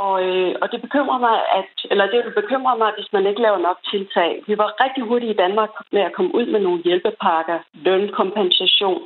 og, 0.05 0.15
øh, 0.27 0.55
og 0.61 0.71
det 0.71 0.81
bekymrer 0.81 1.19
mig, 1.27 1.37
at, 1.59 1.71
eller 1.91 2.05
det 2.11 2.19
vil 2.25 2.41
bekymre 2.41 2.77
mig, 2.77 2.91
hvis 2.97 3.13
man 3.13 3.27
ikke 3.27 3.41
laver 3.41 3.57
nok 3.67 3.79
tiltag. 3.91 4.31
Vi 4.47 4.57
var 4.57 4.83
rigtig 4.83 5.03
hurtige 5.03 5.33
i 5.33 5.41
Danmark 5.43 5.69
med 5.91 6.01
at 6.01 6.13
komme 6.13 6.35
ud 6.35 6.45
med 6.45 6.59
nogle 6.59 6.83
hjælpepakker, 6.83 7.59
lønkompensation, 7.73 9.01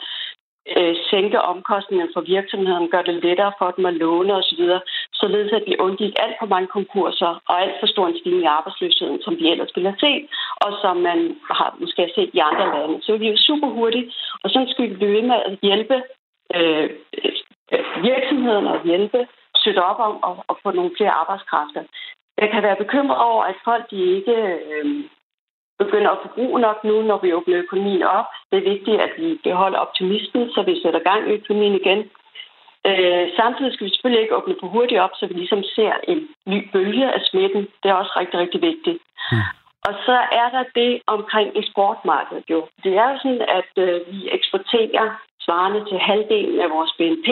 øh, 0.77 0.95
sænke 1.09 1.41
omkostningerne 1.41 2.11
for 2.15 2.21
virksomheden, 2.21 2.91
gøre 2.93 3.07
det 3.09 3.23
lettere 3.23 3.53
for 3.59 3.71
dem 3.71 3.85
at 3.85 3.93
låne 3.93 4.33
osv., 4.33 4.63
således 5.13 5.51
at 5.51 5.63
vi 5.67 5.75
undgik 5.79 6.13
alt 6.23 6.35
for 6.39 6.45
mange 6.45 6.67
konkurser 6.67 7.41
og 7.49 7.61
alt 7.61 7.75
for 7.79 7.87
stor 7.87 8.07
en 8.07 8.19
stigning 8.19 8.43
i 8.43 8.53
arbejdsløsheden, 8.57 9.21
som 9.21 9.33
vi 9.39 9.51
ellers 9.51 9.75
ville 9.75 9.89
have 9.89 10.03
set, 10.05 10.25
og 10.55 10.71
som 10.81 10.95
man 10.97 11.19
har 11.51 11.75
måske 11.79 12.11
set 12.15 12.29
i 12.33 12.39
andre 12.49 12.67
lande. 12.75 13.03
Så 13.05 13.17
vi 13.17 13.27
er 13.27 13.37
super 13.37 13.67
hurtige, 13.67 14.11
og 14.43 14.49
så 14.49 14.59
skal 14.69 14.89
vi 14.89 14.95
blive 14.95 15.21
med 15.21 15.39
at 15.45 15.57
hjælpe 15.61 15.97
øh, 16.55 16.89
virksomheden 18.09 18.67
og 18.67 18.83
hjælpe 18.83 19.27
støtte 19.61 19.83
op 19.91 19.99
om 20.07 20.15
at, 20.29 20.35
at 20.51 20.55
få 20.63 20.71
nogle 20.71 20.91
flere 20.97 21.17
arbejdskræfter. 21.21 21.83
Jeg 22.37 22.49
kan 22.49 22.63
være 22.63 22.81
bekymret 22.83 23.19
over, 23.29 23.43
at 23.43 23.55
folk 23.65 23.83
de 23.91 23.99
ikke 24.17 24.37
øh, 24.71 24.85
begynder 25.83 26.11
at 26.11 26.23
forbruge 26.25 26.59
nok 26.59 26.83
nu, 26.83 26.95
når 27.01 27.19
vi 27.23 27.33
åbner 27.33 27.63
økonomien 27.65 28.03
op. 28.03 28.29
Det 28.49 28.57
er 28.57 28.71
vigtigt, 28.73 29.01
at 29.07 29.13
vi 29.17 29.39
beholder 29.43 29.79
optimismen, 29.85 30.45
så 30.53 30.59
vi 30.69 30.81
sætter 30.83 31.07
gang 31.09 31.21
i 31.29 31.33
økonomien 31.39 31.75
igen. 31.81 31.99
Øh, 32.89 33.25
samtidig 33.39 33.73
skal 33.73 33.85
vi 33.85 33.93
selvfølgelig 33.93 34.23
ikke 34.23 34.37
åbne 34.39 34.55
for 34.59 34.67
hurtigt 34.67 35.01
op, 35.05 35.13
så 35.15 35.23
vi 35.27 35.33
ligesom 35.33 35.63
ser 35.75 35.93
en 36.11 36.19
ny 36.51 36.59
bølge 36.73 37.07
af 37.15 37.21
smitten. 37.29 37.63
Det 37.81 37.87
er 37.89 37.93
også 38.01 38.13
rigtig, 38.19 38.39
rigtig 38.39 38.61
vigtigt. 38.61 38.99
Mm. 39.31 39.37
Og 39.87 39.93
så 40.05 40.17
er 40.41 40.49
der 40.55 40.63
det 40.75 41.01
omkring 41.07 41.49
eksportmarkedet 41.55 42.43
jo. 42.49 42.59
Det 42.83 42.93
er 43.01 43.07
jo 43.11 43.17
sådan, 43.23 43.45
at 43.59 43.71
øh, 43.85 44.01
vi 44.11 44.29
eksporterer 44.37 45.07
svarende 45.45 45.81
til 45.89 45.97
halvdelen 45.99 46.59
af 46.59 46.69
vores 46.69 46.91
BNP, 46.97 47.27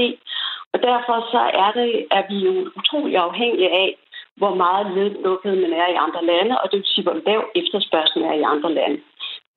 og 0.74 0.80
derfor 0.90 1.16
så 1.34 1.42
er, 1.64 1.72
det, 1.80 2.08
at 2.12 2.26
vi 2.30 2.38
jo 2.48 2.54
utrolig 2.80 3.18
afhængige 3.18 3.70
af, 3.84 3.90
hvor 4.38 4.54
meget 4.56 4.86
nedlukket 4.96 5.58
man 5.64 5.74
er 5.74 5.88
i 5.92 6.02
andre 6.06 6.26
lande, 6.26 6.54
og 6.62 6.66
det 6.72 6.78
vil 6.78 6.94
sige, 6.94 7.04
hvor 7.04 7.18
lav 7.28 7.42
efterspørgselen 7.56 8.28
er 8.32 8.34
i 8.34 8.50
andre 8.54 8.74
lande. 8.74 9.00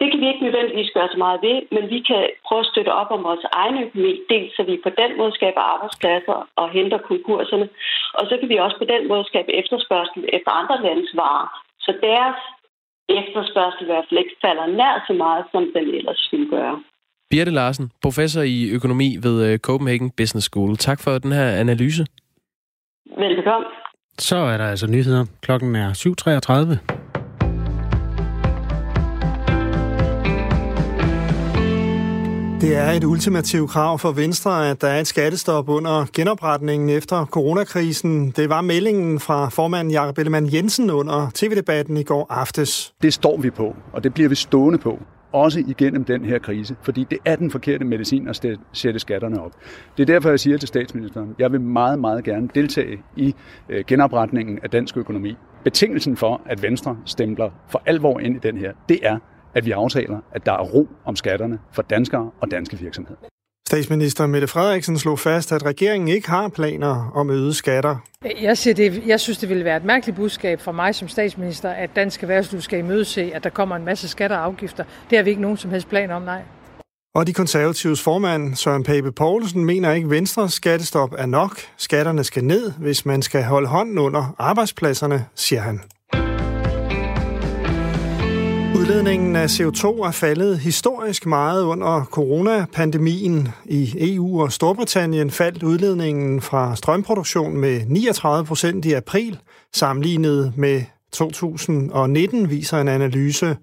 Det 0.00 0.10
kan 0.10 0.20
vi 0.20 0.28
ikke 0.28 0.44
nødvendigvis 0.44 0.94
gøre 0.94 1.08
så 1.12 1.18
meget 1.18 1.42
ved, 1.42 1.58
men 1.74 1.90
vi 1.94 1.98
kan 2.10 2.22
prøve 2.46 2.60
at 2.64 2.70
støtte 2.72 2.92
op 3.00 3.10
om 3.10 3.24
vores 3.24 3.44
egen 3.52 3.76
økonomi, 3.84 4.12
dels 4.30 4.56
så 4.56 4.62
vi 4.62 4.84
på 4.86 4.90
den 5.00 5.16
måde 5.18 5.32
skaber 5.32 5.60
arbejdspladser 5.60 6.48
og 6.56 6.70
henter 6.70 6.98
konkurserne, 6.98 7.68
og 8.14 8.26
så 8.28 8.36
kan 8.40 8.48
vi 8.48 8.56
også 8.56 8.78
på 8.78 8.84
den 8.84 9.08
måde 9.08 9.24
skabe 9.24 9.52
efterspørgsel 9.60 10.24
efter 10.32 10.50
andre 10.60 10.82
landes 10.82 11.12
varer. 11.16 11.48
Så 11.84 11.90
deres 12.02 12.40
efterspørgsel 13.08 13.82
i 13.82 13.90
hvert 13.90 14.06
fald 14.08 14.20
ikke 14.20 14.36
falder 14.44 14.66
nær 14.66 15.04
så 15.06 15.12
meget, 15.12 15.44
som 15.52 15.62
den 15.76 15.86
ellers 15.98 16.28
ville 16.32 16.50
gøre. 16.50 16.82
Birte 17.32 17.50
Larsen, 17.50 17.90
professor 18.02 18.42
i 18.42 18.70
økonomi 18.70 19.18
ved 19.22 19.46
øh, 19.46 19.58
Copenhagen 19.58 20.10
Business 20.10 20.46
School. 20.46 20.76
Tak 20.76 21.00
for 21.00 21.18
den 21.18 21.32
her 21.32 21.46
analyse. 21.46 22.06
Velbekomme. 23.18 23.66
Så 24.18 24.36
er 24.36 24.56
der 24.56 24.64
altså 24.64 24.86
nyheder. 24.86 25.24
Klokken 25.40 25.76
er 25.76 25.88
7.33. 25.92 26.20
Det 32.60 32.76
er 32.76 32.90
et 32.90 33.04
ultimativt 33.04 33.70
krav 33.70 33.98
for 33.98 34.12
Venstre, 34.12 34.70
at 34.70 34.80
der 34.80 34.88
er 34.88 35.00
et 35.00 35.06
skattestop 35.06 35.68
under 35.68 36.06
genopretningen 36.14 36.88
efter 36.88 37.26
coronakrisen. 37.26 38.30
Det 38.30 38.48
var 38.48 38.60
meldingen 38.60 39.20
fra 39.20 39.48
formanden 39.48 39.92
Jakob 39.92 40.18
Ellemann 40.18 40.54
Jensen 40.54 40.90
under 40.90 41.30
tv-debatten 41.34 41.96
i 41.96 42.02
går 42.02 42.26
aftes. 42.30 42.94
Det 43.02 43.14
står 43.14 43.36
vi 43.40 43.50
på, 43.50 43.76
og 43.92 44.04
det 44.04 44.14
bliver 44.14 44.28
vi 44.28 44.34
stående 44.34 44.78
på 44.78 44.98
også 45.32 45.64
igennem 45.68 46.04
den 46.04 46.24
her 46.24 46.38
krise, 46.38 46.76
fordi 46.82 47.06
det 47.10 47.18
er 47.24 47.36
den 47.36 47.50
forkerte 47.50 47.84
medicin 47.84 48.28
at 48.28 48.46
sætte 48.72 48.98
skatterne 48.98 49.42
op. 49.42 49.52
Det 49.96 50.02
er 50.02 50.06
derfor, 50.06 50.28
jeg 50.28 50.40
siger 50.40 50.58
til 50.58 50.68
statsministeren, 50.68 51.34
jeg 51.38 51.52
vil 51.52 51.60
meget, 51.60 51.98
meget 51.98 52.24
gerne 52.24 52.48
deltage 52.54 53.02
i 53.16 53.34
øh, 53.68 53.84
genopretningen 53.86 54.58
af 54.62 54.70
dansk 54.70 54.96
økonomi. 54.96 55.36
Betingelsen 55.64 56.16
for, 56.16 56.40
at 56.46 56.62
Venstre 56.62 56.96
stempler 57.04 57.50
for 57.68 57.82
alvor 57.86 58.20
ind 58.20 58.36
i 58.36 58.38
den 58.38 58.56
her, 58.56 58.72
det 58.88 58.98
er, 59.02 59.18
at 59.54 59.66
vi 59.66 59.70
aftaler, 59.70 60.18
at 60.32 60.46
der 60.46 60.52
er 60.52 60.62
ro 60.62 60.88
om 61.04 61.16
skatterne 61.16 61.58
for 61.72 61.82
danskere 61.82 62.30
og 62.40 62.50
danske 62.50 62.78
virksomheder. 62.78 63.16
Statsminister 63.72 64.26
Mette 64.26 64.48
Frederiksen 64.48 64.98
slog 64.98 65.18
fast, 65.18 65.52
at 65.52 65.64
regeringen 65.64 66.08
ikke 66.08 66.28
har 66.28 66.48
planer 66.48 67.10
om 67.14 67.30
øget 67.30 67.56
skatter. 67.56 67.96
Jeg, 68.40 68.58
siger 68.58 68.74
det, 68.74 69.02
jeg 69.06 69.20
synes, 69.20 69.38
det 69.38 69.48
ville 69.48 69.64
være 69.64 69.76
et 69.76 69.84
mærkeligt 69.84 70.16
budskab 70.16 70.60
for 70.60 70.72
mig 70.72 70.94
som 70.94 71.08
statsminister, 71.08 71.70
at 71.70 71.90
dansk 71.96 72.22
erhvervsliv 72.22 72.60
skal 72.60 72.78
imødese, 72.78 73.30
at 73.34 73.44
der 73.44 73.50
kommer 73.50 73.76
en 73.76 73.84
masse 73.84 74.08
skatter 74.08 74.36
og 74.36 74.44
afgifter. 74.44 74.84
Det 75.10 75.18
har 75.18 75.22
vi 75.22 75.30
ikke 75.30 75.42
nogen 75.42 75.56
som 75.56 75.70
helst 75.70 75.88
plan 75.88 76.10
om, 76.10 76.22
nej. 76.22 76.42
Og 77.14 77.26
de 77.26 77.32
konservatives 77.32 78.02
formand, 78.02 78.54
Søren 78.54 78.84
Pape 78.84 79.12
Poulsen, 79.12 79.64
mener 79.64 79.92
ikke, 79.92 80.06
at 80.06 80.10
Venstres 80.10 80.52
skattestop 80.52 81.14
er 81.18 81.26
nok. 81.26 81.56
Skatterne 81.76 82.24
skal 82.24 82.44
ned, 82.44 82.72
hvis 82.78 83.06
man 83.06 83.22
skal 83.22 83.44
holde 83.44 83.68
hånden 83.68 83.98
under 83.98 84.34
arbejdspladserne, 84.38 85.24
siger 85.34 85.62
han. 85.62 85.80
Udledningen 88.76 89.36
af 89.36 89.46
CO2 89.46 89.86
er 89.86 90.10
faldet 90.10 90.58
historisk 90.58 91.26
meget 91.26 91.62
under 91.64 92.04
coronapandemien. 92.04 93.48
I 93.64 94.14
EU 94.14 94.42
og 94.42 94.52
Storbritannien 94.52 95.30
faldt 95.30 95.62
udledningen 95.62 96.40
fra 96.40 96.76
strømproduktion 96.76 97.56
med 97.56 97.80
39 97.86 98.46
procent 98.46 98.84
i 98.84 98.92
april, 98.92 99.38
sammenlignet 99.72 100.52
med 100.56 100.82
2019, 101.12 102.50
viser 102.50 102.78
en 102.80 102.88
analyse. 102.88 103.56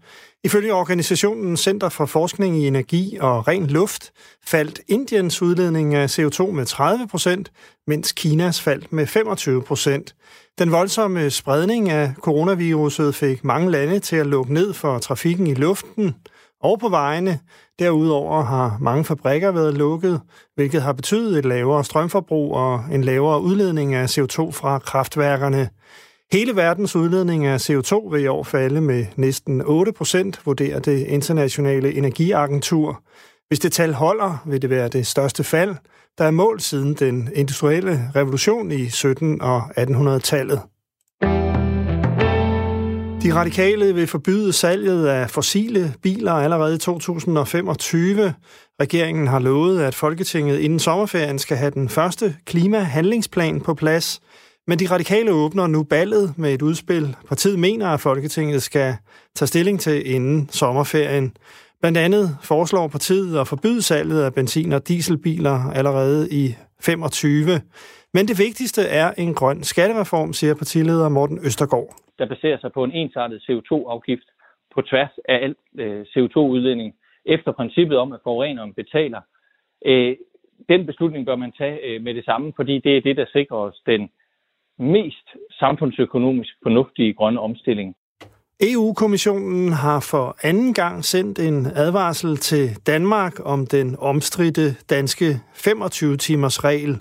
Ifølge 0.44 0.74
organisationen 0.74 1.58
Center 1.58 1.90
for 1.90 2.06
Forskning 2.06 2.58
i 2.58 2.68
Energi 2.68 3.18
og 3.22 3.48
Ren 3.48 3.68
Luft 3.68 4.12
faldt 4.46 4.82
Indiens 4.88 5.42
udledning 5.42 5.96
af 5.96 6.20
CO2 6.20 6.52
med 6.52 6.66
30 6.66 7.08
procent, 7.08 7.52
mens 7.88 8.12
Kinas 8.12 8.62
faldt 8.62 8.94
med 8.94 9.08
25 9.08 9.64
procent. 9.64 10.16
Den 10.60 10.72
voldsomme 10.72 11.30
spredning 11.30 11.90
af 11.90 12.14
coronaviruset 12.16 13.16
fik 13.16 13.44
mange 13.44 13.72
lande 13.72 14.00
til 14.00 14.16
at 14.16 14.28
lukke 14.28 14.54
ned 14.54 14.74
for 14.74 15.00
trafikken 15.00 15.48
i 15.48 15.54
luften 15.54 16.16
og 16.62 16.80
på 16.80 16.90
vejene. 16.90 17.40
Derudover 17.80 18.44
har 18.44 18.78
mange 18.82 19.06
fabrikker 19.06 19.52
været 19.52 19.74
lukket, 19.74 20.22
hvilket 20.56 20.82
har 20.82 20.94
betydet 20.94 21.40
et 21.40 21.46
lavere 21.46 21.84
strømforbrug 21.84 22.54
og 22.54 22.84
en 22.92 23.04
lavere 23.04 23.42
udledning 23.42 23.94
af 23.94 24.18
CO2 24.18 24.52
fra 24.52 24.80
kraftværkerne. 24.80 25.70
Hele 26.32 26.56
verdens 26.56 26.96
udledning 26.96 27.46
af 27.46 27.70
CO2 27.70 28.10
vil 28.12 28.24
i 28.24 28.28
år 28.28 28.44
falde 28.44 28.82
med 28.82 29.06
næsten 29.16 29.62
8 29.66 29.92
procent, 29.92 30.42
vurderer 30.46 30.80
det 30.80 31.08
internationale 31.08 31.94
energiagentur. 31.94 33.04
Hvis 33.48 33.60
det 33.60 33.72
tal 33.72 33.94
holder, 33.94 34.44
vil 34.46 34.62
det 34.62 34.70
være 34.70 34.88
det 34.88 35.08
største 35.08 35.44
fald, 35.44 35.76
der 36.18 36.26
er 36.26 36.32
målt 36.32 36.62
siden 36.62 36.94
den 36.94 37.30
industrielle 37.36 38.12
revolution 38.16 38.72
i 38.72 38.86
17- 38.86 39.38
og 39.42 39.62
1800-tallet. 39.78 40.62
De 43.24 43.34
radikale 43.34 43.96
vil 43.96 44.08
forbyde 44.08 44.54
salget 44.54 45.08
af 45.08 45.30
fossile 45.30 45.94
biler 46.02 46.34
allerede 46.34 46.76
i 46.76 46.78
2025. 46.78 48.34
Regeringen 48.82 49.28
har 49.28 49.40
lovet, 49.40 49.82
at 49.82 49.96
Folketinget 49.96 50.60
inden 50.60 50.80
sommerferien 50.80 51.40
skal 51.40 51.58
have 51.58 51.72
den 51.72 51.90
første 51.90 52.36
klimahandlingsplan 52.46 53.62
på 53.62 53.74
plads. 53.74 54.22
Men 54.70 54.80
de 54.80 54.92
radikale 54.96 55.32
åbner 55.32 55.68
nu 55.68 55.84
ballet 55.84 56.26
med 56.38 56.54
et 56.54 56.62
udspil. 56.62 57.06
Partiet 57.28 57.60
mener, 57.60 57.88
at 57.88 58.00
Folketinget 58.00 58.62
skal 58.62 58.90
tage 59.36 59.48
stilling 59.48 59.80
til 59.80 60.16
inden 60.16 60.50
sommerferien. 60.50 61.28
Blandt 61.82 61.98
andet 61.98 62.26
foreslår 62.52 62.88
partiet 62.88 63.40
at 63.42 63.48
forbyde 63.48 63.82
salget 63.82 64.24
af 64.24 64.34
benzin- 64.34 64.74
og 64.78 64.88
dieselbiler 64.88 65.58
allerede 65.80 66.22
i 66.42 66.44
25. 66.82 67.62
Men 68.14 68.24
det 68.30 68.38
vigtigste 68.46 68.82
er 68.82 69.12
en 69.18 69.34
grøn 69.34 69.64
skattereform, 69.64 70.34
siger 70.34 70.54
partileder 70.56 71.10
Morten 71.10 71.40
Østergaard. 71.46 71.90
Der 72.20 72.28
baserer 72.28 72.58
sig 72.62 72.72
på 72.74 72.84
en 72.84 72.92
ensartet 72.92 73.40
CO2-afgift 73.48 74.28
på 74.74 74.82
tværs 74.82 75.14
af 75.30 75.38
al 75.46 75.56
øh, 75.80 76.02
CO2-udledning 76.02 76.96
efter 77.26 77.52
princippet 77.52 77.98
om, 77.98 78.12
at 78.12 78.20
forureneren 78.24 78.74
betaler. 78.74 79.22
Øh, 79.86 80.16
den 80.70 80.86
beslutning 80.86 81.26
bør 81.26 81.36
man 81.36 81.52
tage 81.52 81.78
øh, 81.88 82.02
med 82.02 82.14
det 82.14 82.26
samme, 82.26 82.54
fordi 82.56 82.80
det 82.80 82.98
er 82.98 83.02
det, 83.02 83.18
der 83.18 83.26
sikrer 83.34 83.58
os 83.58 83.82
den 83.86 84.10
mest 84.80 85.28
samfundsøkonomisk 85.60 86.54
fornuftige 86.64 87.14
grønne 87.14 87.40
omstilling. 87.40 87.96
EU-kommissionen 88.62 89.74
har 89.74 90.00
for 90.00 90.38
anden 90.44 90.74
gang 90.74 91.06
sendt 91.06 91.40
en 91.40 91.66
advarsel 91.76 92.38
til 92.38 92.70
Danmark 92.88 93.34
om 93.46 93.68
den 93.68 93.96
omstridte 94.00 94.76
danske 94.90 95.40
25-timers 95.54 96.64
regel, 96.64 97.00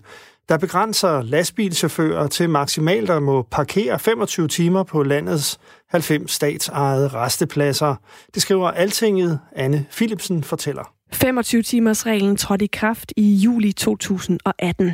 der 0.48 0.58
begrænser 0.58 1.22
lastbilchauffører 1.22 2.26
til 2.26 2.50
maksimalt 2.50 3.10
at 3.10 3.22
må 3.22 3.42
parkere 3.42 3.98
25 3.98 4.48
timer 4.48 4.82
på 4.82 5.02
landets 5.02 5.60
90 5.90 6.30
statsejede 6.30 7.08
restepladser. 7.08 7.94
Det 8.34 8.42
skriver 8.42 8.68
Altinget. 8.70 9.40
Anne 9.52 9.86
Philipsen 9.90 10.42
fortæller. 10.42 10.97
25-timers-reglen 11.14 12.36
trådte 12.36 12.64
i 12.64 12.68
kraft 12.72 13.12
i 13.16 13.34
juli 13.34 13.72
2018. 13.72 14.92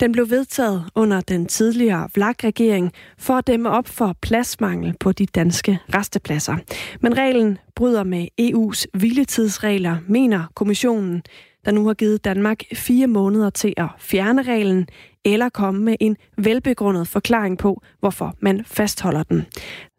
Den 0.00 0.12
blev 0.12 0.30
vedtaget 0.30 0.84
under 0.94 1.20
den 1.20 1.46
tidligere 1.46 2.08
VLAG-regering 2.14 2.92
for 3.18 3.34
at 3.34 3.46
dæmme 3.46 3.70
op 3.70 3.88
for 3.88 4.16
pladsmangel 4.22 4.94
på 5.00 5.12
de 5.12 5.26
danske 5.26 5.78
restepladser. 5.94 6.56
Men 7.00 7.16
reglen 7.16 7.58
bryder 7.74 8.04
med 8.04 8.28
EU's 8.40 8.84
hviletidsregler, 8.98 9.96
mener 10.08 10.44
kommissionen, 10.54 11.22
der 11.64 11.70
nu 11.70 11.86
har 11.86 11.94
givet 11.94 12.24
Danmark 12.24 12.62
fire 12.74 13.06
måneder 13.06 13.50
til 13.50 13.74
at 13.76 13.88
fjerne 13.98 14.42
reglen 14.42 14.86
eller 15.24 15.48
komme 15.48 15.84
med 15.84 15.96
en 16.00 16.16
velbegrundet 16.38 17.08
forklaring 17.08 17.58
på, 17.58 17.82
hvorfor 18.00 18.34
man 18.40 18.64
fastholder 18.66 19.22
den. 19.22 19.46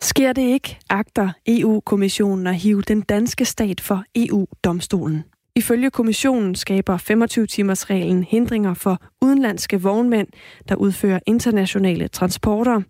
Sker 0.01 0.33
det 0.33 0.41
ikke, 0.41 0.77
agter 0.89 1.29
EU-kommissionen 1.47 2.47
at 2.47 2.55
hive 2.55 2.81
den 2.81 3.01
danske 3.01 3.45
stat 3.45 3.81
for 3.81 4.03
EU-domstolen. 4.15 5.23
Ifølge 5.57 5.89
kommissionen 5.89 6.55
skaber 6.55 6.97
25-timers-reglen 6.97 8.23
hindringer 8.23 8.73
for 8.73 9.01
udenlandske 9.21 9.81
vognmænd, 9.81 10.27
der 10.69 10.75
udfører 10.75 11.19
internationale 11.27 12.07
transporter. 12.07 12.81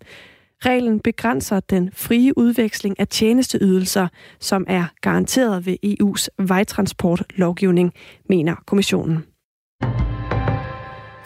Reglen 0.64 1.00
begrænser 1.00 1.60
den 1.60 1.90
frie 1.94 2.38
udveksling 2.38 3.00
af 3.00 3.08
tjenesteydelser, 3.08 4.08
som 4.40 4.64
er 4.68 4.84
garanteret 5.00 5.66
ved 5.66 5.76
EU's 5.86 6.26
vejtransportlovgivning, 6.38 7.92
mener 8.28 8.54
kommissionen. 8.66 9.24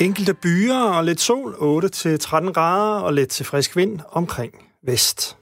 Enkelte 0.01 0.35
byer 0.35 0.83
og 0.97 1.05
lidt 1.05 1.21
sol, 1.21 1.53
8-13 1.53 2.53
grader 2.53 3.01
og 3.01 3.15
lidt 3.15 3.29
til 3.29 3.47
frisk 3.47 3.77
vind 3.77 4.01
omkring 4.13 4.53
vest. 4.87 5.40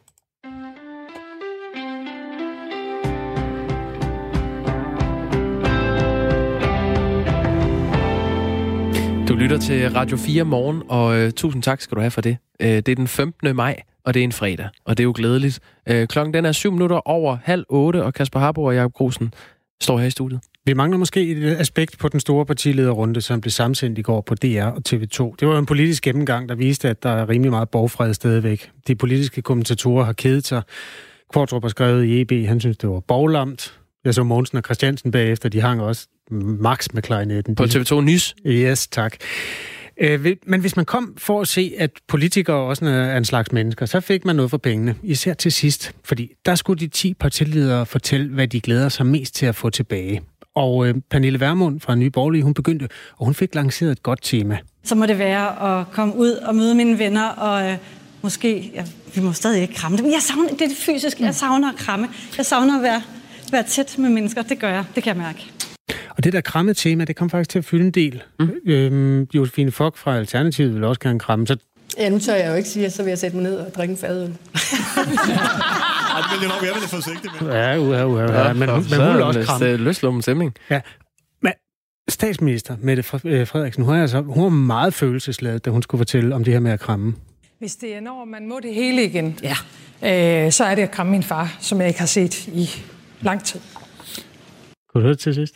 Lytter 9.38 9.58
til 9.58 9.90
Radio 9.90 10.16
4 10.16 10.44
morgen, 10.44 10.82
og 10.88 11.24
uh, 11.24 11.30
tusind 11.30 11.62
tak 11.62 11.80
skal 11.80 11.94
du 11.94 12.00
have 12.00 12.10
for 12.10 12.20
det. 12.20 12.36
Uh, 12.62 12.66
det 12.66 12.88
er 12.88 12.94
den 12.94 13.08
15. 13.08 13.56
maj, 13.56 13.82
og 14.04 14.14
det 14.14 14.20
er 14.20 14.24
en 14.24 14.32
fredag, 14.32 14.68
og 14.84 14.96
det 14.96 15.02
er 15.02 15.04
jo 15.04 15.12
glædeligt. 15.16 15.60
Uh, 15.90 16.04
klokken 16.04 16.34
den 16.34 16.44
er 16.44 16.52
7 16.52 16.72
minutter 16.72 17.08
over 17.08 17.38
halv 17.42 17.64
otte, 17.68 18.04
og 18.04 18.14
Kasper 18.14 18.40
Harbo 18.40 18.64
og 18.64 18.74
Jacob 18.74 18.92
Grusen 18.92 19.34
står 19.80 19.98
her 19.98 20.06
i 20.06 20.10
studiet. 20.10 20.40
Vi 20.64 20.72
mangler 20.72 20.98
måske 20.98 21.28
et 21.28 21.56
aspekt 21.60 21.98
på 21.98 22.08
den 22.08 22.20
store 22.20 22.46
partilederrunde, 22.46 23.20
som 23.20 23.40
blev 23.40 23.50
samsendt 23.50 23.98
i 23.98 24.02
går 24.02 24.20
på 24.20 24.34
DR 24.34 24.64
og 24.64 24.82
TV2. 24.88 25.34
Det 25.40 25.48
var 25.48 25.58
en 25.58 25.66
politisk 25.66 26.02
gennemgang, 26.02 26.48
der 26.48 26.54
viste, 26.54 26.88
at 26.88 27.02
der 27.02 27.10
er 27.10 27.28
rimelig 27.28 27.50
meget 27.50 27.68
borgfred 27.68 28.14
stadigvæk. 28.14 28.70
De 28.86 28.96
politiske 28.96 29.42
kommentatorer 29.42 30.04
har 30.04 30.12
kedet 30.12 30.46
sig. 30.46 30.62
Kvartrup 31.32 31.62
har 31.62 31.68
skrevet 31.68 32.04
i 32.04 32.20
EB, 32.20 32.46
han 32.46 32.60
synes, 32.60 32.76
det 32.76 32.88
var 32.88 33.00
borglamt. 33.00 33.78
Jeg 34.04 34.14
så 34.14 34.22
Mogensen 34.22 34.58
og 34.58 34.64
Christiansen 34.64 35.10
bagefter, 35.10 35.48
de 35.48 35.60
hang 35.60 35.82
også 35.82 36.08
max 36.30 36.86
med 36.92 37.02
klarinetten. 37.02 37.54
På 37.54 37.64
TV2 37.64 38.00
Nys? 38.00 38.34
Yes, 38.46 38.86
tak. 38.86 39.16
Øh, 40.00 40.36
men 40.46 40.60
hvis 40.60 40.76
man 40.76 40.84
kom 40.84 41.14
for 41.16 41.40
at 41.40 41.48
se, 41.48 41.74
at 41.78 41.90
politikere 42.08 42.56
også 42.56 42.84
er 42.84 43.16
en 43.16 43.24
slags 43.24 43.52
mennesker, 43.52 43.86
så 43.86 44.00
fik 44.00 44.24
man 44.24 44.36
noget 44.36 44.50
for 44.50 44.58
pengene. 44.58 44.94
Især 45.02 45.34
til 45.34 45.52
sidst, 45.52 45.92
fordi 46.04 46.32
der 46.46 46.54
skulle 46.54 46.80
de 46.80 46.88
10 46.88 47.14
partiledere 47.14 47.86
fortælle, 47.86 48.28
hvad 48.28 48.48
de 48.48 48.60
glæder 48.60 48.88
sig 48.88 49.06
mest 49.06 49.34
til 49.34 49.46
at 49.46 49.54
få 49.54 49.70
tilbage. 49.70 50.22
Og 50.54 50.88
øh, 50.88 50.94
Pernille 51.10 51.40
Vermund 51.40 51.80
fra 51.80 51.94
Nye 51.94 52.10
Borgerlige, 52.10 52.42
hun 52.42 52.54
begyndte, 52.54 52.88
og 53.16 53.24
hun 53.24 53.34
fik 53.34 53.54
lanceret 53.54 53.92
et 53.92 54.02
godt 54.02 54.18
tema. 54.22 54.58
Så 54.84 54.94
må 54.94 55.06
det 55.06 55.18
være 55.18 55.80
at 55.80 55.86
komme 55.92 56.16
ud 56.16 56.30
og 56.30 56.54
møde 56.54 56.74
mine 56.74 56.98
venner, 56.98 57.28
og 57.28 57.70
øh, 57.70 57.76
måske, 58.22 58.70
ja, 58.74 58.84
vi 59.14 59.20
må 59.20 59.32
stadig 59.32 59.62
ikke 59.62 59.74
kramme 59.74 59.98
dem. 59.98 60.06
Jeg 60.06 60.22
savner, 60.22 60.48
det 60.48 60.62
er 60.62 60.68
det 60.68 60.76
fysiske, 60.76 61.24
jeg 61.24 61.34
savner 61.34 61.72
at 61.72 61.76
kramme. 61.76 62.08
Jeg 62.36 62.46
savner 62.46 62.76
at 62.76 62.82
være, 62.82 63.02
være 63.52 63.62
tæt 63.62 63.94
med 63.98 64.10
mennesker, 64.10 64.42
det 64.42 64.58
gør 64.58 64.70
jeg, 64.70 64.84
det 64.94 65.02
kan 65.02 65.16
jeg 65.16 65.22
mærke. 65.22 65.50
Og 66.10 66.24
det 66.24 66.32
der 66.32 66.40
kramme 66.40 66.74
tema, 66.74 67.04
det 67.04 67.16
kom 67.16 67.30
faktisk 67.30 67.50
til 67.50 67.58
at 67.58 67.64
fylde 67.64 67.84
en 67.84 67.90
del. 67.90 68.22
Mm. 68.38 68.50
Øhm, 68.66 69.28
Josefine 69.34 69.70
Fock 69.70 69.96
fra 69.96 70.16
Alternativet 70.16 70.74
vil 70.74 70.84
også 70.84 71.00
gerne 71.00 71.18
kramme. 71.18 71.46
Så... 71.46 71.56
Ja, 71.98 72.08
nu 72.08 72.18
tør 72.18 72.34
jeg 72.34 72.50
jo 72.50 72.54
ikke 72.54 72.68
sige, 72.68 72.86
at 72.86 72.92
så 72.92 73.02
vil 73.02 73.10
jeg 73.10 73.18
sætte 73.18 73.36
mig 73.36 73.42
ned 73.42 73.56
og 73.56 73.74
drikke 73.74 73.92
en 73.92 73.98
fadøl. 73.98 74.28
Ej, 76.18 76.20
det 76.20 76.40
vil 76.40 76.40
jeg 76.40 76.48
nok 76.48 76.62
være 76.62 76.80
lidt 76.80 76.90
forsigtig 76.90 77.30
med. 77.40 77.52
Ja, 77.52 77.78
uha, 77.78 78.04
uha, 78.04 78.24
uha. 78.26 78.46
Ja, 78.46 78.52
men, 78.52 78.58
men 78.58 78.70
hun 78.70 79.14
vil 79.14 79.22
også 79.22 79.42
kramme. 79.42 79.76
Løslummen 79.76 80.22
stemning. 80.22 80.54
Ja. 80.70 80.80
Men 81.42 81.52
statsminister 82.08 82.76
Mette 82.80 83.02
Frederiksen, 83.02 83.84
hun 83.84 83.94
er, 83.94 84.00
altså, 84.02 84.20
hun 84.20 84.44
er 84.44 84.50
meget 84.50 84.94
følelsesladet, 84.94 85.64
da 85.64 85.70
hun 85.70 85.82
skulle 85.82 85.98
fortælle 85.98 86.34
om 86.34 86.44
det 86.44 86.52
her 86.52 86.60
med 86.60 86.72
at 86.72 86.80
kramme. 86.80 87.14
Hvis 87.58 87.76
det 87.76 87.94
er 87.94 88.00
når 88.00 88.24
man 88.24 88.48
må 88.48 88.60
det 88.60 88.74
hele 88.74 89.04
igen, 89.04 89.38
ja. 89.42 89.56
øh, 90.46 90.52
så 90.52 90.64
er 90.64 90.74
det 90.74 90.82
at 90.82 90.90
kramme 90.90 91.12
min 91.12 91.22
far, 91.22 91.56
som 91.60 91.80
jeg 91.80 91.88
ikke 91.88 92.00
har 92.00 92.06
set 92.06 92.46
i 92.46 92.70
lang 93.20 93.44
tid. 93.44 93.60
Kunne 94.88 95.00
du 95.00 95.00
høre 95.00 95.10
det 95.10 95.18
til 95.18 95.34
sidst? 95.34 95.54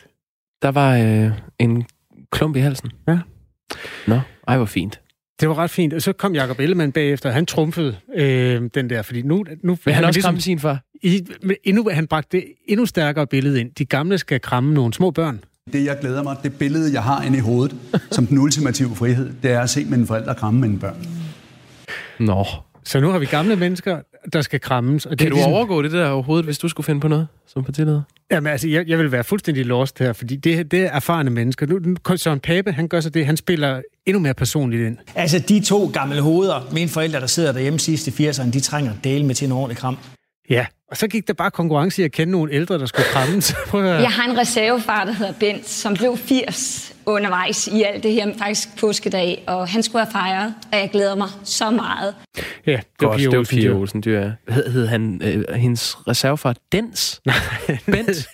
Der 0.63 0.71
var 0.71 0.97
øh, 0.97 1.31
en 1.59 1.85
klump 2.31 2.55
i 2.55 2.59
halsen. 2.59 2.91
Ja. 3.07 3.19
Nå, 4.07 4.19
ej, 4.47 4.57
hvor 4.57 4.65
fint. 4.65 4.99
Det 5.39 5.49
var 5.49 5.57
ret 5.57 5.69
fint. 5.69 5.93
Og 5.93 6.01
så 6.01 6.13
kom 6.13 6.35
Jacob 6.35 6.59
Ellemann 6.59 6.91
bagefter, 6.91 7.31
han 7.31 7.45
trumfede 7.45 7.95
øh, 8.15 8.69
den 8.75 8.89
der, 8.89 9.01
fordi 9.01 9.21
nu... 9.21 9.45
nu 9.63 9.77
Vil 9.85 9.93
han 9.93 10.03
også 10.03 10.17
ligesom, 10.17 10.29
kramme 10.29 10.41
sin 10.41 10.59
far? 10.59 10.83
I, 11.03 11.27
endnu, 11.63 11.89
han 11.91 12.07
bragte 12.07 12.37
det 12.37 12.45
endnu 12.67 12.85
stærkere 12.85 13.27
billede 13.27 13.59
ind. 13.59 13.71
De 13.71 13.85
gamle 13.85 14.17
skal 14.17 14.41
kramme 14.41 14.73
nogle 14.73 14.93
små 14.93 15.11
børn. 15.11 15.43
Det, 15.73 15.85
jeg 15.85 15.97
glæder 16.01 16.23
mig, 16.23 16.37
det 16.43 16.57
billede, 16.59 16.93
jeg 16.93 17.03
har 17.03 17.23
inde 17.23 17.37
i 17.37 17.41
hovedet, 17.41 17.75
som 18.11 18.27
den 18.27 18.37
ultimative 18.37 18.95
frihed, 18.95 19.33
det 19.43 19.51
er 19.51 19.61
at 19.61 19.69
se 19.69 19.85
mine 19.85 20.07
forældre 20.07 20.35
kramme 20.35 20.61
mine 20.61 20.79
børn. 20.79 21.07
Nå. 22.19 22.45
Så 22.83 22.99
nu 22.99 23.09
har 23.09 23.19
vi 23.19 23.25
gamle 23.25 23.55
mennesker, 23.55 23.99
der 24.33 24.41
skal 24.41 24.59
krammes. 24.59 25.05
Og 25.05 25.11
det 25.11 25.19
Kan 25.19 25.29
du 25.29 25.35
ligesom, 25.35 25.53
overgå 25.53 25.81
det 25.81 25.91
der 25.91 26.09
overhovedet, 26.09 26.45
hvis 26.45 26.57
du 26.57 26.67
skulle 26.67 26.85
finde 26.85 27.01
på 27.01 27.07
noget 27.07 27.27
som 27.47 27.63
partileder? 27.63 28.01
Jamen, 28.31 28.51
altså, 28.51 28.67
jeg, 28.67 28.87
jeg 28.87 28.97
vil 28.99 29.11
være 29.11 29.23
fuldstændig 29.23 29.65
lost 29.65 29.99
her, 29.99 30.13
fordi 30.13 30.35
det, 30.35 30.71
det 30.71 30.79
er 30.79 30.89
erfarne 30.89 31.29
mennesker. 31.29 31.65
Nu, 31.67 32.17
Søren 32.17 32.39
Pape, 32.39 32.71
han 32.71 32.87
gør 32.87 32.99
så 32.99 33.09
det, 33.09 33.25
han 33.25 33.37
spiller 33.37 33.81
endnu 34.05 34.19
mere 34.19 34.33
personligt 34.33 34.87
ind. 34.87 34.97
Altså, 35.15 35.39
de 35.39 35.59
to 35.59 35.89
gamle 35.93 36.21
hoveder, 36.21 36.69
mine 36.71 36.89
forældre, 36.89 37.19
der 37.19 37.27
sidder 37.27 37.51
derhjemme 37.51 37.79
sidst 37.79 38.07
i 38.07 38.29
80'erne, 38.29 38.51
de 38.51 38.59
trænger 38.59 38.91
del 39.03 39.25
med 39.25 39.35
til 39.35 39.45
en 39.45 39.51
ordentlig 39.51 39.77
kram. 39.77 39.97
Ja, 40.49 40.65
og 40.91 40.97
så 40.97 41.07
gik 41.07 41.27
der 41.27 41.33
bare 41.33 41.51
konkurrence 41.51 42.01
i 42.01 42.05
at 42.05 42.11
kende 42.11 42.31
nogle 42.31 42.53
ældre, 42.53 42.79
der 42.79 42.85
skulle 42.85 43.05
høre. 43.71 43.85
Jeg 43.85 44.09
har 44.09 44.31
en 44.31 44.37
reservefar, 44.37 45.05
der 45.05 45.11
hedder 45.11 45.33
Bent, 45.39 45.69
som 45.69 45.93
blev 45.93 46.17
80 46.17 46.92
undervejs 47.05 47.67
i 47.67 47.83
alt 47.83 48.03
det 48.03 48.11
her, 48.13 48.33
faktisk 48.37 48.79
påskedag, 48.79 49.43
og 49.47 49.67
han 49.67 49.83
skulle 49.83 50.05
have 50.05 50.11
fejret, 50.11 50.53
og 50.71 50.77
jeg 50.77 50.89
glæder 50.91 51.15
mig 51.15 51.27
så 51.43 51.69
meget. 51.69 52.15
Ja, 52.65 52.71
det 52.71 52.83
var 53.01 53.07
Godt, 53.07 53.17
Pia 53.17 53.25
det 53.25 53.31
var 53.31 53.37
Olsen 53.39 53.57
Pia 53.57 53.69
Dyr. 53.69 53.75
Olsen 53.75 54.03
Dyr. 54.03 54.19
ja. 54.19 54.31
Hed, 54.49 54.71
hed 54.71 54.87
han 54.87 55.21
øh, 55.23 55.55
hendes 55.55 55.97
reservefar 56.07 56.55
Dens? 56.71 57.21
Bent? 57.91 58.27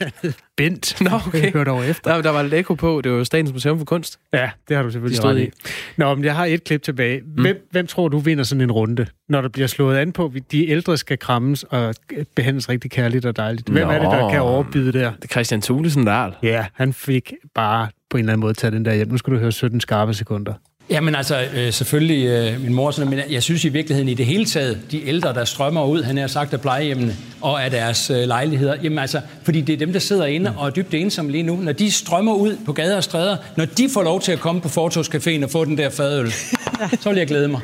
Bent. 0.58 0.98
Nå, 1.02 1.10
okay. 1.28 1.54
Hør 1.54 1.64
dog 1.64 1.86
efter. 1.86 2.14
Der, 2.16 2.22
der 2.22 2.30
var 2.30 2.44
Lego 2.44 2.74
på. 2.74 3.02
Det 3.04 3.12
var 3.12 3.18
jo 3.18 3.24
Statens 3.24 3.54
Museum 3.54 3.78
for 3.78 3.86
Kunst. 3.86 4.20
Ja, 4.34 4.50
det 4.68 4.76
har 4.76 4.84
du 4.84 4.92
selvfølgelig 4.92 5.24
ret 5.26 5.38
i. 5.38 5.44
i. 5.44 5.50
Nå, 5.98 6.16
men 6.16 6.26
jeg 6.26 6.36
har 6.36 6.46
et 6.46 6.64
klip 6.64 6.84
tilbage. 6.84 7.22
Hvem, 7.26 7.56
mm. 7.56 7.62
hvem 7.72 7.88
tror 7.88 8.08
du 8.08 8.20
vinder 8.20 8.44
sådan 8.44 8.62
en 8.62 8.72
runde, 8.72 9.06
når 9.30 9.42
der 9.42 9.50
bliver 9.50 9.68
slået 9.68 9.98
an 9.98 10.12
på, 10.12 10.32
at 10.36 10.52
de 10.52 10.70
ældre 10.70 10.98
skal 10.98 11.18
krammes 11.18 11.64
og 11.64 11.96
behandles 12.36 12.70
rigtig 12.70 12.92
kærligt 12.92 13.26
og 13.26 13.36
dejligt? 13.36 13.70
Hvem 13.70 13.88
Nå. 13.88 13.94
er 13.94 14.00
det, 14.00 14.12
der 14.12 14.30
kan 14.30 14.42
overbyde 14.42 14.94
der? 14.94 15.12
Det 15.16 15.24
er 15.24 15.28
Christian 15.28 15.62
Thulesen 15.62 16.06
Dahl. 16.06 16.34
Ja, 16.44 16.66
han 16.74 16.94
fik 16.94 17.34
bare 17.56 17.88
på 18.10 18.18
en 18.18 18.20
eller 18.20 18.34
anden 18.34 18.42
måde 18.42 18.54
taget 18.54 18.74
den 18.74 18.86
der 18.86 18.94
hjem. 18.94 19.08
Nu 19.08 19.18
skal 19.18 19.34
du 19.34 19.40
høre 19.40 19.52
17 19.52 19.82
skarpe 19.82 20.14
sekunder. 20.14 20.54
Jamen 20.90 21.16
altså, 21.16 21.48
øh, 21.56 21.74
selvfølgelig 21.74 22.28
øh, 22.28 22.62
min 22.62 22.74
mor, 22.74 22.92
sådan, 22.92 23.10
men 23.10 23.20
jeg 23.30 23.44
synes 23.44 23.66
i 23.66 23.70
virkeligheden 23.70 24.10
i 24.10 24.14
det 24.14 24.26
hele 24.26 24.46
taget, 24.46 24.82
de 24.92 25.08
ældre, 25.08 25.34
der 25.34 25.46
strømmer 25.46 25.86
ud, 25.86 26.04
han 26.04 26.18
har 26.18 26.28
sagt 26.28 26.54
af 26.54 26.62
plejehjemmene 26.62 27.16
og 27.42 27.64
af 27.64 27.72
deres 27.72 28.10
øh, 28.10 28.18
lejligheder, 28.18 28.76
jamen 28.84 29.00
altså, 29.00 29.22
fordi 29.44 29.62
det 29.62 29.74
er 29.74 29.78
dem, 29.78 29.94
der 29.94 30.00
sidder 30.00 30.26
inde 30.26 30.54
og 30.58 30.68
er 30.68 30.72
dybt 30.72 30.94
ensomme 30.94 31.32
lige 31.32 31.44
nu, 31.44 31.56
når 31.56 31.72
de 31.72 31.92
strømmer 31.92 32.34
ud 32.34 32.58
på 32.66 32.74
gader 32.74 32.96
og 32.96 33.04
stræder, 33.04 33.38
når 33.58 33.66
de 33.66 33.90
får 33.94 34.04
lov 34.04 34.22
til 34.22 34.32
at 34.32 34.40
komme 34.40 34.62
på 34.62 34.68
Fortogscaféen 34.68 35.44
og 35.44 35.50
få 35.50 35.66
den 35.66 35.78
der 35.78 35.90
fadøl, 35.90 36.32
så 37.02 37.10
vil 37.10 37.18
jeg 37.18 37.28
glæde 37.28 37.48
mig. 37.48 37.62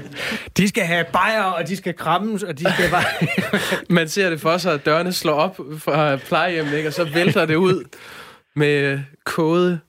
De 0.58 0.68
skal 0.68 0.84
have 0.84 1.06
bajer, 1.14 1.44
og 1.44 1.68
de 1.68 1.76
skal 1.76 1.94
krammes, 1.94 2.44
og 2.44 2.60
de 2.60 2.74
skal 2.74 2.90
bare... 2.92 3.06
Man 3.90 4.10
ser 4.10 4.30
det 4.30 4.42
for 4.42 4.58
sig, 4.58 4.74
at 4.74 4.86
dørene 4.86 5.14
slår 5.14 5.34
op 5.34 5.60
fra 5.78 6.16
plejehjemmet, 6.16 6.78
ikke? 6.78 6.90
og 6.90 6.94
så 6.94 7.04
vælter 7.14 7.46
det 7.46 7.56
ud 7.56 7.84
med 8.56 9.00
kode 9.24 9.80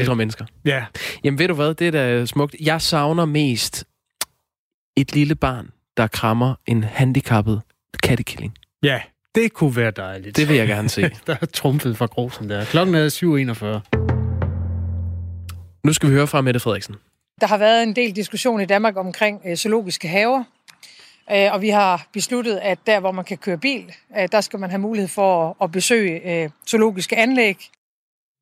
ældre 0.00 0.16
mennesker. 0.16 0.44
Ja. 0.64 0.84
Jamen 1.24 1.38
ved 1.38 1.48
du 1.48 1.54
hvad, 1.54 1.74
det 1.74 1.86
er 1.86 1.90
da 1.90 2.26
smukt. 2.26 2.56
Jeg 2.60 2.82
savner 2.82 3.24
mest 3.24 3.84
et 4.96 5.14
lille 5.14 5.34
barn, 5.34 5.70
der 5.96 6.06
krammer 6.06 6.54
en 6.66 6.84
handicappet 6.84 7.62
kattekilling. 8.02 8.54
Ja, 8.82 9.00
det 9.34 9.52
kunne 9.52 9.76
være 9.76 9.90
dejligt. 9.90 10.36
Det 10.36 10.48
vil 10.48 10.56
jeg 10.56 10.68
gerne 10.68 10.88
se. 10.88 11.02
der 11.26 11.36
er 11.40 11.46
trumfet 11.46 11.96
fra 11.96 12.06
grosen 12.06 12.50
der. 12.50 12.64
Klokken 12.64 12.94
er 12.94 13.08
7.41. 13.92 13.98
Nu 15.84 15.92
skal 15.92 16.08
vi 16.08 16.14
høre 16.14 16.26
fra 16.26 16.40
Mette 16.40 16.60
Frederiksen. 16.60 16.94
Der 17.40 17.46
har 17.46 17.58
været 17.58 17.82
en 17.82 17.96
del 17.96 18.16
diskussion 18.16 18.60
i 18.60 18.64
Danmark 18.64 18.96
omkring 18.96 19.40
øh, 19.46 19.56
zoologiske 19.56 20.08
haver, 20.08 20.44
øh, 21.32 21.52
og 21.52 21.62
vi 21.62 21.68
har 21.68 22.08
besluttet, 22.12 22.56
at 22.62 22.78
der, 22.86 23.00
hvor 23.00 23.12
man 23.12 23.24
kan 23.24 23.36
køre 23.36 23.58
bil, 23.58 23.92
øh, 24.18 24.28
der 24.32 24.40
skal 24.40 24.58
man 24.58 24.70
have 24.70 24.80
mulighed 24.80 25.08
for 25.08 25.48
at, 25.48 25.54
at 25.62 25.72
besøge 25.72 26.42
øh, 26.42 26.50
zoologiske 26.68 27.16
anlæg. 27.16 27.70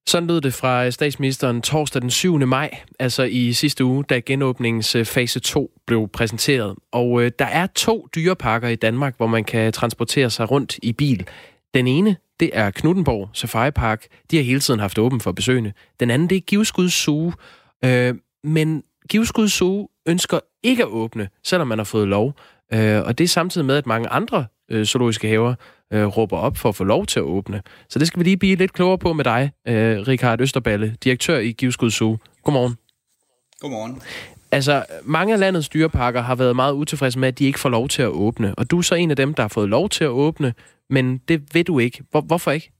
Sådan 0.09 0.29
lød 0.29 0.41
det 0.41 0.55
fra 0.55 0.91
statsministeren 0.91 1.63
torsdag 1.63 2.03
den 2.03 2.11
7. 2.11 2.39
maj, 2.39 2.71
altså 2.99 3.23
i 3.23 3.53
sidste 3.53 3.85
uge, 3.85 4.05
da 4.05 4.19
genåbningens 4.19 4.95
øh, 4.95 5.05
fase 5.05 5.41
2 5.41 5.71
blev 5.87 6.09
præsenteret. 6.09 6.75
Og 6.93 7.23
øh, 7.23 7.31
der 7.39 7.45
er 7.45 7.67
to 7.67 8.09
dyreparker 8.15 8.69
i 8.69 8.75
Danmark, 8.75 9.17
hvor 9.17 9.27
man 9.27 9.45
kan 9.45 9.73
transportere 9.73 10.31
sig 10.31 10.51
rundt 10.51 10.79
i 10.83 10.93
bil. 10.93 11.27
Den 11.75 11.87
ene, 11.87 12.17
det 12.41 12.51
er 12.53 12.71
Knuttenborg 12.71 13.31
Safari 13.33 13.71
Park. 13.71 14.07
De 14.31 14.37
har 14.37 14.45
hele 14.45 14.61
tiden 14.61 14.81
haft 14.81 14.99
åben 14.99 15.21
for 15.21 15.33
besøgende. 15.33 15.73
Den 16.01 16.11
anden, 16.11 16.31
det 16.31 16.37
er 16.37 16.41
Giveskud 16.41 16.89
Zoo. 16.89 17.33
Øh, 17.85 18.15
men 18.45 18.83
Giveskud 19.09 19.49
Zoo 19.49 19.89
ønsker 20.09 20.41
ikke 20.63 20.83
at 20.83 20.89
åbne, 20.89 21.29
selvom 21.45 21.69
man 21.69 21.79
har 21.79 21.85
fået 21.85 22.09
lov. 22.09 22.35
Øh, 22.73 23.03
og 23.03 23.19
det 23.19 23.25
er 23.25 23.29
samtidig 23.29 23.65
med, 23.65 23.77
at 23.77 23.87
mange 23.87 24.09
andre 24.09 24.47
øh, 24.71 24.85
zoologiske 24.85 25.29
haver 25.29 25.55
øh, 25.93 26.07
råber 26.07 26.37
op 26.37 26.57
for 26.57 26.69
at 26.69 26.75
få 26.75 26.85
lov 26.85 27.07
til 27.07 27.21
at 27.21 27.25
åbne. 27.25 27.63
Så 27.89 27.99
det 27.99 28.07
skal 28.07 28.19
vi 28.19 28.25
lige 28.25 28.37
blive 28.37 28.57
lidt 28.57 28.73
klogere 28.73 28.99
på 28.99 29.13
med 29.13 29.25
dig, 29.25 29.53
øh, 29.69 30.01
Richard 30.01 30.41
Østerballe, 30.41 30.97
direktør 31.05 31.39
i 31.39 31.53
Givskud 31.53 31.91
Zoo. 31.91 32.19
Godmorgen. 32.45 32.77
Godmorgen. 33.61 34.03
Altså, 34.53 34.85
mange 35.05 35.35
af 35.35 35.41
landets 35.41 35.69
dyreparker 35.69 36.23
har 36.23 36.35
været 36.35 36.57
meget 36.57 36.73
utilfredse 36.73 37.19
med, 37.19 37.29
at 37.29 37.39
de 37.39 37.45
ikke 37.45 37.61
får 37.61 37.69
lov 37.69 37.89
til 37.89 38.03
at 38.03 38.09
åbne. 38.09 38.55
Og 38.55 38.71
du 38.71 38.79
er 38.79 38.83
så 38.83 38.95
en 38.95 39.11
af 39.11 39.17
dem, 39.17 39.35
der 39.35 39.43
har 39.43 39.49
fået 39.49 39.69
lov 39.69 39.89
til 39.89 40.05
at 40.05 40.11
åbne, 40.11 40.55
men 40.91 41.19
det 41.19 41.55
ved 41.55 41.65
du 41.65 41.79
ikke. 41.79 42.03
Hvor, 42.11 42.21
hvorfor 42.21 42.51
ikke? 42.51 42.73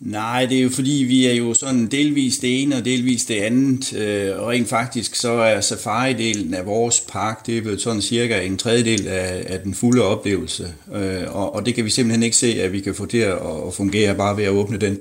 Nej, 0.00 0.46
det 0.46 0.58
er 0.58 0.62
jo 0.62 0.68
fordi, 0.68 1.04
vi 1.08 1.26
er 1.26 1.32
jo 1.32 1.54
sådan 1.54 1.86
delvis 1.86 2.38
det 2.38 2.62
ene 2.62 2.76
og 2.76 2.84
delvis 2.84 3.24
det 3.24 3.34
andet. 3.34 3.96
Øh, 3.96 4.40
og 4.40 4.48
rent 4.48 4.68
faktisk 4.68 5.14
så 5.14 5.32
er 5.32 5.60
safari-delen 5.60 6.54
af 6.54 6.66
vores 6.66 7.00
park, 7.12 7.46
det 7.46 7.58
er 7.58 7.62
vel 7.62 7.80
sådan 7.80 8.02
cirka 8.02 8.40
en 8.40 8.58
tredjedel 8.58 9.08
af, 9.08 9.44
af 9.46 9.60
den 9.60 9.74
fulde 9.74 10.02
oplevelse. 10.02 10.74
Øh, 10.94 11.36
og, 11.36 11.54
og 11.54 11.66
det 11.66 11.74
kan 11.74 11.84
vi 11.84 11.90
simpelthen 11.90 12.22
ikke 12.22 12.36
se, 12.36 12.62
at 12.62 12.72
vi 12.72 12.80
kan 12.80 12.94
få 12.94 13.06
til 13.06 13.18
at, 13.18 13.38
at 13.66 13.74
fungere 13.74 14.14
bare 14.14 14.36
ved 14.36 14.44
at 14.44 14.50
åbne 14.50 14.78
den. 14.78 14.98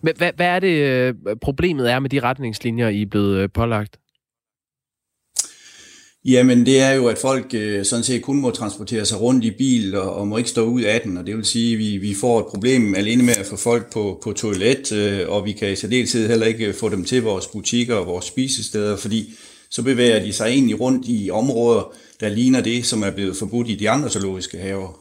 Hvad, 0.00 0.12
hvad, 0.16 0.30
hvad 0.36 0.46
er 0.46 0.58
det, 0.58 0.76
øh, 0.76 1.14
problemet 1.40 1.90
er 1.90 1.98
med 1.98 2.10
de 2.10 2.20
retningslinjer, 2.20 2.88
I 2.88 3.02
er 3.02 3.06
blevet 3.06 3.36
øh, 3.36 3.48
pålagt? 3.54 3.98
Jamen 6.24 6.66
det 6.66 6.80
er 6.80 6.90
jo, 6.90 7.06
at 7.06 7.18
folk 7.18 7.54
øh, 7.54 7.84
sådan 7.84 8.04
set 8.04 8.22
kun 8.22 8.40
må 8.40 8.50
transportere 8.50 9.04
sig 9.04 9.20
rundt 9.20 9.44
i 9.44 9.50
bil 9.50 9.94
og, 9.96 10.14
og 10.14 10.28
må 10.28 10.36
ikke 10.36 10.50
stå 10.50 10.64
ud 10.64 10.82
af 10.82 11.00
den, 11.00 11.16
og 11.16 11.26
det 11.26 11.36
vil 11.36 11.44
sige, 11.44 11.72
at 11.72 11.78
vi, 11.78 11.96
vi 11.96 12.14
får 12.14 12.40
et 12.40 12.46
problem 12.46 12.94
alene 12.94 13.22
med 13.22 13.36
at 13.36 13.46
få 13.46 13.56
folk 13.56 13.92
på, 13.92 14.20
på 14.22 14.32
toilet, 14.32 14.92
øh, 14.92 15.28
og 15.28 15.44
vi 15.44 15.52
kan 15.52 15.72
i 15.72 15.76
særdeleshed 15.76 16.28
heller 16.28 16.46
ikke 16.46 16.66
øh, 16.66 16.74
få 16.74 16.88
dem 16.88 17.04
til 17.04 17.22
vores 17.22 17.46
butikker 17.46 17.94
og 17.94 18.06
vores 18.06 18.24
spisesteder, 18.24 18.96
fordi 18.96 19.34
så 19.70 19.82
bevæger 19.82 20.24
de 20.24 20.32
sig 20.32 20.46
egentlig 20.46 20.80
rundt 20.80 21.06
i 21.08 21.30
områder, 21.30 21.92
der 22.20 22.28
ligner 22.28 22.60
det, 22.60 22.86
som 22.86 23.02
er 23.02 23.10
blevet 23.10 23.36
forbudt 23.36 23.68
i 23.68 23.74
de 23.74 23.90
andre 23.90 24.10
zoologiske 24.10 24.58
haver. 24.58 25.00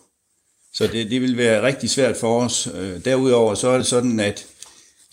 Så 0.74 0.88
det, 0.88 1.11
det 1.11 1.21
vil 1.21 1.38
være 1.38 1.63
rigtig 1.63 1.89
svært 1.89 2.17
for 2.17 2.41
os. 2.41 2.69
Øh, 2.80 3.05
Derudover 3.05 3.55
så 3.55 3.67
er 3.67 3.78
det 3.78 3.86
sådan, 3.86 4.19
at 4.19 4.45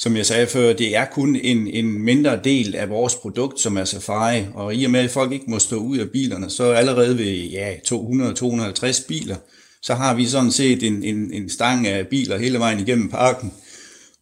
som 0.00 0.16
jeg 0.16 0.26
sagde 0.26 0.46
før, 0.46 0.72
det 0.72 0.96
er 0.96 1.04
kun 1.04 1.36
en, 1.36 1.66
en 1.66 2.02
mindre 2.02 2.40
del 2.44 2.74
af 2.74 2.90
vores 2.90 3.14
produkt, 3.14 3.60
som 3.60 3.76
er 3.76 3.84
safari, 3.84 4.44
og 4.54 4.74
i 4.74 4.84
og 4.84 4.90
med, 4.90 5.00
at 5.00 5.10
folk 5.10 5.32
ikke 5.32 5.50
må 5.50 5.58
stå 5.58 5.76
ud 5.76 5.98
af 5.98 6.10
bilerne, 6.10 6.50
så 6.50 6.72
allerede 6.72 7.18
ved 7.18 7.34
ja, 7.34 7.74
200-250 7.74 9.06
biler, 9.06 9.36
så 9.82 9.94
har 9.94 10.14
vi 10.14 10.26
sådan 10.26 10.50
set 10.50 10.82
en, 10.82 11.04
en, 11.04 11.32
en 11.32 11.50
stang 11.50 11.86
af 11.86 12.06
biler 12.06 12.38
hele 12.38 12.58
vejen 12.58 12.80
igennem 12.80 13.08
parken. 13.08 13.52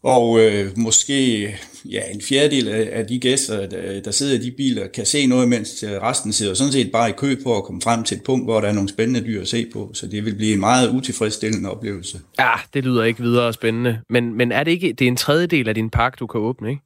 Og 0.03 0.41
øh, 0.41 0.79
måske 0.79 1.55
ja, 1.93 2.03
en 2.14 2.22
fjerdedel 2.22 2.68
af, 2.68 2.89
af 2.93 3.07
de 3.07 3.18
gæster, 3.18 3.66
der, 3.66 4.01
der 4.01 4.11
sidder 4.11 4.34
i 4.34 4.39
de 4.39 4.51
biler, 4.51 4.86
kan 4.86 5.07
se 5.07 5.26
noget, 5.26 5.49
mens 5.49 5.84
resten 5.86 6.32
sidder 6.32 6.55
sådan 6.55 6.72
set 6.72 6.93
bare 6.93 7.11
i 7.11 7.12
kø 7.12 7.36
på 7.43 7.57
at 7.57 7.64
komme 7.64 7.82
frem 7.82 8.05
til 8.05 8.16
et 8.16 8.22
punkt, 8.22 8.47
hvor 8.47 8.61
der 8.61 8.68
er 8.68 8.72
nogle 8.72 8.89
spændende 8.89 9.20
dyr 9.20 9.41
at 9.41 9.49
se 9.49 9.66
på. 9.72 9.91
Så 9.95 10.07
det 10.07 10.24
vil 10.24 10.34
blive 10.34 10.53
en 10.53 10.61
meget 10.61 10.91
utilfredsstillende 10.91 11.70
oplevelse. 11.70 12.20
Ja, 12.39 12.53
det 12.74 12.84
lyder 12.84 13.05
ikke 13.05 13.22
videre 13.22 13.53
spændende. 13.53 14.01
Men, 14.11 14.34
men 14.34 14.53
er 14.53 14.64
det 14.64 14.70
ikke 14.70 14.93
det 14.93 15.05
er 15.05 15.09
en 15.09 15.16
tredjedel 15.16 15.68
af 15.68 15.74
din 15.74 15.91
park, 15.91 16.18
du 16.18 16.26
kan 16.26 16.41
åbne, 16.41 16.70
ikke? 16.70 16.82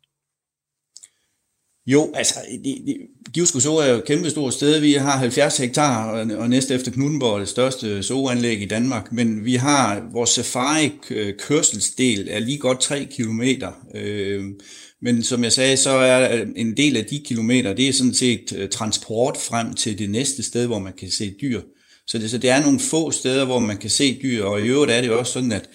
Jo, 1.86 2.12
altså, 2.14 2.34
det, 2.64 2.76
det, 2.86 2.96
Givsko 3.32 3.60
Zoo 3.60 3.76
er 3.76 3.86
jo 3.86 3.96
et 3.96 4.04
kæmpe 4.04 4.30
stort 4.30 4.54
sted. 4.54 4.80
Vi 4.80 4.92
har 4.92 5.18
70 5.18 5.58
hektar, 5.58 6.10
og, 6.10 6.26
og 6.38 6.48
næste 6.48 6.74
efter 6.74 6.92
Knuttenborg 6.92 7.34
er 7.34 7.38
det 7.38 7.48
største 7.48 8.02
zooanlæg 8.02 8.62
i 8.62 8.66
Danmark. 8.66 9.12
Men 9.12 9.44
vi 9.44 9.54
har 9.54 10.08
vores 10.12 10.30
safari-kørselsdel 10.30 12.28
er 12.30 12.38
lige 12.38 12.58
godt 12.58 12.80
3 12.80 13.08
kilometer. 13.10 13.72
Øh, 13.94 14.44
men 15.02 15.22
som 15.22 15.44
jeg 15.44 15.52
sagde, 15.52 15.76
så 15.76 15.90
er 15.90 16.44
en 16.56 16.76
del 16.76 16.96
af 16.96 17.04
de 17.04 17.22
kilometer, 17.26 17.74
det 17.74 17.88
er 17.88 17.92
sådan 17.92 18.14
set 18.14 18.68
transport 18.72 19.36
frem 19.36 19.74
til 19.74 19.98
det 19.98 20.10
næste 20.10 20.42
sted, 20.42 20.66
hvor 20.66 20.78
man 20.78 20.92
kan 20.98 21.10
se 21.10 21.34
dyr. 21.40 21.60
Så 22.06 22.18
det, 22.18 22.30
så 22.30 22.38
det 22.38 22.50
er 22.50 22.62
nogle 22.62 22.80
få 22.80 23.10
steder, 23.10 23.44
hvor 23.44 23.58
man 23.58 23.76
kan 23.76 23.90
se 23.90 24.18
dyr, 24.22 24.44
og 24.44 24.60
i 24.60 24.64
øvrigt 24.64 24.92
er 24.92 25.00
det 25.00 25.10
også 25.10 25.32
sådan, 25.32 25.52
at 25.52 25.68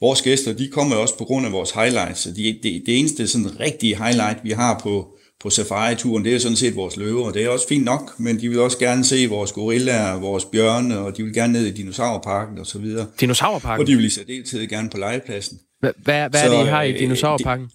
vores 0.00 0.22
gæster, 0.22 0.52
de 0.52 0.68
kommer 0.68 0.96
også 0.96 1.18
på 1.18 1.24
grund 1.24 1.46
af 1.46 1.52
vores 1.52 1.70
highlights. 1.70 2.20
Så 2.20 2.30
det, 2.30 2.58
det, 2.62 2.82
det 2.86 2.98
eneste 2.98 3.28
sådan 3.28 3.60
rigtige 3.60 3.96
highlight, 3.96 4.38
vi 4.44 4.50
har 4.50 4.80
på, 4.82 5.08
på 5.40 5.50
safari-turen, 5.50 6.24
det 6.24 6.34
er 6.34 6.38
sådan 6.38 6.56
set 6.56 6.76
vores 6.76 6.96
løver, 6.96 7.24
og 7.24 7.34
det 7.34 7.44
er 7.44 7.48
også 7.48 7.68
fint 7.68 7.84
nok, 7.84 8.20
men 8.20 8.40
de 8.40 8.48
vil 8.48 8.60
også 8.60 8.78
gerne 8.78 9.04
se 9.04 9.26
vores 9.26 9.52
gorillaer, 9.52 10.20
vores 10.20 10.44
bjørne, 10.44 10.98
og 10.98 11.16
de 11.16 11.22
vil 11.22 11.34
gerne 11.34 11.52
ned 11.52 11.66
i 11.66 11.70
dinosaurparken 11.70 12.58
og 12.58 12.66
så 12.66 12.78
videre. 12.78 13.06
Dinosaurparken? 13.20 13.80
Og 13.80 13.86
de 13.86 13.96
vil 13.96 14.04
i 14.04 14.10
særdeleshed 14.10 14.66
gerne 14.66 14.90
på 14.90 14.98
legepladsen. 14.98 15.58
Hvad, 15.80 15.92
hvad, 16.02 16.30
hvad 16.30 16.44
er 16.44 16.58
det, 16.58 16.66
I 16.66 16.68
har 16.68 16.82
i 16.82 16.92
dinosaurparken? 16.92 17.66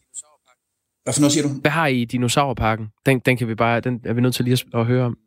Hvad 1.04 1.14
for 1.14 1.22
noget 1.22 1.32
siger 1.32 1.48
du? 1.48 1.50
Hvad 1.50 1.72
har 1.72 1.88
I 1.88 2.02
i 2.02 2.06
dinosaurparken? 2.06 2.88
Den, 3.06 3.20
den, 3.20 3.38
kan 3.38 3.48
vi 3.48 3.56
bare, 3.56 3.80
den 3.80 4.00
er 4.06 4.14
vi 4.14 4.22
nødt 4.22 4.36
til 4.36 4.46
lige 4.46 4.54
at, 4.54 4.80
at 4.80 4.86
høre 4.86 5.06
om. 5.06 5.18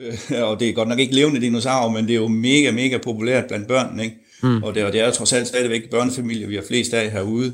Øh, 0.00 0.42
og 0.50 0.60
det 0.60 0.68
er 0.68 0.72
godt 0.72 0.88
nok 0.88 0.98
ikke 0.98 1.14
levende 1.14 1.40
dinosaurer, 1.40 1.90
men 1.92 2.04
det 2.04 2.12
er 2.12 2.20
jo 2.20 2.28
mega, 2.28 2.70
mega 2.70 2.98
populært 2.98 3.44
blandt 3.48 3.68
børnene, 3.68 4.04
ikke? 4.04 4.16
Mm. 4.42 4.62
Og, 4.62 4.74
det, 4.74 4.84
og 4.84 4.92
det 4.92 5.00
er 5.00 5.06
jo 5.06 5.12
trods 5.12 5.32
alt 5.32 5.46
stadigvæk 5.46 5.90
børnefamilier, 5.90 6.48
vi 6.48 6.54
har 6.54 6.62
flest 6.68 6.94
af 6.94 7.10
herude. 7.10 7.52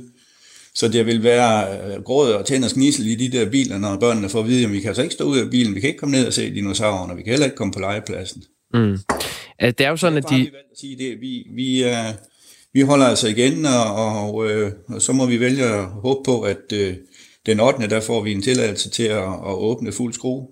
Så 0.75 0.89
det 0.89 1.07
vil 1.07 1.23
være 1.23 2.03
gråd 2.03 2.33
og 2.33 2.47
tænd 2.47 2.65
og 2.65 2.71
snisel 2.71 3.07
i 3.07 3.15
de 3.15 3.39
der 3.39 3.51
biler, 3.51 3.79
når 3.79 3.97
børnene 3.97 4.29
får 4.29 4.41
at 4.41 4.47
vide, 4.47 4.65
at 4.65 4.73
vi 4.73 4.81
kan 4.81 4.89
altså 4.89 5.03
ikke 5.03 5.15
stå 5.15 5.25
ud 5.25 5.39
af 5.39 5.51
bilen, 5.51 5.75
vi 5.75 5.81
kan 5.81 5.89
ikke 5.89 5.99
komme 5.99 6.17
ned 6.17 6.27
og 6.27 6.33
se 6.33 6.55
dinosaurerne, 6.55 7.17
vi 7.17 7.23
kan 7.23 7.31
heller 7.31 7.47
ikke 7.47 7.57
komme 7.57 7.73
på 7.73 7.81
legepladsen. 7.81 8.43
Mm. 8.75 8.99
Det 9.61 9.81
er 9.81 9.89
jo 9.89 9.97
sådan, 9.97 10.19
at 10.19 10.31
de... 10.31 10.37
Vi, 10.37 10.47
at 10.47 10.79
sige 10.81 10.99
det. 10.99 11.21
vi, 11.21 11.47
vi, 11.55 11.85
uh, 11.85 12.15
vi 12.73 12.81
holder 12.81 13.07
altså 13.07 13.29
igen, 13.29 13.67
og, 13.67 13.95
og, 13.95 14.35
uh, 14.35 14.71
og 14.89 15.03
så 15.03 15.13
må 15.13 15.27
vi 15.27 15.41
vælge 15.41 15.65
at 15.65 15.85
håbe 15.85 16.21
på, 16.25 16.41
at 16.41 16.73
uh, 16.73 16.95
den 17.49 17.61
8. 17.61 17.89
der 17.89 18.01
får 18.01 18.23
vi 18.23 18.33
en 18.33 18.43
tilladelse 18.43 18.91
til 18.91 19.03
at, 19.03 19.23
at 19.23 19.55
åbne 19.55 19.93
fuld 19.93 20.13
skrue. 20.13 20.47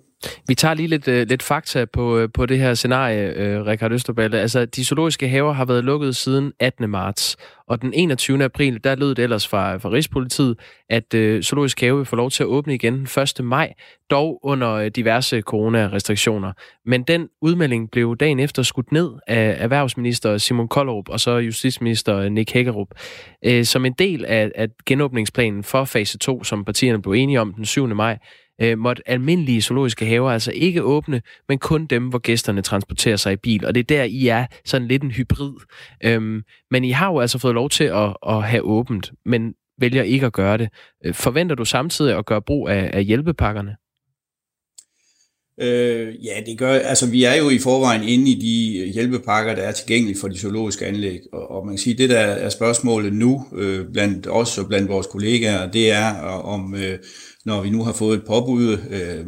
Vi 0.48 0.54
tager 0.54 0.74
lige 0.74 0.86
lidt, 0.86 1.08
uh, 1.08 1.14
lidt 1.14 1.42
fakta 1.42 1.84
på, 1.84 2.18
øh, 2.18 2.28
på 2.34 2.46
det 2.46 2.58
her 2.58 2.74
scenarie, 2.74 3.28
uh, 3.28 3.66
Richard 3.66 3.92
Østerballe. 3.92 4.40
Altså, 4.40 4.64
de 4.64 4.84
zoologiske 4.84 5.28
haver 5.28 5.52
har 5.52 5.64
været 5.64 5.84
lukket 5.84 6.16
siden 6.16 6.52
18. 6.60 6.90
marts, 6.90 7.36
og 7.68 7.82
den 7.82 7.92
21. 7.94 8.44
april, 8.44 8.84
der 8.84 8.94
lød 8.94 9.14
det 9.14 9.22
ellers 9.22 9.48
fra, 9.48 9.76
fra 9.76 9.90
Rigspolitiet, 9.90 10.58
at 10.90 11.14
øh, 11.14 11.42
zoologisk 11.42 11.80
have 11.80 11.96
vil 11.96 12.04
få 12.04 12.16
lov 12.16 12.30
til 12.30 12.42
at 12.42 12.46
åbne 12.46 12.74
igen 12.74 12.94
den 12.94 13.22
1. 13.22 13.44
maj, 13.44 13.72
dog 14.10 14.40
under 14.42 14.88
diverse 14.88 15.40
coronarestriktioner. 15.40 16.52
Men 16.86 17.02
den 17.02 17.28
udmelding 17.42 17.90
blev 17.90 18.16
dagen 18.16 18.40
efter 18.40 18.62
skudt 18.62 18.92
ned 18.92 19.10
af 19.26 19.56
erhvervsminister 19.58 20.38
Simon 20.38 20.68
Kollerup 20.68 21.08
og 21.08 21.20
så 21.20 21.36
justitsminister 21.36 22.28
Nick 22.28 22.52
Hækkerup. 22.52 22.88
Øh, 23.44 23.64
som 23.64 23.84
en 23.84 23.92
del 23.92 24.24
af, 24.24 24.50
af 24.54 24.68
genåbningsplanen 24.86 25.64
for 25.64 25.84
fase 25.84 26.18
2, 26.18 26.44
som 26.44 26.64
partierne 26.64 27.02
blev 27.02 27.12
enige 27.12 27.40
om 27.40 27.54
den 27.54 27.64
7. 27.64 27.86
maj, 27.86 28.18
øh, 28.60 28.78
måtte 28.78 29.02
almindelige 29.08 29.62
zoologiske 29.62 30.06
haver 30.06 30.30
altså 30.30 30.52
ikke 30.52 30.82
åbne, 30.82 31.22
men 31.48 31.58
kun 31.58 31.86
dem, 31.86 32.08
hvor 32.08 32.18
gæsterne 32.18 32.62
transporterer 32.62 33.16
sig 33.16 33.32
i 33.32 33.36
bil. 33.36 33.66
Og 33.66 33.74
det 33.74 33.80
er 33.80 33.96
der, 33.96 34.02
I 34.02 34.26
er 34.28 34.46
sådan 34.64 34.88
lidt 34.88 35.02
en 35.02 35.10
hybrid. 35.10 35.52
Øhm, 36.04 36.42
men 36.70 36.84
I 36.84 36.90
har 36.90 37.12
jo 37.12 37.20
altså 37.20 37.38
fået 37.38 37.54
lov 37.54 37.70
til 37.70 37.84
at, 37.84 38.16
at 38.28 38.42
have 38.42 38.62
åbent, 38.62 39.12
men 39.24 39.54
vælger 39.80 40.02
ikke 40.02 40.26
at 40.26 40.32
gøre 40.32 40.58
det. 40.58 40.68
Øh, 41.04 41.14
forventer 41.14 41.54
du 41.54 41.64
samtidig 41.64 42.18
at 42.18 42.26
gøre 42.26 42.42
brug 42.42 42.68
af, 42.68 42.90
af 42.92 43.04
hjælpepakkerne? 43.04 43.76
Øh, 45.60 46.24
ja, 46.24 46.40
det 46.46 46.58
gør, 46.58 46.72
altså 46.72 47.10
vi 47.10 47.24
er 47.24 47.34
jo 47.34 47.50
i 47.50 47.58
forvejen 47.58 48.02
inde 48.02 48.30
i 48.30 48.34
de 48.34 48.92
hjælpepakker, 48.92 49.54
der 49.54 49.62
er 49.62 49.72
tilgængelige 49.72 50.20
for 50.20 50.28
de 50.28 50.38
zoologiske 50.38 50.86
anlæg, 50.86 51.20
og, 51.32 51.50
og 51.50 51.66
man 51.66 51.74
kan 51.74 51.78
sige, 51.78 51.98
det 51.98 52.10
der 52.10 52.18
er 52.18 52.48
spørgsmålet 52.48 53.12
nu, 53.12 53.46
øh, 53.56 53.86
blandt 53.92 54.26
os 54.30 54.58
og 54.58 54.68
blandt 54.68 54.88
vores 54.88 55.06
kollegaer, 55.06 55.70
det 55.70 55.92
er 55.92 56.24
øh, 56.24 56.44
om, 56.44 56.74
øh, 56.74 56.98
når 57.46 57.62
vi 57.62 57.70
nu 57.70 57.84
har 57.84 57.92
fået 57.92 58.16
et 58.18 58.26
påbud, 58.26 58.78
øh, 58.90 59.26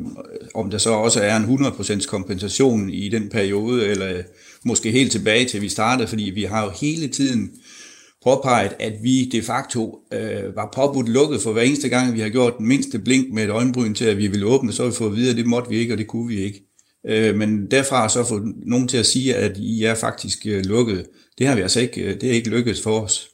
om 0.54 0.70
der 0.70 0.78
så 0.78 0.90
også 0.90 1.20
er 1.20 1.36
en 1.36 1.44
100% 1.44 2.06
kompensation 2.06 2.90
i 2.90 3.08
den 3.08 3.28
periode, 3.28 3.86
eller 3.86 4.22
måske 4.64 4.90
helt 4.90 5.12
tilbage 5.12 5.44
til 5.44 5.62
vi 5.62 5.68
startede, 5.68 6.08
fordi 6.08 6.22
vi 6.22 6.42
har 6.42 6.64
jo 6.64 6.70
hele 6.80 7.08
tiden 7.08 7.50
påpeget, 8.24 8.72
at 8.78 8.92
vi 9.02 9.24
de 9.32 9.42
facto 9.42 9.98
øh, 10.12 10.56
var 10.56 10.70
påbudt 10.74 11.08
lukket 11.08 11.40
for 11.40 11.52
hver 11.52 11.62
eneste 11.62 11.88
gang, 11.88 12.14
vi 12.14 12.20
har 12.20 12.28
gjort 12.28 12.58
den 12.58 12.66
mindste 12.66 12.98
blink 12.98 13.32
med 13.32 13.44
et 13.44 13.50
øjenbryn 13.50 13.94
til, 13.94 14.04
at 14.04 14.18
vi 14.18 14.26
ville 14.26 14.46
åbne, 14.46 14.72
så 14.72 14.82
har 14.82 14.90
vi 14.90 14.96
fået 14.96 15.10
at 15.10 15.16
vide, 15.16 15.30
at 15.30 15.36
det 15.36 15.46
måtte 15.46 15.70
vi 15.70 15.78
ikke, 15.78 15.94
og 15.94 15.98
det 15.98 16.06
kunne 16.06 16.28
vi 16.28 16.42
ikke. 16.44 16.64
Øh, 17.06 17.36
men 17.36 17.70
derfra 17.70 18.08
så 18.08 18.24
få 18.24 18.40
nogen 18.66 18.88
til 18.88 18.96
at 18.96 19.06
sige, 19.06 19.34
at 19.34 19.56
I 19.56 19.84
er 19.84 19.94
faktisk 19.94 20.46
øh, 20.46 20.64
lukket, 20.64 21.06
det 21.38 21.46
har 21.46 21.54
vi 21.54 21.62
altså 21.62 21.80
ikke, 21.80 22.00
øh, 22.00 22.20
det 22.20 22.28
er 22.28 22.32
ikke 22.32 22.50
lykkedes 22.50 22.82
for 22.82 23.00
os. 23.00 23.28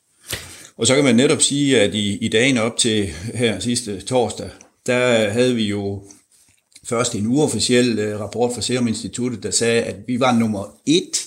Og 0.77 0.87
så 0.87 0.95
kan 0.95 1.05
man 1.05 1.17
netop 1.17 1.43
sige, 1.43 1.81
at 1.81 1.95
i, 1.95 2.17
i 2.17 2.29
dagen 2.29 2.59
op 2.59 2.77
til 2.77 3.07
her 3.35 3.61
sidste 3.61 4.01
torsdag, 4.01 4.51
der 4.87 5.31
havde 5.31 5.55
vi 5.55 5.63
jo 5.63 6.03
først 6.85 7.15
en 7.15 7.27
uofficiel 7.27 7.99
øh, 7.99 8.21
rapport 8.21 8.55
fra 8.55 8.63
Serum 8.63 8.89
Instituttet, 8.89 9.43
der 9.43 9.51
sagde, 9.51 9.83
at 9.83 9.97
vi 10.07 10.21
var 10.21 10.39
nummer 10.39 10.77
et 10.87 11.27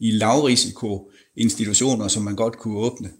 i 0.00 0.10
lavrisiko 0.10 1.10
institutioner, 1.36 2.08
som 2.08 2.22
man 2.22 2.36
godt 2.36 2.58
kunne 2.58 2.78
åbne. 2.78 3.10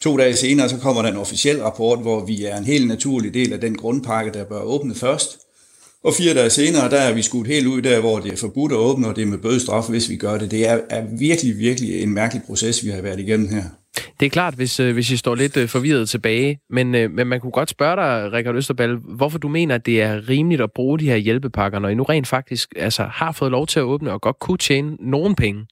To 0.00 0.16
dage 0.16 0.36
senere, 0.36 0.68
så 0.68 0.76
kommer 0.76 1.02
der 1.02 1.08
en 1.08 1.16
officiel 1.16 1.62
rapport, 1.62 1.98
hvor 1.98 2.24
vi 2.24 2.44
er 2.44 2.56
en 2.56 2.64
helt 2.64 2.88
naturlig 2.88 3.34
del 3.34 3.52
af 3.52 3.60
den 3.60 3.76
grundpakke, 3.76 4.32
der 4.32 4.44
bør 4.44 4.60
åbne 4.60 4.94
først. 4.94 5.38
Og 6.04 6.14
fire 6.14 6.34
dage 6.34 6.50
senere, 6.50 6.90
der 6.90 6.98
er 6.98 7.12
vi 7.12 7.22
skudt 7.22 7.46
helt 7.46 7.66
ud 7.66 7.82
der, 7.82 8.00
hvor 8.00 8.18
det 8.18 8.32
er 8.32 8.36
forbudt 8.36 8.72
at 8.72 8.78
åbne, 8.78 9.08
og 9.08 9.16
det 9.16 9.22
er 9.22 9.26
med 9.26 9.38
bødestraf, 9.38 9.88
hvis 9.88 10.08
vi 10.08 10.16
gør 10.16 10.38
det. 10.38 10.50
Det 10.50 10.68
er, 10.68 10.80
er 10.90 11.04
virkelig, 11.18 11.58
virkelig 11.58 12.02
en 12.02 12.14
mærkelig 12.14 12.42
proces, 12.46 12.84
vi 12.84 12.90
har 12.90 13.02
været 13.02 13.20
igennem 13.20 13.48
her. 13.48 13.64
Det 14.20 14.26
er 14.26 14.30
klart, 14.30 14.54
hvis, 14.54 14.80
øh, 14.80 14.94
hvis 14.94 15.10
I 15.10 15.16
står 15.16 15.34
lidt 15.34 15.56
øh, 15.56 15.68
forvirret 15.68 16.08
tilbage, 16.08 16.60
men, 16.70 16.94
øh, 16.94 17.10
men 17.10 17.26
man 17.26 17.40
kunne 17.40 17.52
godt 17.52 17.70
spørge 17.70 17.96
dig, 17.96 18.32
Rikard 18.32 18.56
Østerball, 18.56 18.96
hvorfor 18.96 19.38
du 19.38 19.48
mener, 19.48 19.74
at 19.74 19.86
det 19.86 20.02
er 20.02 20.28
rimeligt 20.28 20.62
at 20.62 20.72
bruge 20.72 20.98
de 20.98 21.04
her 21.04 21.16
hjælpepakker, 21.16 21.78
når 21.78 21.88
I 21.88 21.94
nu 21.94 22.02
rent 22.02 22.26
faktisk 22.26 22.68
altså, 22.76 23.02
har 23.02 23.32
fået 23.32 23.50
lov 23.50 23.66
til 23.66 23.78
at 23.78 23.84
åbne 23.84 24.12
og 24.12 24.20
godt 24.20 24.38
kunne 24.38 24.58
tjene 24.58 24.96
nogen 25.00 25.34
penge? 25.34 25.66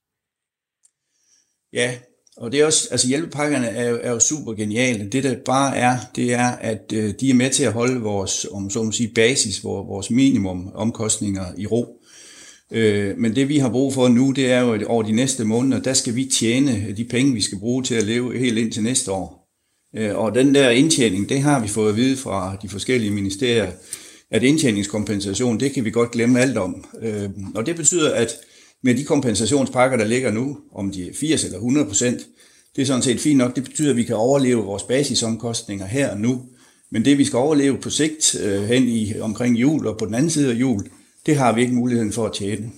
Ja, 1.73 1.95
og 2.37 2.53
det 2.53 2.61
er 2.61 2.67
også, 2.67 2.89
altså 2.91 3.09
hjælpepakkerne 3.09 3.67
er 3.67 3.89
jo, 3.89 3.99
er 4.03 4.11
jo 4.11 4.19
super 4.19 4.53
geniale. 4.53 5.11
Det 5.11 5.25
der 5.25 5.37
bare 5.45 5.77
er, 5.77 5.97
det 6.17 6.35
er, 6.35 6.49
at 6.49 6.93
øh, 6.95 7.15
de 7.21 7.31
er 7.31 7.35
med 7.35 7.51
til 7.51 7.65
at 7.65 7.73
holde 7.73 8.01
vores, 8.01 8.47
om 8.53 8.71
så 8.71 8.83
må 8.83 8.93
sige, 8.93 9.13
basis, 9.15 9.65
vores 9.65 10.11
minimum 10.11 10.71
omkostninger 10.75 11.45
i 11.57 11.67
ro. 11.67 12.01
Øh, 12.73 13.19
men 13.19 13.37
det 13.37 13.49
vi 13.49 13.59
har 13.59 13.69
brug 13.69 13.95
for 13.95 14.09
nu, 14.09 14.31
det 14.31 14.53
er 14.53 14.61
jo, 14.61 14.73
at 14.73 14.85
over 14.85 15.03
de 15.03 15.13
næste 15.13 15.45
måneder, 15.45 15.83
der 15.83 15.93
skal 15.93 16.17
vi 16.17 16.25
tjene 16.25 16.95
de 16.97 17.05
penge, 17.05 17.35
vi 17.35 17.41
skal 17.41 17.59
bruge 17.59 17.83
til 17.83 17.95
at 17.95 18.03
leve 18.03 18.39
helt 18.39 18.59
ind 18.59 18.73
til 18.73 18.83
næste 18.83 19.13
år. 19.13 19.45
Øh, 19.97 20.17
og 20.17 20.35
den 20.35 20.55
der 20.55 20.71
indtjening, 20.71 21.29
det 21.29 21.41
har 21.41 21.61
vi 21.61 21.69
fået 21.69 21.91
at 21.91 21.97
vide 21.97 22.17
fra 22.17 22.57
de 22.63 22.69
forskellige 22.69 23.11
ministerier, 23.11 23.73
at 24.31 24.43
indtjeningskompensation, 24.43 25.61
det 25.61 25.73
kan 25.73 25.85
vi 25.85 25.91
godt 25.91 26.11
glemme 26.11 26.41
alt 26.41 26.59
om. 26.59 26.85
Øh, 27.03 27.31
og 27.55 27.67
det 27.67 27.77
betyder, 27.77 28.15
at 28.15 28.37
med 28.83 28.95
de 28.95 29.05
kompensationspakker, 29.05 29.97
der 29.97 30.05
ligger 30.05 30.31
nu, 30.31 30.59
om 30.75 30.91
de 30.91 31.09
er 31.09 31.13
80 31.15 31.45
eller 31.45 31.59
100 31.59 31.87
procent, 31.87 32.27
det 32.77 32.83
er 32.83 32.87
sådan 32.87 33.03
set 33.03 33.21
fint 33.21 33.39
nok. 33.39 33.57
Det 33.57 33.65
betyder, 33.65 33.91
at 33.91 33.97
vi 33.97 34.03
kan 34.03 34.17
overleve 34.17 34.63
vores 34.63 34.83
basisomkostninger 34.83 35.87
her 35.87 36.11
og 36.11 36.21
nu. 36.21 36.43
Men 36.91 37.05
det, 37.05 37.19
vi 37.19 37.25
skal 37.25 37.37
overleve 37.37 37.79
på 37.79 37.91
sigt 37.91 38.37
øh, 38.41 38.63
hen 38.63 38.89
i 38.89 39.21
omkring 39.21 39.57
jul 39.57 39.87
og 39.87 39.99
på 39.99 40.07
den 40.07 40.15
anden 40.15 40.31
side 40.31 40.51
af 40.51 40.55
jul, 40.55 40.85
det 41.27 41.37
har 41.37 41.53
vi 41.53 41.61
ikke 41.61 41.75
muligheden 41.75 42.13
for 42.13 42.27
at 42.27 42.33
tjene. 42.33 42.71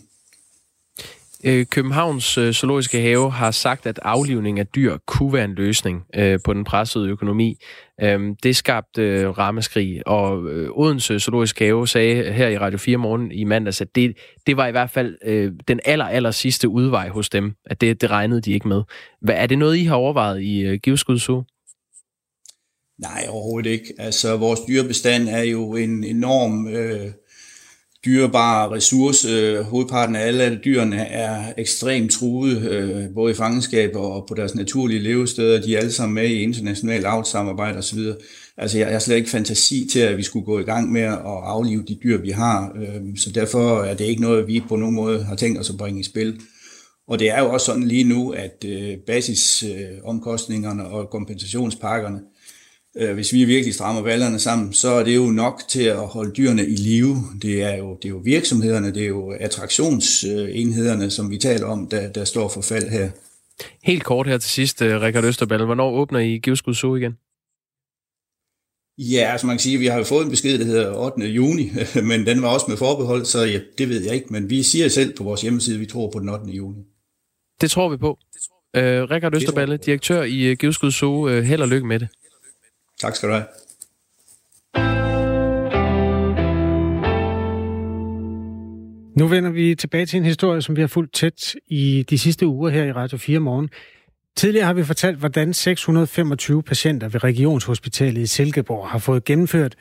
Øh, 1.44 1.66
Københavns 1.66 2.38
øh, 2.38 2.52
Zoologiske 2.52 3.00
Have 3.00 3.30
har 3.32 3.50
sagt, 3.50 3.86
at 3.86 3.98
aflivning 4.02 4.58
af 4.58 4.66
dyr 4.66 4.96
kunne 5.06 5.32
være 5.32 5.44
en 5.44 5.54
løsning 5.54 6.04
øh, 6.14 6.38
på 6.44 6.54
den 6.54 6.64
pressede 6.64 7.08
økonomi. 7.08 7.58
Øh, 8.02 8.20
det 8.42 8.56
skabte 8.56 9.30
rammeskrig, 9.30 10.06
og 10.06 10.38
Odense 10.78 11.20
Zoologiske 11.20 11.64
Have 11.64 11.88
sagde 11.88 12.32
her 12.32 12.48
i 12.48 12.58
Radio 12.58 12.78
4 12.78 12.96
morgen 12.96 13.32
i 13.32 13.44
mandags, 13.44 13.80
at 13.80 13.94
det, 13.94 14.16
det 14.46 14.56
var 14.56 14.66
i 14.66 14.70
hvert 14.70 14.90
fald 14.90 15.18
den 15.68 15.80
aller, 15.84 16.04
aller 16.04 16.30
sidste 16.30 16.68
udvej 16.68 17.08
hos 17.08 17.28
dem, 17.28 17.54
at 17.66 17.80
det, 17.80 18.00
det 18.00 18.10
regnede 18.10 18.40
de 18.40 18.52
ikke 18.52 18.68
med. 18.68 18.82
Hvad, 19.20 19.34
er 19.34 19.46
det 19.46 19.58
noget, 19.58 19.76
I 19.76 19.84
har 19.84 19.94
overvejet 19.94 20.42
i 20.42 20.76
Giveskud 20.76 21.18
Zoo? 21.18 21.42
Nej, 22.98 23.26
overhovedet 23.28 23.70
ikke. 23.70 23.94
Altså, 23.98 24.36
vores 24.36 24.60
dyrebestand 24.60 25.28
er 25.28 25.42
jo 25.42 25.76
en 25.76 26.04
enorm... 26.04 26.68
Øh 26.68 27.10
dyrebare 28.06 28.70
ressource. 28.70 29.28
Øh, 29.28 29.60
hovedparten 29.60 30.16
af 30.16 30.26
alle 30.26 30.60
dyrene 30.64 30.96
er 30.96 31.52
ekstremt 31.58 32.12
truet, 32.12 32.58
øh, 32.70 33.04
både 33.14 33.32
i 33.32 33.34
fangenskab 33.34 33.90
og 33.94 34.24
på 34.28 34.34
deres 34.34 34.54
naturlige 34.54 35.00
levesteder. 35.00 35.60
De 35.60 35.74
er 35.74 35.78
alle 35.78 35.92
sammen 35.92 36.14
med 36.14 36.28
i 36.28 36.42
internationalt 36.42 37.04
avlsamarbejde 37.04 37.78
osv. 37.78 37.98
Altså, 38.56 38.78
jeg 38.78 38.86
har 38.86 38.98
slet 38.98 39.16
ikke 39.16 39.30
fantasi 39.30 39.88
til, 39.92 40.00
at 40.00 40.16
vi 40.16 40.22
skulle 40.22 40.44
gå 40.44 40.58
i 40.58 40.62
gang 40.62 40.92
med 40.92 41.02
at 41.02 41.18
aflive 41.24 41.84
de 41.88 41.98
dyr, 42.02 42.20
vi 42.20 42.30
har. 42.30 42.76
Øh, 42.80 43.16
så 43.16 43.30
derfor 43.30 43.82
er 43.82 43.94
det 43.94 44.04
ikke 44.04 44.22
noget, 44.22 44.48
vi 44.48 44.62
på 44.68 44.76
nogen 44.76 44.94
måde 44.94 45.24
har 45.24 45.36
tænkt 45.36 45.60
os 45.60 45.70
at 45.70 45.76
bringe 45.76 46.00
i 46.00 46.04
spil. 46.04 46.40
Og 47.08 47.18
det 47.18 47.30
er 47.30 47.40
jo 47.40 47.52
også 47.52 47.66
sådan 47.66 47.82
lige 47.82 48.04
nu, 48.04 48.30
at 48.30 48.64
basisomkostningerne 49.06 50.86
og 50.86 51.10
kompensationspakkerne, 51.10 52.20
hvis 53.14 53.32
vi 53.32 53.44
virkelig 53.44 53.74
strammer 53.74 54.02
valgerne 54.02 54.38
sammen, 54.38 54.72
så 54.72 54.88
er 54.88 55.04
det 55.04 55.16
jo 55.16 55.26
nok 55.26 55.62
til 55.68 55.82
at 55.82 56.06
holde 56.06 56.32
dyrene 56.32 56.66
i 56.66 56.76
live. 56.76 57.16
Det 57.42 57.62
er 57.62 57.76
jo, 57.76 57.94
det 57.94 58.04
er 58.04 58.08
jo 58.08 58.20
virksomhederne, 58.24 58.94
det 58.94 59.02
er 59.02 59.06
jo 59.06 59.30
attraktionsenhederne, 59.40 61.10
som 61.10 61.30
vi 61.30 61.38
taler 61.38 61.66
om, 61.66 61.86
der, 61.86 62.12
der 62.12 62.24
står 62.24 62.48
for 62.48 62.60
fald 62.60 62.88
her. 62.88 63.10
Helt 63.82 64.04
kort 64.04 64.26
her 64.26 64.38
til 64.38 64.50
sidst, 64.50 64.82
øh, 64.82 65.00
Rikard 65.00 65.24
Østerball. 65.24 65.64
Hvornår 65.64 65.90
åbner 65.90 66.18
I 66.18 66.38
Givskud 66.38 66.74
Zoo 66.74 66.96
igen? 66.96 67.12
Ja, 68.98 69.28
altså 69.32 69.46
man 69.46 69.56
kan 69.56 69.60
sige, 69.60 69.74
at 69.74 69.80
vi 69.80 69.86
har 69.86 69.98
jo 69.98 70.04
fået 70.04 70.24
en 70.24 70.30
besked, 70.30 70.58
der 70.58 70.64
hedder 70.64 70.94
8. 70.94 71.26
juni, 71.26 71.70
men 72.10 72.26
den 72.26 72.42
var 72.42 72.48
også 72.48 72.66
med 72.68 72.76
forbehold, 72.76 73.24
så 73.24 73.44
ja, 73.44 73.60
det 73.78 73.88
ved 73.88 74.04
jeg 74.04 74.14
ikke. 74.14 74.26
Men 74.30 74.50
vi 74.50 74.62
siger 74.62 74.88
selv 74.88 75.16
på 75.16 75.24
vores 75.24 75.42
hjemmeside, 75.42 75.76
at 75.76 75.80
vi 75.80 75.86
tror 75.86 76.10
på 76.10 76.18
den 76.18 76.28
8. 76.28 76.44
juni. 76.46 76.82
Det 77.60 77.70
tror 77.70 77.88
vi 77.88 77.96
på. 77.96 78.18
Uh, 78.78 78.82
Rikard 78.82 79.34
Østerballe, 79.34 79.76
direktør 79.76 80.22
i 80.22 80.54
Givskud 80.54 80.90
Zoo. 80.90 81.26
Held 81.26 81.62
og 81.62 81.68
lykke 81.68 81.86
med 81.86 81.98
det. 82.00 82.08
Tak 83.00 83.16
skal 83.16 83.28
du 83.28 83.34
have. 83.34 83.46
Nu 89.16 89.26
vender 89.26 89.50
vi 89.50 89.74
tilbage 89.74 90.06
til 90.06 90.16
en 90.16 90.24
historie, 90.24 90.62
som 90.62 90.76
vi 90.76 90.80
har 90.80 90.88
fulgt 90.88 91.14
tæt 91.14 91.54
i 91.66 92.04
de 92.10 92.18
sidste 92.18 92.46
uger 92.46 92.70
her 92.70 92.84
i 92.84 92.92
Radio 92.92 93.18
4 93.18 93.38
morgen. 93.38 93.68
Tidligere 94.36 94.66
har 94.66 94.74
vi 94.74 94.84
fortalt, 94.84 95.18
hvordan 95.18 95.54
625 95.54 96.62
patienter 96.62 97.08
ved 97.08 97.24
Regionshospitalet 97.24 98.22
i 98.22 98.26
Silkeborg 98.26 98.88
har 98.88 98.98
fået 98.98 99.24
gennemført 99.24 99.74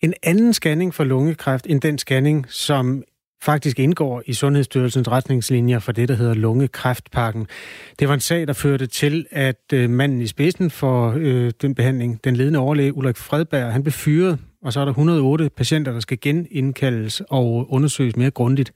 en 0.00 0.14
anden 0.22 0.52
scanning 0.52 0.94
for 0.94 1.04
lungekræft 1.04 1.66
end 1.66 1.80
den 1.80 1.98
scanning, 1.98 2.46
som 2.48 3.02
faktisk 3.42 3.78
indgår 3.78 4.22
i 4.26 4.32
Sundhedsstyrelsens 4.32 5.10
retningslinjer 5.10 5.78
for 5.78 5.92
det, 5.92 6.08
der 6.08 6.14
hedder 6.14 6.34
lungekræftpakken. 6.34 7.46
Det 7.98 8.08
var 8.08 8.14
en 8.14 8.20
sag, 8.20 8.46
der 8.46 8.52
førte 8.52 8.86
til, 8.86 9.26
at 9.30 9.72
øh, 9.72 9.90
manden 9.90 10.20
i 10.20 10.26
spidsen 10.26 10.70
for 10.70 11.14
øh, 11.16 11.52
den 11.62 11.74
behandling, 11.74 12.24
den 12.24 12.36
ledende 12.36 12.58
overlæge 12.58 12.96
Ulrik 12.96 13.16
Fredberg, 13.16 13.72
han 13.72 13.82
blev 13.82 13.92
fyret, 13.92 14.38
og 14.62 14.72
så 14.72 14.80
er 14.80 14.84
der 14.84 14.92
108 14.92 15.50
patienter, 15.56 15.92
der 15.92 16.00
skal 16.00 16.18
genindkaldes 16.20 17.22
og 17.30 17.66
undersøges 17.72 18.16
mere 18.16 18.30
grundigt. 18.30 18.72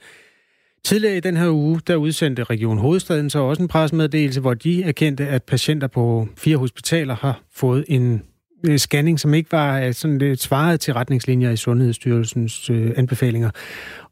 Tidligere 0.84 1.16
i 1.16 1.20
den 1.20 1.36
her 1.36 1.50
uge, 1.50 1.80
der 1.86 1.96
udsendte 1.96 2.44
Region 2.44 2.78
Hovedstaden 2.78 3.30
så 3.30 3.38
også 3.38 3.62
en 3.62 3.68
pressemeddelelse, 3.68 4.40
hvor 4.40 4.54
de 4.54 4.82
erkendte, 4.82 5.26
at 5.28 5.42
patienter 5.42 5.86
på 5.86 6.28
fire 6.36 6.56
hospitaler 6.56 7.14
har 7.14 7.42
fået 7.52 7.84
en 7.88 8.22
Øh, 8.68 8.78
scanning, 8.78 9.20
som 9.20 9.34
ikke 9.34 9.52
var 9.52 9.80
øh, 9.80 9.94
sådan 9.94 10.18
lidt 10.18 10.40
svaret 10.40 10.80
til 10.80 10.94
retningslinjer 10.94 11.50
i 11.50 11.56
Sundhedsstyrelsens 11.56 12.70
øh, 12.70 12.92
anbefalinger. 12.96 13.50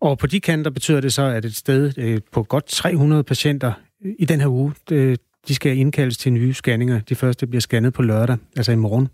Og 0.01 0.19
på 0.19 0.27
de 0.27 0.41
kanter 0.41 0.71
betyder 0.71 1.01
det 1.01 1.13
så, 1.13 1.23
at 1.23 1.45
et 1.45 1.57
sted 1.57 1.93
øh, 1.99 2.21
på 2.33 2.43
godt 2.43 2.67
300 2.67 3.25
patienter 3.25 3.73
i 4.19 4.25
den 4.25 4.41
her 4.41 4.49
uge, 4.49 4.73
øh, 4.91 5.17
de 5.49 5.55
skal 5.55 5.77
indkaldes 5.77 6.19
til 6.19 6.33
nye 6.33 6.55
scanninger. 6.55 7.01
De 7.01 7.15
første 7.15 7.47
bliver 7.47 7.61
scannet 7.61 7.93
på 7.93 8.03
lørdag, 8.03 8.37
altså 8.57 8.73
i 8.73 8.77
morgen. 8.77 9.09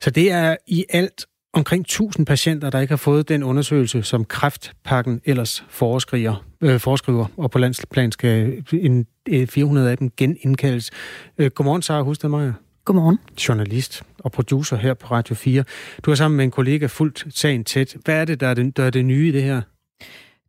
Så 0.00 0.10
det 0.10 0.32
er 0.32 0.56
i 0.66 0.84
alt 0.88 1.26
omkring 1.52 1.80
1000 1.80 2.26
patienter, 2.26 2.70
der 2.70 2.80
ikke 2.80 2.90
har 2.90 2.96
fået 2.96 3.28
den 3.28 3.42
undersøgelse, 3.42 4.02
som 4.02 4.24
kræftpakken 4.24 5.20
ellers 5.24 5.64
foreskriver, 5.68 6.44
øh, 6.60 6.80
foreskriver 6.80 7.26
og 7.36 7.50
på 7.50 7.58
landsplan 7.58 8.12
skal 8.12 8.62
en, 8.72 9.06
øh, 9.28 9.46
400 9.46 9.90
af 9.90 9.98
dem 9.98 10.10
genindkaldes. 10.16 10.90
Øh, 11.38 11.50
godmorgen, 11.50 11.82
Sara 11.82 12.02
Hustadmeier. 12.02 12.52
Godmorgen. 12.84 13.18
Journalist 13.48 14.02
og 14.18 14.32
producer 14.32 14.76
her 14.76 14.94
på 14.94 15.06
Radio 15.10 15.34
4. 15.34 15.64
Du 16.02 16.10
har 16.10 16.16
sammen 16.16 16.36
med 16.36 16.44
en 16.44 16.50
kollega 16.50 16.86
fuldt 16.86 17.26
sagen 17.30 17.64
tæt. 17.64 17.96
Hvad 18.04 18.20
er 18.20 18.24
det, 18.24 18.40
der 18.40 18.46
er 18.46 18.54
det, 18.54 18.76
der 18.76 18.82
er 18.84 18.90
det 18.90 19.04
nye 19.04 19.28
i 19.28 19.32
det 19.32 19.42
her? 19.42 19.62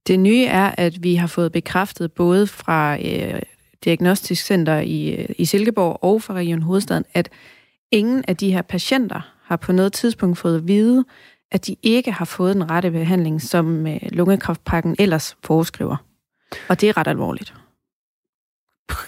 Det 0.08 0.20
nye 0.20 0.46
er, 0.46 0.72
at 0.78 1.04
vi 1.04 1.16
har 1.16 1.28
fået 1.28 1.52
bekræftet 1.52 2.12
både 2.12 2.48
fra 2.48 2.98
øh, 2.98 3.42
Diagnostisk 3.86 4.46
Center 4.46 4.80
i, 4.80 5.10
øh, 5.10 5.30
i 5.38 5.46
Silkeborg 5.46 6.04
og 6.04 6.22
fra 6.22 6.34
Region 6.34 6.62
Hovedstaden, 6.62 7.06
at 7.14 7.30
ingen 7.92 8.24
af 8.28 8.38
de 8.38 8.52
her 8.52 8.62
patienter 8.62 9.34
har 9.44 9.56
på 9.56 9.72
noget 9.72 9.94
tidspunkt 9.94 10.38
fået 10.38 10.56
at 10.56 10.68
vide, 10.68 11.06
at 11.52 11.68
de 11.68 11.76
ikke 11.84 12.12
har 12.12 12.26
fået 12.26 12.56
den 12.56 12.72
rette 12.72 12.92
behandling, 12.92 13.42
som 13.42 13.88
øh, 13.88 14.00
lungekræftpakken 14.12 14.96
ellers 15.00 15.38
foreskriver. 15.44 15.98
Og 16.70 16.82
det 16.82 16.90
er 16.90 16.98
ret 16.98 17.08
alvorligt. 17.08 17.54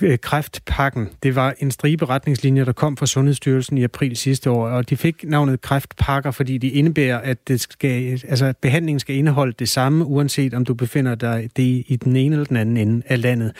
Øh, 0.01 0.19
kræftpakken, 0.19 1.09
det 1.23 1.35
var 1.35 1.53
en 1.59 1.71
stribe 1.71 2.05
retningslinjer, 2.05 2.65
der 2.65 2.71
kom 2.71 2.97
fra 2.97 3.05
Sundhedsstyrelsen 3.05 3.77
i 3.77 3.83
april 3.83 4.17
sidste 4.17 4.49
år, 4.49 4.67
og 4.67 4.89
de 4.89 4.97
fik 4.97 5.23
navnet 5.23 5.61
kræftpakker, 5.61 6.31
fordi 6.31 6.57
de 6.57 6.69
indebærer, 6.69 7.17
at 7.17 7.47
det 7.47 7.61
skal, 7.61 8.21
altså, 8.27 8.53
behandlingen 8.61 8.99
skal 8.99 9.15
indeholde 9.15 9.53
det 9.59 9.69
samme, 9.69 10.05
uanset 10.05 10.53
om 10.53 10.65
du 10.65 10.73
befinder 10.73 11.15
dig 11.15 11.49
det 11.57 11.83
i 11.87 11.99
den 12.03 12.15
ene 12.15 12.35
eller 12.35 12.45
den 12.45 12.57
anden 12.57 12.77
ende 12.77 13.01
af 13.05 13.21
landet. 13.21 13.51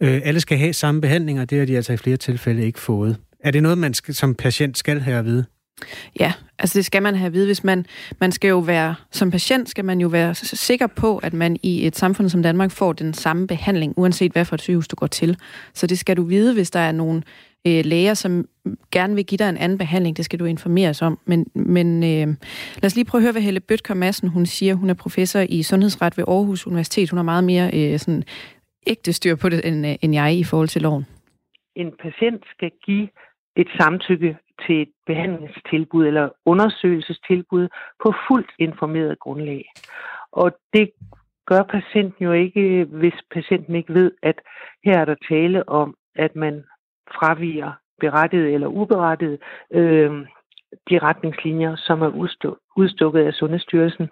Øh, 0.00 0.20
alle 0.24 0.40
skal 0.40 0.58
have 0.58 0.72
samme 0.72 1.00
behandling, 1.00 1.40
og 1.40 1.50
det 1.50 1.58
har 1.58 1.66
de 1.66 1.76
altså 1.76 1.92
i 1.92 1.96
flere 1.96 2.16
tilfælde 2.16 2.66
ikke 2.66 2.80
fået. 2.80 3.16
Er 3.40 3.50
det 3.50 3.62
noget, 3.62 3.78
man 3.78 3.94
skal, 3.94 4.14
som 4.14 4.34
patient 4.34 4.78
skal 4.78 5.00
have 5.00 5.18
at 5.18 5.24
vide? 5.24 5.44
Ja, 6.20 6.32
altså 6.58 6.78
det 6.78 6.84
skal 6.84 7.02
man 7.02 7.14
have 7.14 7.26
at 7.26 7.32
vide, 7.32 7.46
hvis 7.46 7.64
man, 7.64 7.86
man 8.20 8.32
skal 8.32 8.48
jo 8.48 8.58
være, 8.58 8.94
som 9.10 9.30
patient 9.30 9.68
skal 9.68 9.84
man 9.84 10.00
jo 10.00 10.08
være 10.08 10.34
sikker 10.34 10.86
på, 10.86 11.18
at 11.18 11.32
man 11.32 11.56
i 11.62 11.86
et 11.86 11.96
samfund 11.96 12.28
som 12.28 12.42
Danmark 12.42 12.70
får 12.70 12.92
den 12.92 13.14
samme 13.14 13.46
behandling, 13.46 13.94
uanset 13.96 14.32
hvad 14.32 14.44
for 14.44 14.54
et 14.54 14.60
sygehus 14.60 14.88
du 14.88 14.96
går 14.96 15.06
til. 15.06 15.38
Så 15.74 15.86
det 15.86 15.98
skal 15.98 16.16
du 16.16 16.22
vide, 16.22 16.54
hvis 16.54 16.70
der 16.70 16.80
er 16.80 16.92
nogle 16.92 17.22
øh, 17.66 17.84
læger, 17.84 18.14
som 18.14 18.48
gerne 18.90 19.14
vil 19.14 19.26
give 19.26 19.38
dig 19.38 19.48
en 19.48 19.56
anden 19.56 19.78
behandling, 19.78 20.16
det 20.16 20.24
skal 20.24 20.38
du 20.38 20.44
informeres 20.44 21.02
om. 21.02 21.18
Men, 21.24 21.46
men 21.54 22.02
øh, 22.02 22.26
lad 22.82 22.84
os 22.84 22.94
lige 22.94 23.04
prøve 23.04 23.18
at 23.18 23.22
høre, 23.22 23.32
hvad 23.32 23.42
Helle 23.42 23.60
Bøtker 23.60 23.94
Madsen, 23.94 24.28
hun 24.28 24.46
siger. 24.46 24.74
Hun 24.74 24.90
er 24.90 24.94
professor 24.94 25.40
i 25.48 25.62
sundhedsret 25.62 26.18
ved 26.18 26.24
Aarhus 26.28 26.66
Universitet. 26.66 27.10
Hun 27.10 27.16
har 27.16 27.24
meget 27.24 27.44
mere 27.44 27.70
øh, 27.74 27.98
sådan, 27.98 28.24
ægte 28.86 29.12
styr 29.12 29.34
på 29.34 29.48
det, 29.48 29.68
end, 29.68 29.86
øh, 29.86 29.94
end 30.02 30.14
jeg 30.14 30.34
i 30.34 30.44
forhold 30.44 30.68
til 30.68 30.82
loven. 30.82 31.06
En 31.76 31.90
patient 32.02 32.42
skal 32.54 32.70
give 32.86 33.08
et 33.56 33.68
samtykke 33.80 34.36
til 34.66 34.82
et 34.82 34.88
behandlingstilbud 35.06 36.06
eller 36.06 36.28
undersøgelsestilbud 36.44 37.68
på 38.02 38.14
fuldt 38.28 38.50
informeret 38.58 39.18
grundlag. 39.18 39.64
Og 40.32 40.56
det 40.72 40.90
gør 41.46 41.62
patienten 41.62 42.24
jo 42.24 42.32
ikke, 42.32 42.84
hvis 42.84 43.14
patienten 43.34 43.74
ikke 43.74 43.94
ved, 43.94 44.10
at 44.22 44.34
her 44.84 44.98
er 44.98 45.04
der 45.04 45.14
tale 45.28 45.68
om, 45.68 45.94
at 46.16 46.36
man 46.36 46.64
fraviger 47.18 47.72
berettiget 48.00 48.54
eller 48.54 48.66
uberettiget 48.66 49.38
øh, 49.72 50.10
de 50.90 50.98
retningslinjer, 50.98 51.76
som 51.76 52.02
er 52.02 52.10
udstukket 52.76 53.20
af 53.26 53.32
Sundhedsstyrelsen. 53.34 54.08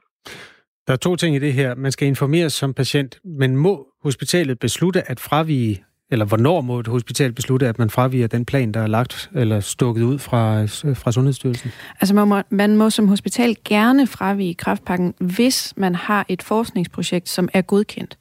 Der 0.87 0.93
er 0.93 0.97
to 0.97 1.17
ting 1.17 1.37
i 1.37 1.39
det 1.39 1.53
her. 1.53 1.75
Man 1.75 1.93
skal 1.93 2.09
informeres 2.09 2.53
som 2.53 2.75
patient, 2.75 3.21
men 3.25 3.57
må 3.57 3.89
hospitalet 4.03 4.59
beslutte 4.59 5.11
at 5.11 5.21
fravige 5.21 5.85
eller 6.13 6.25
hvornår 6.25 6.61
må 6.61 6.81
et 6.81 6.87
hospital 6.87 7.33
beslutte, 7.33 7.69
at 7.69 7.79
man 7.79 7.91
fraviger 7.91 8.27
den 8.27 8.45
plan, 8.45 8.73
der 8.73 8.81
er 8.81 8.87
lagt 8.87 9.31
eller 9.35 9.61
stukket 9.61 10.03
ud 10.03 10.19
fra, 10.19 10.63
fra 10.95 11.13
Sundhedsstyrelsen? 11.13 11.73
Altså 12.01 12.15
man 12.15 12.29
må, 12.29 12.41
man 12.51 12.77
må 12.77 12.91
som 12.91 13.09
hospital 13.09 13.57
gerne 13.65 14.07
fravige 14.07 14.55
kraftpakken, 14.55 15.15
hvis 15.19 15.75
man 15.77 15.95
har 15.95 16.27
et 16.29 16.43
forskningsprojekt, 16.43 17.29
som 17.29 17.49
er 17.53 17.63
godkendt. 17.63 18.19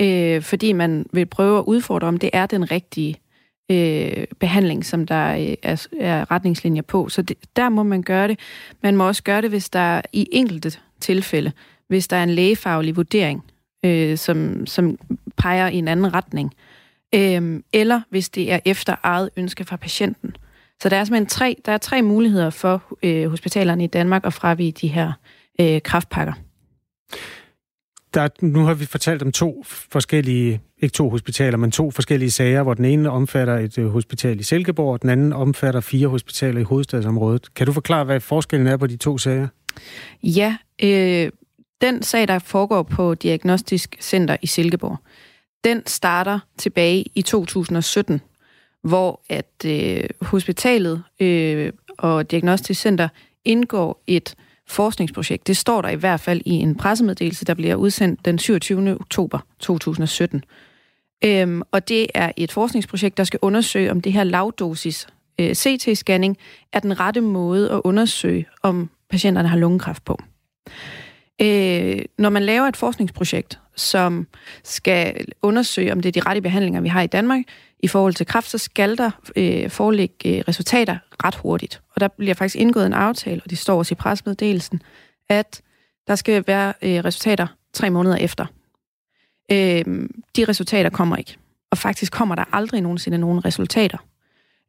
Øh, 0.00 0.42
fordi 0.42 0.72
man 0.72 1.06
vil 1.12 1.26
prøve 1.26 1.58
at 1.58 1.64
udfordre, 1.66 2.08
om 2.08 2.16
det 2.16 2.30
er 2.32 2.46
den 2.46 2.70
rigtige 2.70 3.16
øh, 3.70 4.24
behandling, 4.40 4.84
som 4.84 5.06
der 5.06 5.34
øh, 5.34 5.54
er, 5.62 5.86
er 6.00 6.30
retningslinjer 6.30 6.82
på. 6.82 7.08
Så 7.08 7.22
det, 7.22 7.36
der 7.56 7.68
må 7.68 7.82
man 7.82 8.02
gøre 8.02 8.28
det. 8.28 8.38
Man 8.82 8.96
må 8.96 9.06
også 9.06 9.22
gøre 9.22 9.42
det, 9.42 9.50
hvis 9.50 9.70
der 9.70 10.02
i 10.12 10.28
enkelte 10.32 10.72
tilfælde, 11.00 11.52
hvis 11.88 12.08
der 12.08 12.16
er 12.16 12.22
en 12.22 12.30
lægefaglig 12.30 12.96
vurdering, 12.96 13.44
øh, 13.84 14.18
som, 14.18 14.66
som 14.66 14.98
peger 15.36 15.68
i 15.68 15.76
en 15.76 15.88
anden 15.88 16.14
retning 16.14 16.54
øhm, 17.14 17.64
eller 17.72 18.00
hvis 18.10 18.28
det 18.28 18.52
er 18.52 18.58
efter 18.64 18.96
eget 19.02 19.30
ønske 19.36 19.64
fra 19.64 19.76
patienten. 19.76 20.36
Så 20.82 20.88
der 20.88 20.96
er 20.96 21.04
simpelthen 21.04 21.26
tre, 21.26 21.56
der 21.66 21.72
er 21.72 21.78
tre 21.78 22.02
muligheder 22.02 22.50
for 22.50 22.82
øh, 23.02 23.30
hospitalerne 23.30 23.84
i 23.84 23.86
Danmark 23.86 24.26
at 24.26 24.32
fravige 24.32 24.72
de 24.72 24.88
her 24.88 25.12
øh, 25.60 25.82
kraftpakker. 25.82 26.32
Der, 28.14 28.28
nu 28.40 28.64
har 28.64 28.74
vi 28.74 28.84
fortalt 28.84 29.22
om 29.22 29.32
to 29.32 29.64
forskellige, 29.66 30.60
ikke 30.78 30.92
to 30.92 31.10
hospitaler, 31.10 31.56
men 31.56 31.70
to 31.70 31.90
forskellige 31.90 32.30
sager, 32.30 32.62
hvor 32.62 32.74
den 32.74 32.84
ene 32.84 33.10
omfatter 33.10 33.58
et 33.58 33.78
øh, 33.78 33.86
hospital 33.86 34.40
i 34.40 34.42
Silkeborg, 34.42 34.92
og 34.92 35.02
den 35.02 35.10
anden 35.10 35.32
omfatter 35.32 35.80
fire 35.80 36.08
hospitaler 36.08 36.60
i 36.60 36.62
hovedstadsområdet. 36.62 37.54
Kan 37.54 37.66
du 37.66 37.72
forklare, 37.72 38.04
hvad 38.04 38.20
forskellen 38.20 38.66
er 38.66 38.76
på 38.76 38.86
de 38.86 38.96
to 38.96 39.18
sager? 39.18 39.48
Ja, 40.22 40.56
øh, 40.82 41.30
den 41.80 42.02
sag, 42.02 42.28
der 42.28 42.38
foregår 42.38 42.82
på 42.82 43.14
Diagnostisk 43.14 43.96
Center 44.00 44.36
i 44.42 44.46
Silkeborg, 44.46 44.98
den 45.64 45.86
starter 45.86 46.38
tilbage 46.58 47.04
i 47.14 47.22
2017, 47.22 48.20
hvor 48.82 49.20
at 49.28 49.64
øh, 49.66 50.04
hospitalet 50.20 51.02
øh, 51.20 51.72
og 51.98 52.30
Diagnostisk 52.30 52.80
Center 52.80 53.08
indgår 53.44 54.02
et 54.06 54.34
forskningsprojekt. 54.66 55.46
Det 55.46 55.56
står 55.56 55.82
der 55.82 55.88
i 55.88 55.94
hvert 55.94 56.20
fald 56.20 56.42
i 56.44 56.50
en 56.50 56.74
pressemeddelelse, 56.74 57.44
der 57.44 57.54
bliver 57.54 57.74
udsendt 57.74 58.24
den 58.24 58.38
27. 58.38 58.94
oktober 59.00 59.38
2017. 59.60 60.44
Øhm, 61.24 61.62
og 61.70 61.88
det 61.88 62.06
er 62.14 62.32
et 62.36 62.52
forskningsprojekt, 62.52 63.16
der 63.16 63.24
skal 63.24 63.38
undersøge, 63.42 63.90
om 63.90 64.00
det 64.00 64.12
her 64.12 64.24
lavdosis 64.24 65.06
øh, 65.40 65.50
CT-scanning 65.50 66.36
er 66.72 66.80
den 66.80 67.00
rette 67.00 67.20
måde 67.20 67.70
at 67.70 67.80
undersøge, 67.84 68.46
om 68.62 68.90
patienterne 69.10 69.48
har 69.48 69.56
lungekræft 69.56 70.04
på. 70.04 70.18
Øh, 71.40 71.98
når 72.18 72.30
man 72.30 72.42
laver 72.42 72.66
et 72.66 72.76
forskningsprojekt, 72.76 73.60
som 73.76 74.26
skal 74.64 75.26
undersøge, 75.42 75.92
om 75.92 76.00
det 76.00 76.08
er 76.16 76.22
de 76.22 76.28
rette 76.28 76.40
behandlinger, 76.40 76.80
vi 76.80 76.88
har 76.88 77.02
i 77.02 77.06
Danmark 77.06 77.40
i 77.78 77.88
forhold 77.88 78.14
til 78.14 78.26
kræft, 78.26 78.50
så 78.50 78.58
skal 78.58 78.98
der 78.98 79.10
øh, 79.36 79.70
foreligge 79.70 80.38
øh, 80.38 80.44
resultater 80.48 80.98
ret 81.24 81.34
hurtigt. 81.34 81.80
Og 81.94 82.00
der 82.00 82.08
bliver 82.08 82.34
faktisk 82.34 82.56
indgået 82.56 82.86
en 82.86 82.92
aftale, 82.92 83.40
og 83.44 83.50
det 83.50 83.58
står 83.58 83.78
også 83.78 83.94
i 83.94 83.94
presmeddelelsen, 83.94 84.82
at 85.28 85.62
der 86.06 86.14
skal 86.14 86.44
være 86.46 86.72
øh, 86.82 87.04
resultater 87.04 87.46
tre 87.72 87.90
måneder 87.90 88.16
efter. 88.16 88.46
Øh, 89.52 89.84
de 90.36 90.44
resultater 90.44 90.90
kommer 90.90 91.16
ikke. 91.16 91.36
Og 91.70 91.78
faktisk 91.78 92.12
kommer 92.12 92.34
der 92.34 92.44
aldrig 92.52 92.80
nogensinde 92.80 93.18
nogen 93.18 93.44
resultater. 93.44 93.98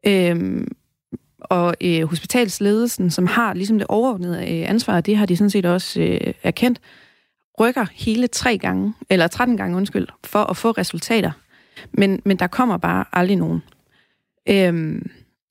Øh, 0.08 0.68
og 1.40 1.76
øh, 1.82 2.04
hospitalsledelsen, 2.04 3.12
som 3.12 3.28
har 3.28 3.54
ligesom 3.54 3.78
det 3.78 3.88
overordnede 3.88 4.38
øh, 4.38 4.70
ansvar, 4.70 5.02
det 5.02 5.18
har 5.18 5.26
de 5.26 5.38
sådan 5.38 5.50
set 5.50 5.66
også 5.66 6.02
øh, 6.02 6.34
erkendt, 6.44 6.80
rykker 7.60 7.86
hele 7.94 8.28
tre 8.28 8.58
gange, 8.58 8.94
eller 9.10 9.28
13 9.28 9.58
gange, 9.58 9.78
undskyld, 9.78 10.08
for 10.24 10.40
at 10.40 10.58
få 10.58 10.72
resultater. 10.72 11.32
Men, 11.92 12.22
men 12.26 12.38
der 12.38 12.48
kommer 12.48 12.78
bare 12.78 13.06
aldrig 13.14 13.38
nogen. 13.38 13.64
Øhm, 14.50 15.10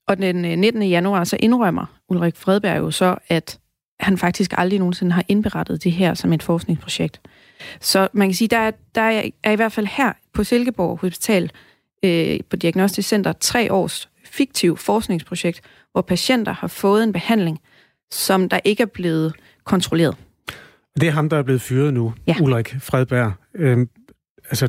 og 0.08 0.18
den 0.18 0.44
øh, 0.44 0.56
19. 0.58 0.82
Januar, 0.82 1.24
så 1.24 1.36
indrømmer 1.40 1.86
Ulrik 2.08 2.36
Fredberg 2.36 2.78
jo 2.78 2.90
så, 2.90 3.16
at 3.28 3.58
han 4.00 4.18
faktisk 4.18 4.52
aldrig 4.56 4.78
nogensinde 4.78 5.12
har 5.12 5.24
indberettet 5.28 5.84
det 5.84 5.92
her 5.92 6.14
som 6.14 6.32
et 6.32 6.42
forskningsprojekt. 6.42 7.20
Så 7.80 8.08
man 8.12 8.28
kan 8.28 8.34
sige, 8.34 8.48
der 8.48 8.58
er, 8.58 8.70
der 8.94 9.30
er 9.42 9.50
i 9.50 9.56
hvert 9.56 9.72
fald 9.72 9.86
her 9.86 10.12
på 10.32 10.44
Silkeborg 10.44 10.98
Hospital 10.98 11.50
øh, 12.04 12.40
på 12.50 12.56
Diagnostisk 12.56 13.08
Center 13.08 13.32
tre 13.32 13.72
års 13.72 14.08
fiktiv 14.24 14.76
forskningsprojekt, 14.76 15.60
hvor 15.92 16.02
patienter 16.02 16.52
har 16.52 16.68
fået 16.68 17.02
en 17.02 17.12
behandling, 17.12 17.60
som 18.10 18.48
der 18.48 18.60
ikke 18.64 18.82
er 18.82 18.86
blevet 18.86 19.34
kontrolleret. 19.64 20.16
Det 21.00 21.08
er 21.08 21.12
ham, 21.12 21.28
der 21.28 21.36
er 21.36 21.42
blevet 21.42 21.60
fyret 21.60 21.94
nu, 21.94 22.14
ja. 22.26 22.36
Ulrik 22.42 22.76
Fredberg. 22.80 23.32
Øhm, 23.54 23.88
altså, 24.50 24.68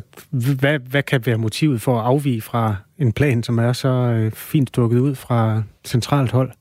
hvad, 0.60 0.78
hvad 0.78 1.02
kan 1.02 1.26
være 1.26 1.38
motivet 1.38 1.82
for 1.82 1.98
at 1.98 2.06
afvige 2.06 2.42
fra 2.42 2.76
en 2.98 3.12
plan, 3.12 3.42
som 3.42 3.58
er 3.58 3.72
så 3.72 3.88
øh, 3.88 4.32
fint 4.32 4.68
stukket 4.68 4.98
ud 4.98 5.14
fra 5.14 5.62
centralt 5.84 6.30
hold? 6.30 6.52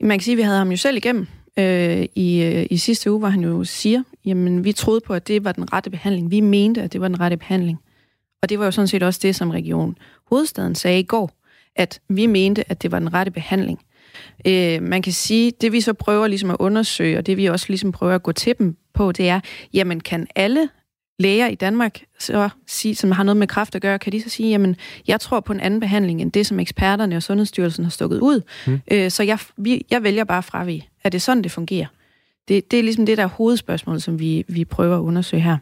Man 0.00 0.18
kan 0.18 0.24
sige, 0.24 0.32
at 0.32 0.36
vi 0.36 0.42
havde 0.42 0.58
ham 0.58 0.70
jo 0.70 0.76
selv 0.76 0.96
igennem 0.96 1.26
øh, 1.58 2.06
i, 2.14 2.42
øh, 2.42 2.66
i 2.70 2.76
sidste 2.76 3.10
uge, 3.10 3.18
hvor 3.18 3.28
han 3.28 3.40
jo 3.40 3.64
siger 3.64 4.02
jamen 4.24 4.64
vi 4.64 4.72
troede 4.72 5.00
på, 5.06 5.14
at 5.14 5.28
det 5.28 5.44
var 5.44 5.52
den 5.52 5.72
rette 5.72 5.90
behandling. 5.90 6.30
Vi 6.30 6.40
mente, 6.40 6.82
at 6.82 6.92
det 6.92 7.00
var 7.00 7.08
den 7.08 7.20
rette 7.20 7.36
behandling. 7.36 7.78
Og 8.42 8.48
det 8.48 8.58
var 8.58 8.64
jo 8.64 8.70
sådan 8.70 8.88
set 8.88 9.02
også 9.02 9.20
det, 9.22 9.36
som 9.36 9.50
Region 9.50 9.96
Hovedstaden 10.30 10.74
sagde 10.74 11.00
i 11.00 11.02
går, 11.02 11.30
at 11.76 12.00
vi 12.08 12.26
mente, 12.26 12.70
at 12.70 12.82
det 12.82 12.92
var 12.92 12.98
den 12.98 13.14
rette 13.14 13.32
behandling. 13.32 13.80
Øh, 14.46 14.82
man 14.82 15.02
kan 15.02 15.12
sige, 15.12 15.52
det 15.60 15.72
vi 15.72 15.80
så 15.80 15.92
prøver 15.92 16.26
ligesom 16.26 16.50
at 16.50 16.56
undersøge, 16.58 17.18
og 17.18 17.26
det 17.26 17.36
vi 17.36 17.46
også 17.46 17.66
ligesom 17.68 17.92
prøver 17.92 18.14
at 18.14 18.22
gå 18.22 18.32
til 18.32 18.54
dem 18.58 18.76
på, 18.94 19.12
det 19.12 19.28
er, 19.28 19.40
jamen 19.72 20.00
kan 20.00 20.26
alle 20.34 20.68
læger 21.18 21.46
i 21.46 21.54
Danmark, 21.54 22.00
så 22.18 22.48
sige, 22.66 22.94
som 22.94 23.10
har 23.10 23.22
noget 23.22 23.36
med 23.36 23.46
kraft 23.46 23.74
at 23.74 23.82
gøre, 23.82 23.98
kan 23.98 24.12
de 24.12 24.22
så 24.22 24.28
sige, 24.28 24.50
jamen, 24.50 24.76
jeg 25.06 25.20
tror 25.20 25.40
på 25.40 25.52
en 25.52 25.60
anden 25.60 25.80
behandling, 25.80 26.22
end 26.22 26.32
det, 26.32 26.46
som 26.46 26.60
eksperterne 26.60 27.16
og 27.16 27.22
Sundhedsstyrelsen 27.22 27.84
har 27.84 27.90
stukket 27.90 28.20
ud. 28.20 28.40
Mm. 28.66 28.80
Øh, 28.90 29.10
så 29.10 29.22
jeg, 29.22 29.38
vi, 29.56 29.86
jeg 29.90 30.02
vælger 30.02 30.24
bare 30.24 30.42
fra 30.42 30.64
vi. 30.64 30.88
Er 31.04 31.08
det 31.08 31.22
sådan, 31.22 31.42
det 31.42 31.52
fungerer? 31.52 31.86
Det, 32.48 32.70
det 32.70 32.78
er 32.78 32.82
ligesom 32.82 33.06
det, 33.06 33.18
der 33.18 33.24
er 33.24 33.28
hovedspørgsmålet, 33.28 34.02
som 34.02 34.18
vi, 34.18 34.44
vi 34.48 34.64
prøver 34.64 34.96
at 34.96 35.00
undersøge 35.00 35.42
her. 35.42 35.56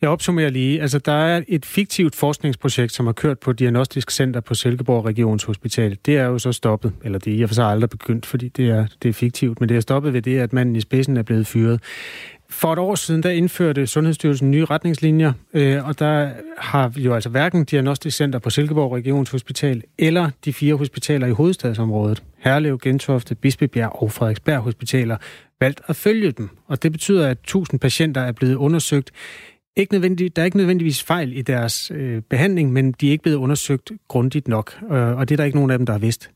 Jeg 0.00 0.10
opsummerer 0.10 0.50
lige. 0.50 0.82
Altså, 0.82 0.98
der 0.98 1.12
er 1.12 1.42
et 1.48 1.66
fiktivt 1.66 2.14
forskningsprojekt, 2.14 2.92
som 2.92 3.06
har 3.06 3.12
kørt 3.12 3.38
på 3.38 3.52
Diagnostisk 3.52 4.10
Center 4.10 4.40
på 4.40 4.54
Silkeborg 4.54 5.04
Regionshospital. 5.04 5.98
Det 6.06 6.16
er 6.16 6.24
jo 6.24 6.38
så 6.38 6.52
stoppet, 6.52 6.92
eller 7.04 7.18
det 7.18 7.32
er 7.32 7.36
i 7.36 7.42
og 7.42 7.48
for 7.48 7.54
sig 7.54 7.66
aldrig 7.66 7.90
begyndt, 7.90 8.26
fordi 8.26 8.48
det 8.48 8.70
er, 8.70 8.86
det 9.02 9.08
er 9.08 9.12
fiktivt, 9.12 9.60
men 9.60 9.68
det 9.68 9.76
er 9.76 9.80
stoppet 9.80 10.12
ved 10.12 10.22
det, 10.22 10.38
at 10.38 10.52
manden 10.52 10.76
i 10.76 10.80
spidsen 10.80 11.16
er 11.16 11.22
blevet 11.22 11.46
fyret. 11.46 11.80
For 12.50 12.72
et 12.72 12.78
år 12.78 12.94
siden, 12.94 13.22
der 13.22 13.30
indførte 13.30 13.86
Sundhedsstyrelsen 13.86 14.50
nye 14.50 14.64
retningslinjer, 14.64 15.32
øh, 15.54 15.88
og 15.88 15.98
der 15.98 16.30
har 16.58 16.92
jo 16.96 17.14
altså 17.14 17.28
hverken 17.28 17.64
Diagnostisk 17.64 18.16
Center 18.16 18.38
på 18.38 18.50
Silkeborg 18.50 18.92
Regionshospital 18.92 19.82
eller 19.98 20.30
de 20.44 20.52
fire 20.52 20.74
hospitaler 20.74 21.26
i 21.26 21.30
hovedstadsområdet, 21.30 22.22
Herlev, 22.38 22.78
Gentofte, 22.78 23.34
Bispebjerg 23.34 24.02
og 24.02 24.12
Frederiksberg 24.12 24.58
Hospitaler, 24.58 25.16
valgt 25.60 25.80
at 25.86 25.96
følge 25.96 26.30
dem. 26.30 26.48
Og 26.66 26.82
det 26.82 26.92
betyder, 26.92 27.28
at 27.28 27.38
1000 27.38 27.80
patienter 27.80 28.20
er 28.20 28.32
blevet 28.32 28.54
undersøgt. 28.54 29.10
Ikke 29.78 29.92
nødvendig, 29.92 30.36
der 30.36 30.42
er 30.42 30.46
ikke 30.46 30.56
nødvendigvis 30.56 31.02
fejl 31.02 31.36
i 31.36 31.42
deres 31.42 31.90
øh, 31.94 32.22
behandling, 32.22 32.72
men 32.72 32.92
de 32.92 33.08
er 33.08 33.10
ikke 33.10 33.22
blevet 33.22 33.36
undersøgt 33.36 33.92
grundigt 34.08 34.48
nok, 34.48 34.78
øh, 34.82 35.16
og 35.16 35.28
det 35.28 35.34
er 35.34 35.36
der 35.36 35.44
ikke 35.44 35.56
nogen 35.58 35.70
af 35.70 35.78
dem, 35.78 35.86
der 35.86 35.92
har 35.92 36.00
vidst. 36.00 36.30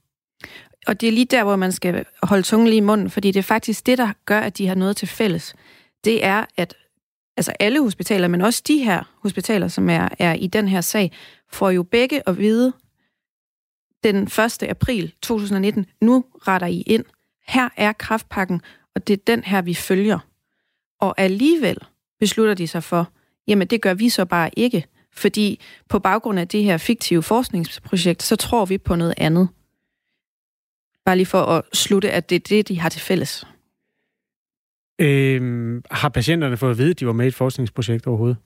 Og 0.87 1.01
det 1.01 1.09
er 1.09 1.13
lige 1.13 1.25
der, 1.25 1.45
hvor 1.45 1.57
man 1.57 1.73
skal 1.73 2.05
holde 2.23 2.43
tungen 2.43 2.69
lige 2.69 2.77
i 2.77 2.81
munden, 2.81 3.11
fordi 3.11 3.31
det 3.31 3.39
er 3.39 3.43
faktisk 3.43 3.87
det, 3.87 3.99
der 3.99 4.13
gør, 4.25 4.41
at 4.41 4.59
de 4.59 4.67
har 4.67 4.75
noget 4.75 4.97
til 4.97 5.09
fælles 5.09 5.55
det 6.05 6.25
er, 6.25 6.45
at 6.57 6.75
altså 7.37 7.53
alle 7.61 7.83
hospitaler, 7.83 8.29
men 8.29 8.41
også 8.41 8.63
de 8.69 8.79
her 8.79 9.13
hospitaler, 9.23 9.69
som 9.69 9.91
er, 9.91 10.09
er 10.19 10.35
i 10.35 10.47
den 10.47 10.69
her 10.69 10.81
sag, 10.81 11.13
får 11.51 11.71
jo 11.71 11.83
begge 11.83 12.29
at 12.29 12.39
vide 12.39 12.73
den 14.05 14.17
1. 14.17 14.63
april 14.63 15.15
2019, 15.23 15.87
nu 16.01 16.25
retter 16.49 16.67
I 16.67 16.81
ind. 16.81 17.05
Her 17.47 17.69
er 17.77 17.93
kraftpakken, 17.93 18.61
og 18.95 19.07
det 19.07 19.13
er 19.13 19.25
den 19.27 19.45
her, 19.45 19.63
vi 19.63 19.75
følger. 19.75 20.19
Og 21.01 21.21
alligevel 21.21 21.79
beslutter 22.21 22.55
de 22.55 22.67
sig 22.67 22.83
for, 22.83 23.13
jamen 23.49 23.69
det 23.69 23.83
gør 23.83 23.95
vi 23.95 24.09
så 24.09 24.25
bare 24.25 24.51
ikke, 24.57 24.85
fordi 25.13 25.61
på 25.89 25.99
baggrund 25.99 26.39
af 26.39 26.49
det 26.49 26.65
her 26.65 26.77
fiktive 26.77 27.23
forskningsprojekt, 27.23 28.23
så 28.23 28.37
tror 28.37 28.65
vi 28.65 28.79
på 28.79 28.97
noget 28.97 29.15
andet. 29.17 29.49
Bare 31.05 31.17
lige 31.17 31.27
for 31.27 31.43
at 31.43 31.63
slutte, 31.73 32.11
at 32.11 32.31
det 32.31 32.37
er 32.37 32.41
det, 32.41 32.69
de 32.69 32.81
har 32.81 32.89
til 32.89 33.01
fælles. 33.01 33.47
Øh, 34.99 35.83
har 35.91 36.09
patienterne 36.09 36.57
fået 36.57 36.71
at 36.71 36.79
vide, 36.79 36.91
at 36.91 37.01
de 37.01 37.07
var 37.07 37.13
med 37.13 37.25
i 37.25 37.29
et 37.29 37.35
forskningsprojekt 37.35 38.07
overhovedet? 38.07 38.37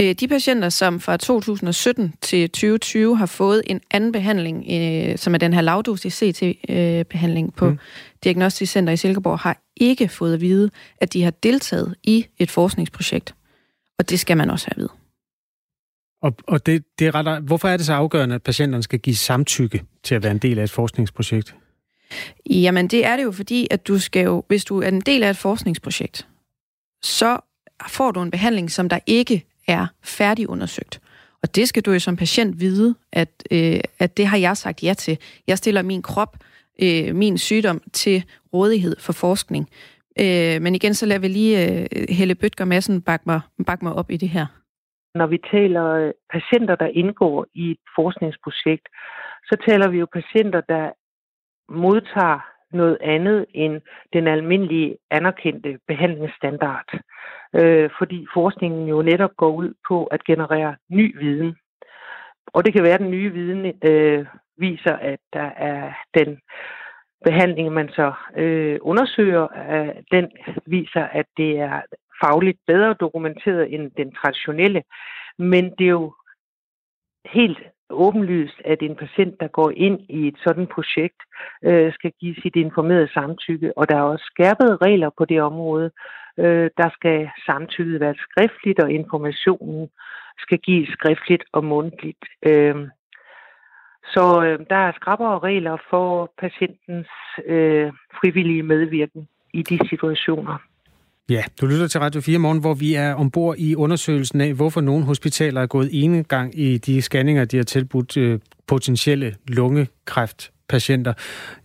Øh, 0.00 0.14
de 0.14 0.28
patienter, 0.28 0.68
som 0.68 1.00
fra 1.00 1.16
2017 1.16 2.14
til 2.20 2.50
2020 2.50 3.16
har 3.16 3.26
fået 3.26 3.62
en 3.66 3.80
anden 3.90 4.12
behandling, 4.12 4.66
øh, 4.70 5.18
som 5.18 5.34
er 5.34 5.38
den 5.38 5.52
her 5.52 5.60
lavdosis 5.60 6.22
CT-behandling 6.22 7.54
på 7.54 7.70
mm. 7.70 7.78
Diagnostisk 8.24 8.72
Center 8.72 8.92
i 8.92 8.96
Silkeborg, 8.96 9.38
har 9.38 9.62
ikke 9.76 10.08
fået 10.08 10.34
at 10.34 10.40
vide, 10.40 10.70
at 11.00 11.12
de 11.12 11.22
har 11.22 11.30
deltaget 11.30 11.94
i 12.02 12.26
et 12.38 12.50
forskningsprojekt. 12.50 13.34
Og 13.98 14.10
det 14.10 14.20
skal 14.20 14.36
man 14.36 14.50
også 14.50 14.66
have 14.66 14.72
at 14.72 14.78
vide. 14.78 14.92
Og, 16.22 16.34
og 16.46 16.66
det, 16.66 16.84
det 16.98 17.06
er 17.06 17.14
ret, 17.14 17.42
hvorfor 17.42 17.68
er 17.68 17.76
det 17.76 17.86
så 17.86 17.92
afgørende, 17.92 18.34
at 18.34 18.42
patienterne 18.42 18.82
skal 18.82 18.98
give 18.98 19.16
samtykke 19.16 19.84
til 20.02 20.14
at 20.14 20.22
være 20.22 20.32
en 20.32 20.38
del 20.38 20.58
af 20.58 20.64
et 20.64 20.70
forskningsprojekt? 20.70 21.54
Jamen, 22.50 22.88
det 22.88 23.04
er 23.04 23.16
det 23.16 23.24
jo 23.24 23.32
fordi, 23.32 23.68
at 23.70 23.88
du 23.88 23.98
skal 23.98 24.24
jo, 24.24 24.44
hvis 24.48 24.64
du 24.64 24.82
er 24.82 24.88
en 24.88 25.00
del 25.00 25.22
af 25.22 25.30
et 25.30 25.36
forskningsprojekt, 25.36 26.28
så 27.02 27.38
får 27.88 28.10
du 28.10 28.22
en 28.22 28.30
behandling, 28.30 28.70
som 28.70 28.88
der 28.88 28.98
ikke 29.06 29.44
er 29.66 29.86
færdigundersøgt. 30.02 31.00
Og 31.42 31.54
det 31.54 31.68
skal 31.68 31.82
du 31.82 31.92
jo 31.92 31.98
som 31.98 32.16
patient 32.16 32.60
vide, 32.60 32.94
at, 33.12 33.28
øh, 33.50 33.80
at 33.98 34.16
det 34.16 34.26
har 34.26 34.36
jeg 34.36 34.56
sagt 34.56 34.82
ja 34.82 34.94
til. 34.94 35.18
Jeg 35.46 35.58
stiller 35.58 35.82
min 35.82 36.02
krop, 36.02 36.36
øh, 36.82 37.14
min 37.14 37.38
sygdom 37.38 37.82
til 37.92 38.24
rådighed 38.52 38.96
for 39.00 39.12
forskning. 39.12 39.68
Øh, 40.24 40.62
men 40.62 40.74
igen, 40.74 40.94
så 40.94 41.06
lader 41.06 41.20
vi 41.20 41.28
lige 41.28 41.56
øh, 41.64 41.86
Helle 42.08 42.34
Bøtger 42.34 42.64
Madsen 42.64 43.02
bakke 43.02 43.24
mig, 43.26 43.40
bakke 43.66 43.84
mig 43.84 43.92
op 43.92 44.10
i 44.10 44.16
det 44.16 44.28
her. 44.28 44.46
Når 45.14 45.26
vi 45.26 45.38
taler 45.50 45.86
øh, 45.86 46.12
patienter, 46.32 46.76
der 46.76 46.86
indgår 46.86 47.46
i 47.54 47.70
et 47.70 47.82
forskningsprojekt, 47.96 48.88
så 49.44 49.56
taler 49.68 49.88
vi 49.88 49.98
jo 49.98 50.06
patienter, 50.12 50.60
der 50.60 50.90
modtager 51.68 52.40
noget 52.72 52.98
andet 53.00 53.46
end 53.54 53.80
den 54.12 54.26
almindelige 54.26 54.96
anerkendte 55.10 55.78
behandlingsstandard. 55.88 57.00
Øh, 57.54 57.90
fordi 57.98 58.26
forskningen 58.34 58.88
jo 58.88 59.02
netop 59.02 59.36
går 59.36 59.50
ud 59.50 59.74
på 59.88 60.04
at 60.04 60.24
generere 60.24 60.76
ny 60.90 61.18
viden. 61.18 61.56
Og 62.46 62.64
det 62.64 62.72
kan 62.72 62.82
være, 62.82 62.94
at 62.94 63.00
den 63.00 63.10
nye 63.10 63.32
viden 63.32 63.72
øh, 63.84 64.26
viser, 64.58 64.96
at 64.96 65.18
der 65.32 65.50
er 65.56 65.92
den 66.14 66.40
behandling, 67.24 67.72
man 67.72 67.88
så 67.88 68.12
øh, 68.36 68.78
undersøger, 68.82 69.46
øh, 69.72 69.94
den 70.12 70.30
viser, 70.66 71.04
at 71.04 71.26
det 71.36 71.58
er 71.58 71.80
fagligt 72.22 72.58
bedre 72.66 72.94
dokumenteret 73.00 73.74
end 73.74 73.90
den 73.96 74.12
traditionelle. 74.12 74.82
Men 75.38 75.64
det 75.78 75.84
er 75.84 75.96
jo 76.00 76.14
helt 77.24 77.58
åbenlyst, 77.90 78.60
at 78.64 78.82
en 78.82 78.96
patient, 78.96 79.40
der 79.40 79.48
går 79.48 79.70
ind 79.76 80.00
i 80.08 80.28
et 80.28 80.36
sådan 80.44 80.66
projekt, 80.66 81.20
øh, 81.64 81.92
skal 81.92 82.12
give 82.20 82.34
sit 82.42 82.56
informerede 82.56 83.12
samtykke. 83.12 83.78
Og 83.78 83.88
der 83.88 83.96
er 83.96 84.02
også 84.02 84.24
skærpede 84.24 84.76
regler 84.76 85.10
på 85.18 85.24
det 85.24 85.42
område. 85.42 85.90
Øh, 86.38 86.70
der 86.76 86.90
skal 86.92 87.30
samtykket 87.46 88.00
være 88.00 88.14
skriftligt, 88.14 88.80
og 88.80 88.90
informationen 88.92 89.88
skal 90.38 90.58
gives 90.58 90.88
skriftligt 90.88 91.44
og 91.52 91.64
mundtligt. 91.64 92.24
Øh, 92.48 92.76
så 94.14 94.42
øh, 94.44 94.66
der 94.70 94.76
er 94.76 94.92
skrappere 95.00 95.38
regler 95.38 95.76
for 95.90 96.32
patientens 96.38 97.08
øh, 97.46 97.92
frivillige 98.20 98.62
medvirken 98.62 99.28
i 99.54 99.62
de 99.62 99.78
situationer. 99.88 100.58
Ja, 101.30 101.42
du 101.60 101.66
lytter 101.66 101.86
til 101.86 102.00
Radio 102.00 102.20
4 102.20 102.38
morgen, 102.38 102.60
hvor 102.60 102.74
vi 102.74 102.94
er 102.94 103.14
ombord 103.14 103.54
i 103.58 103.74
undersøgelsen 103.74 104.40
af, 104.40 104.54
hvorfor 104.54 104.80
nogle 104.80 105.04
hospitaler 105.04 105.60
er 105.60 105.66
gået 105.66 105.88
ene 105.92 106.22
gang 106.22 106.58
i 106.58 106.78
de 106.78 107.02
scanninger, 107.02 107.44
de 107.44 107.56
har 107.56 107.64
tilbudt 107.64 108.16
øh, 108.16 108.40
potentielle 108.66 109.34
lungekræft 109.48 110.52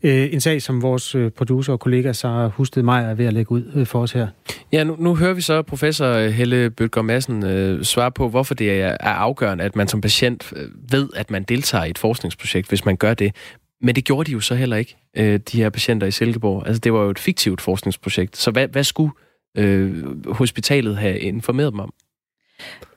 Øh, 0.04 0.34
en 0.34 0.41
sag, 0.41 0.62
som 0.62 0.82
vores 0.82 1.16
øh, 1.16 1.32
producer 1.32 1.74
og 1.74 1.80
kollega 1.80 2.14
Sara 2.14 2.47
Husted 2.47 2.84
Meier 2.84 3.08
er 3.08 3.14
ved 3.14 3.26
at 3.26 3.34
lægge 3.34 3.51
ud 3.51 3.72
øh, 3.76 3.86
for 3.86 4.01
os 4.01 4.12
her. 4.12 4.28
Ja, 4.72 4.84
nu, 4.84 4.95
nu 4.99 5.16
hører 5.16 5.34
vi 5.34 5.41
så 5.41 5.62
professor 5.62 6.28
Helle 6.28 6.70
Bøtger 6.70 7.01
Madsen 7.01 7.45
øh, 7.45 7.84
svare 7.84 8.12
på, 8.12 8.30
hvorfor 8.30 8.54
det 8.54 8.82
er, 8.82 8.97
afgørende, 8.99 9.64
at 9.64 9.76
man 9.76 9.88
som 9.88 10.01
patient 10.01 10.54
ved, 10.91 11.10
at 11.16 11.32
man 11.32 11.43
deltager 11.43 11.84
i 11.84 11.89
et 11.89 11.97
forskningsprojekt, 11.97 12.70
hvis 12.70 12.86
man 12.86 12.97
gør 12.97 13.14
det. 13.14 13.36
Men 13.82 13.95
det 13.95 14.06
gjorde 14.06 14.28
de 14.28 14.32
jo 14.32 14.39
så 14.39 14.56
heller 14.56 14.78
ikke, 14.78 14.97
øh, 15.18 15.39
de 15.51 15.58
her 15.58 15.70
patienter 15.70 16.08
i 16.08 16.12
Silkeborg. 16.12 16.68
Altså, 16.68 16.80
det 16.80 16.93
var 16.93 17.04
jo 17.04 17.10
et 17.10 17.20
fiktivt 17.20 17.62
forskningsprojekt. 17.62 18.38
Så 18.38 18.51
hvad, 18.51 18.68
hvad 18.68 18.84
skulle 18.84 19.12
øh, 19.58 20.32
hospitalet 20.32 20.97
have 20.97 21.20
informeret 21.20 21.72
dem 21.72 21.80
om? 21.80 21.93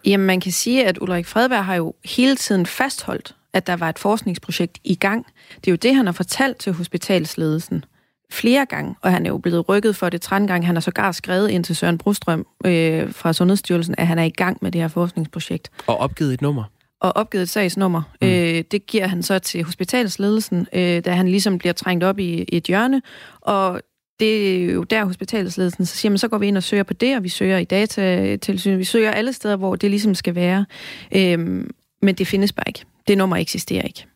Jamen, 0.05 0.27
man 0.27 0.41
kan 0.41 0.53
sige, 0.53 0.87
at 0.87 0.99
Ulrik 1.01 1.27
Fredberg 1.27 1.65
har 1.65 1.75
jo 1.75 1.95
hele 2.05 2.37
tiden 2.37 2.67
fastholdt, 2.67 3.35
at 3.57 3.67
der 3.67 3.77
var 3.77 3.89
et 3.89 3.99
forskningsprojekt 3.99 4.79
i 4.85 4.95
gang. 4.95 5.27
Det 5.57 5.69
er 5.69 5.73
jo 5.73 5.77
det, 5.77 5.95
han 5.95 6.07
har 6.07 6.13
fortalt 6.13 6.57
til 6.59 6.73
hospitalsledelsen 6.73 7.85
flere 8.31 8.67
gange, 8.67 8.95
og 9.03 9.13
han 9.13 9.27
er 9.27 9.31
jo 9.31 9.39
blevet 9.39 9.69
rykket 9.69 9.97
for 9.97 10.09
det 10.09 10.21
13 10.21 10.49
gange. 10.49 10.67
Han 10.67 10.77
har 10.77 10.81
sågar 10.81 11.13
skrevet 11.13 11.49
ind 11.49 11.65
til 11.65 11.77
Søren 11.77 11.99
Brostrøm 11.99 12.47
øh, 12.67 13.13
fra 13.13 13.33
Sundhedsstyrelsen, 13.33 13.95
at 13.99 14.07
han 14.07 14.19
er 14.19 14.23
i 14.23 14.31
gang 14.31 14.59
med 14.63 14.73
det 14.73 14.81
her 14.81 14.89
forskningsprojekt. 14.89 15.71
Og 15.87 15.99
opgivet 15.99 16.35
et 16.35 16.43
nummer? 16.43 16.65
Og 17.01 17.17
opgivet 17.17 17.43
et 17.43 17.49
sagsnummer. 17.49 18.03
Mm. 18.23 18.29
Øh, 18.29 18.65
det 18.71 18.87
giver 18.87 19.07
han 19.07 19.23
så 19.23 19.39
til 19.39 19.65
hospitalsledelsen, 19.65 20.67
øh, 20.73 21.05
da 21.05 21.11
han 21.11 21.29
ligesom 21.29 21.59
bliver 21.59 21.73
trængt 21.73 22.05
op 22.05 22.19
i, 22.19 22.45
i 22.49 22.57
et 22.57 22.65
hjørne, 22.65 23.03
og 23.41 23.81
det 24.21 24.65
er 24.65 24.73
jo 24.73 24.83
der 24.83 25.05
hospitalsledelsen, 25.05 25.87
så 25.87 25.97
siger 25.97 26.11
man, 26.11 26.19
så 26.19 26.29
går 26.29 26.39
vi 26.39 26.47
ind 26.47 26.57
og 26.57 26.63
søger 26.63 26.83
på 26.83 26.93
det, 26.93 27.17
og 27.17 27.23
vi 27.23 27.29
søger 27.29 27.59
i 27.59 27.65
datatilsyn, 27.65 28.79
vi 28.79 28.85
søger 28.85 29.11
alle 29.11 29.33
steder, 29.33 29.57
hvor 29.57 29.77
det 29.77 29.91
ligesom 29.91 30.15
skal 30.15 30.35
være. 30.35 30.67
Øhm, 31.13 31.71
men 32.03 32.15
det 32.15 32.27
findes 32.27 32.53
bare 32.53 32.65
ikke. 32.67 32.85
Det 33.09 33.19
nummer 33.19 33.37
eksisterer 33.37 33.83
ikke. 33.83 34.07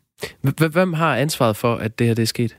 Hvem 0.71 0.93
har 0.93 1.15
ansvaret 1.15 1.55
for, 1.55 1.75
at 1.75 1.99
det 1.99 2.07
her 2.07 2.13
det 2.13 2.21
er 2.21 2.27
sket? 2.27 2.57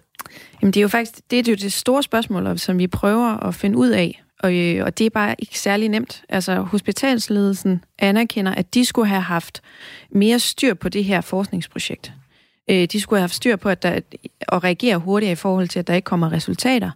Jamen, 0.63 0.73
det 0.73 0.81
er 0.81 0.83
jo 0.83 0.89
faktisk 0.89 1.31
det, 1.31 1.49
er 1.49 1.53
jo 1.53 1.57
det 1.57 1.73
store 1.73 2.03
spørgsmål, 2.03 2.59
som 2.59 2.79
vi 2.79 2.87
prøver 2.87 3.47
at 3.47 3.55
finde 3.55 3.79
ud 3.79 3.91
af. 3.91 4.23
Og, 4.41 4.55
øh, 4.55 4.85
og 4.85 4.99
det 4.99 5.07
er 5.07 5.11
bare 5.11 5.35
ikke 5.39 5.59
særlig 5.59 5.89
nemt. 5.89 6.25
Altså, 6.29 6.55
hospitalsledelsen 6.61 7.85
anerkender, 7.99 8.55
at 8.55 8.75
de 8.75 8.85
skulle 8.85 9.09
have 9.09 9.23
haft 9.23 9.63
mere 10.11 10.39
styr 10.39 10.75
på 10.75 10.89
det 10.89 11.05
her 11.05 11.21
forskningsprojekt. 11.21 12.13
Øh, 12.71 12.89
de 12.93 13.01
skulle 13.01 13.19
have 13.19 13.23
haft 13.23 13.35
styr 13.35 13.57
på 13.57 13.69
at, 13.69 13.83
der, 13.83 14.01
at 14.49 14.65
reagere 14.65 14.97
hurtigere 14.97 15.33
i 15.33 15.37
forhold 15.37 15.69
til, 15.69 15.79
at 15.79 15.87
der 15.87 15.95
ikke 15.95 16.07
kommer 16.07 16.33
resultater 16.33 16.91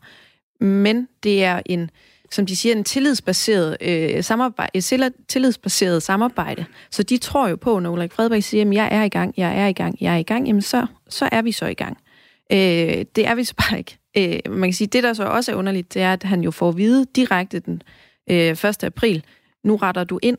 men 0.61 1.09
det 1.23 1.45
er 1.45 1.63
en 1.67 1.91
som 2.31 2.47
de 2.47 2.57
siger, 2.57 2.75
en 2.75 2.85
tillidsbaseret, 2.85 3.77
øh, 3.81 4.25
samarbejde, 4.25 4.71
et 4.75 5.13
tillidsbaseret 5.29 6.03
samarbejde. 6.03 6.65
Så 6.91 7.03
de 7.03 7.17
tror 7.19 7.49
jo 7.49 7.57
på, 7.57 7.79
når 7.79 7.91
Ulrik 7.91 8.13
Fredberg 8.13 8.45
siger, 8.45 8.65
at 8.69 8.75
jeg 8.75 8.89
er 8.93 9.03
i 9.03 9.09
gang, 9.09 9.35
jeg 9.37 9.61
er 9.61 9.67
i 9.67 9.73
gang, 9.73 9.97
jeg 10.01 10.15
er 10.15 10.19
i 10.19 10.23
gang, 10.23 10.47
jamen 10.47 10.63
så, 10.63 10.87
så 11.09 11.29
er 11.33 11.43
vi 11.43 11.53
så 11.53 11.67
i 11.67 11.75
gang. 11.75 11.99
Øh, 12.53 13.05
det 13.17 13.27
er 13.27 13.35
vi 13.35 13.45
så 13.45 13.55
bare 13.55 13.79
ikke. 13.79 13.99
Øh, 14.17 14.53
man 14.53 14.69
kan 14.69 14.75
sige, 14.75 14.89
det 14.89 15.03
der 15.03 15.13
så 15.13 15.25
også 15.25 15.53
er 15.53 15.57
underligt, 15.57 15.95
det 15.95 16.03
er, 16.03 16.13
at 16.13 16.23
han 16.23 16.41
jo 16.41 16.51
får 16.51 16.69
at 16.69 16.77
vide 16.77 17.07
direkte 17.17 17.59
den 17.59 17.83
øh, 18.31 18.51
1. 18.65 18.85
april, 18.85 19.25
nu 19.65 19.77
retter 19.77 20.05
du 20.05 20.19
ind. 20.23 20.39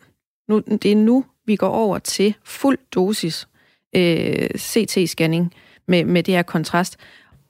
Nu, 0.50 0.60
det 0.60 0.92
er 0.92 0.96
nu, 0.96 1.26
vi 1.46 1.56
går 1.56 1.70
over 1.70 2.00
til 2.00 2.36
fuld 2.44 2.78
dosis 2.92 3.48
øh, 3.96 4.50
CT-scanning 4.58 5.54
med, 5.88 6.06
med 6.06 6.24
det 6.24 6.34
her 6.34 6.44
kontrast. 6.44 6.98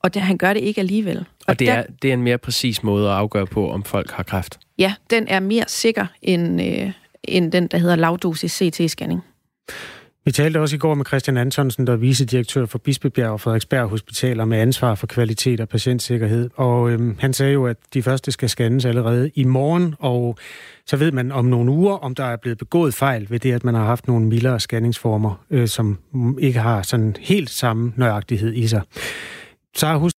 Og 0.08 0.14
det, 0.14 0.22
han 0.22 0.38
gør 0.38 0.52
det 0.52 0.60
ikke 0.60 0.80
alligevel. 0.80 1.18
Og, 1.18 1.24
og 1.46 1.58
det, 1.58 1.68
er, 1.68 1.82
den, 1.82 1.94
det 2.02 2.10
er 2.10 2.14
en 2.14 2.22
mere 2.22 2.38
præcis 2.38 2.82
måde 2.82 3.08
at 3.08 3.14
afgøre 3.14 3.46
på, 3.46 3.70
om 3.70 3.84
folk 3.84 4.10
har 4.10 4.22
kræft? 4.22 4.58
Ja, 4.78 4.94
den 5.10 5.28
er 5.28 5.40
mere 5.40 5.64
sikker 5.66 6.06
end, 6.22 6.62
øh, 6.62 6.90
end 7.24 7.52
den, 7.52 7.66
der 7.66 7.78
hedder 7.78 7.96
lavdosis 7.96 8.62
CT-scanning. 8.62 9.20
Vi 10.24 10.32
talte 10.32 10.60
også 10.60 10.76
i 10.76 10.78
går 10.78 10.94
med 10.94 11.04
Christian 11.04 11.36
Antonsen, 11.36 11.86
der 11.86 11.92
er 11.92 11.96
vicedirektør 11.96 12.66
for 12.66 12.78
Bispebjerg 12.78 13.30
og 13.30 13.40
Frederiksberg 13.40 13.88
Hospitaler 13.88 14.44
med 14.44 14.58
ansvar 14.58 14.94
for 14.94 15.06
kvalitet 15.06 15.60
og 15.60 15.68
patientsikkerhed. 15.68 16.50
Og 16.56 16.90
øhm, 16.90 17.16
han 17.18 17.32
sagde 17.32 17.52
jo, 17.52 17.66
at 17.66 17.76
de 17.94 18.02
første 18.02 18.32
skal 18.32 18.48
scannes 18.48 18.84
allerede 18.84 19.30
i 19.34 19.44
morgen, 19.44 19.94
og 19.98 20.38
så 20.86 20.96
ved 20.96 21.12
man 21.12 21.32
om 21.32 21.44
nogle 21.44 21.70
uger, 21.70 21.94
om 21.94 22.14
der 22.14 22.24
er 22.24 22.36
blevet 22.36 22.58
begået 22.58 22.94
fejl 22.94 23.26
ved 23.30 23.38
det, 23.38 23.52
at 23.52 23.64
man 23.64 23.74
har 23.74 23.84
haft 23.84 24.08
nogle 24.08 24.26
mildere 24.26 24.60
scanningsformer, 24.60 25.44
øh, 25.50 25.68
som 25.68 25.98
ikke 26.40 26.58
har 26.58 26.82
sådan 26.82 27.16
helt 27.20 27.50
samme 27.50 27.92
nøjagtighed 27.96 28.54
i 28.54 28.66
sig. 28.66 28.82
Så 29.76 29.98
husk 29.98 30.16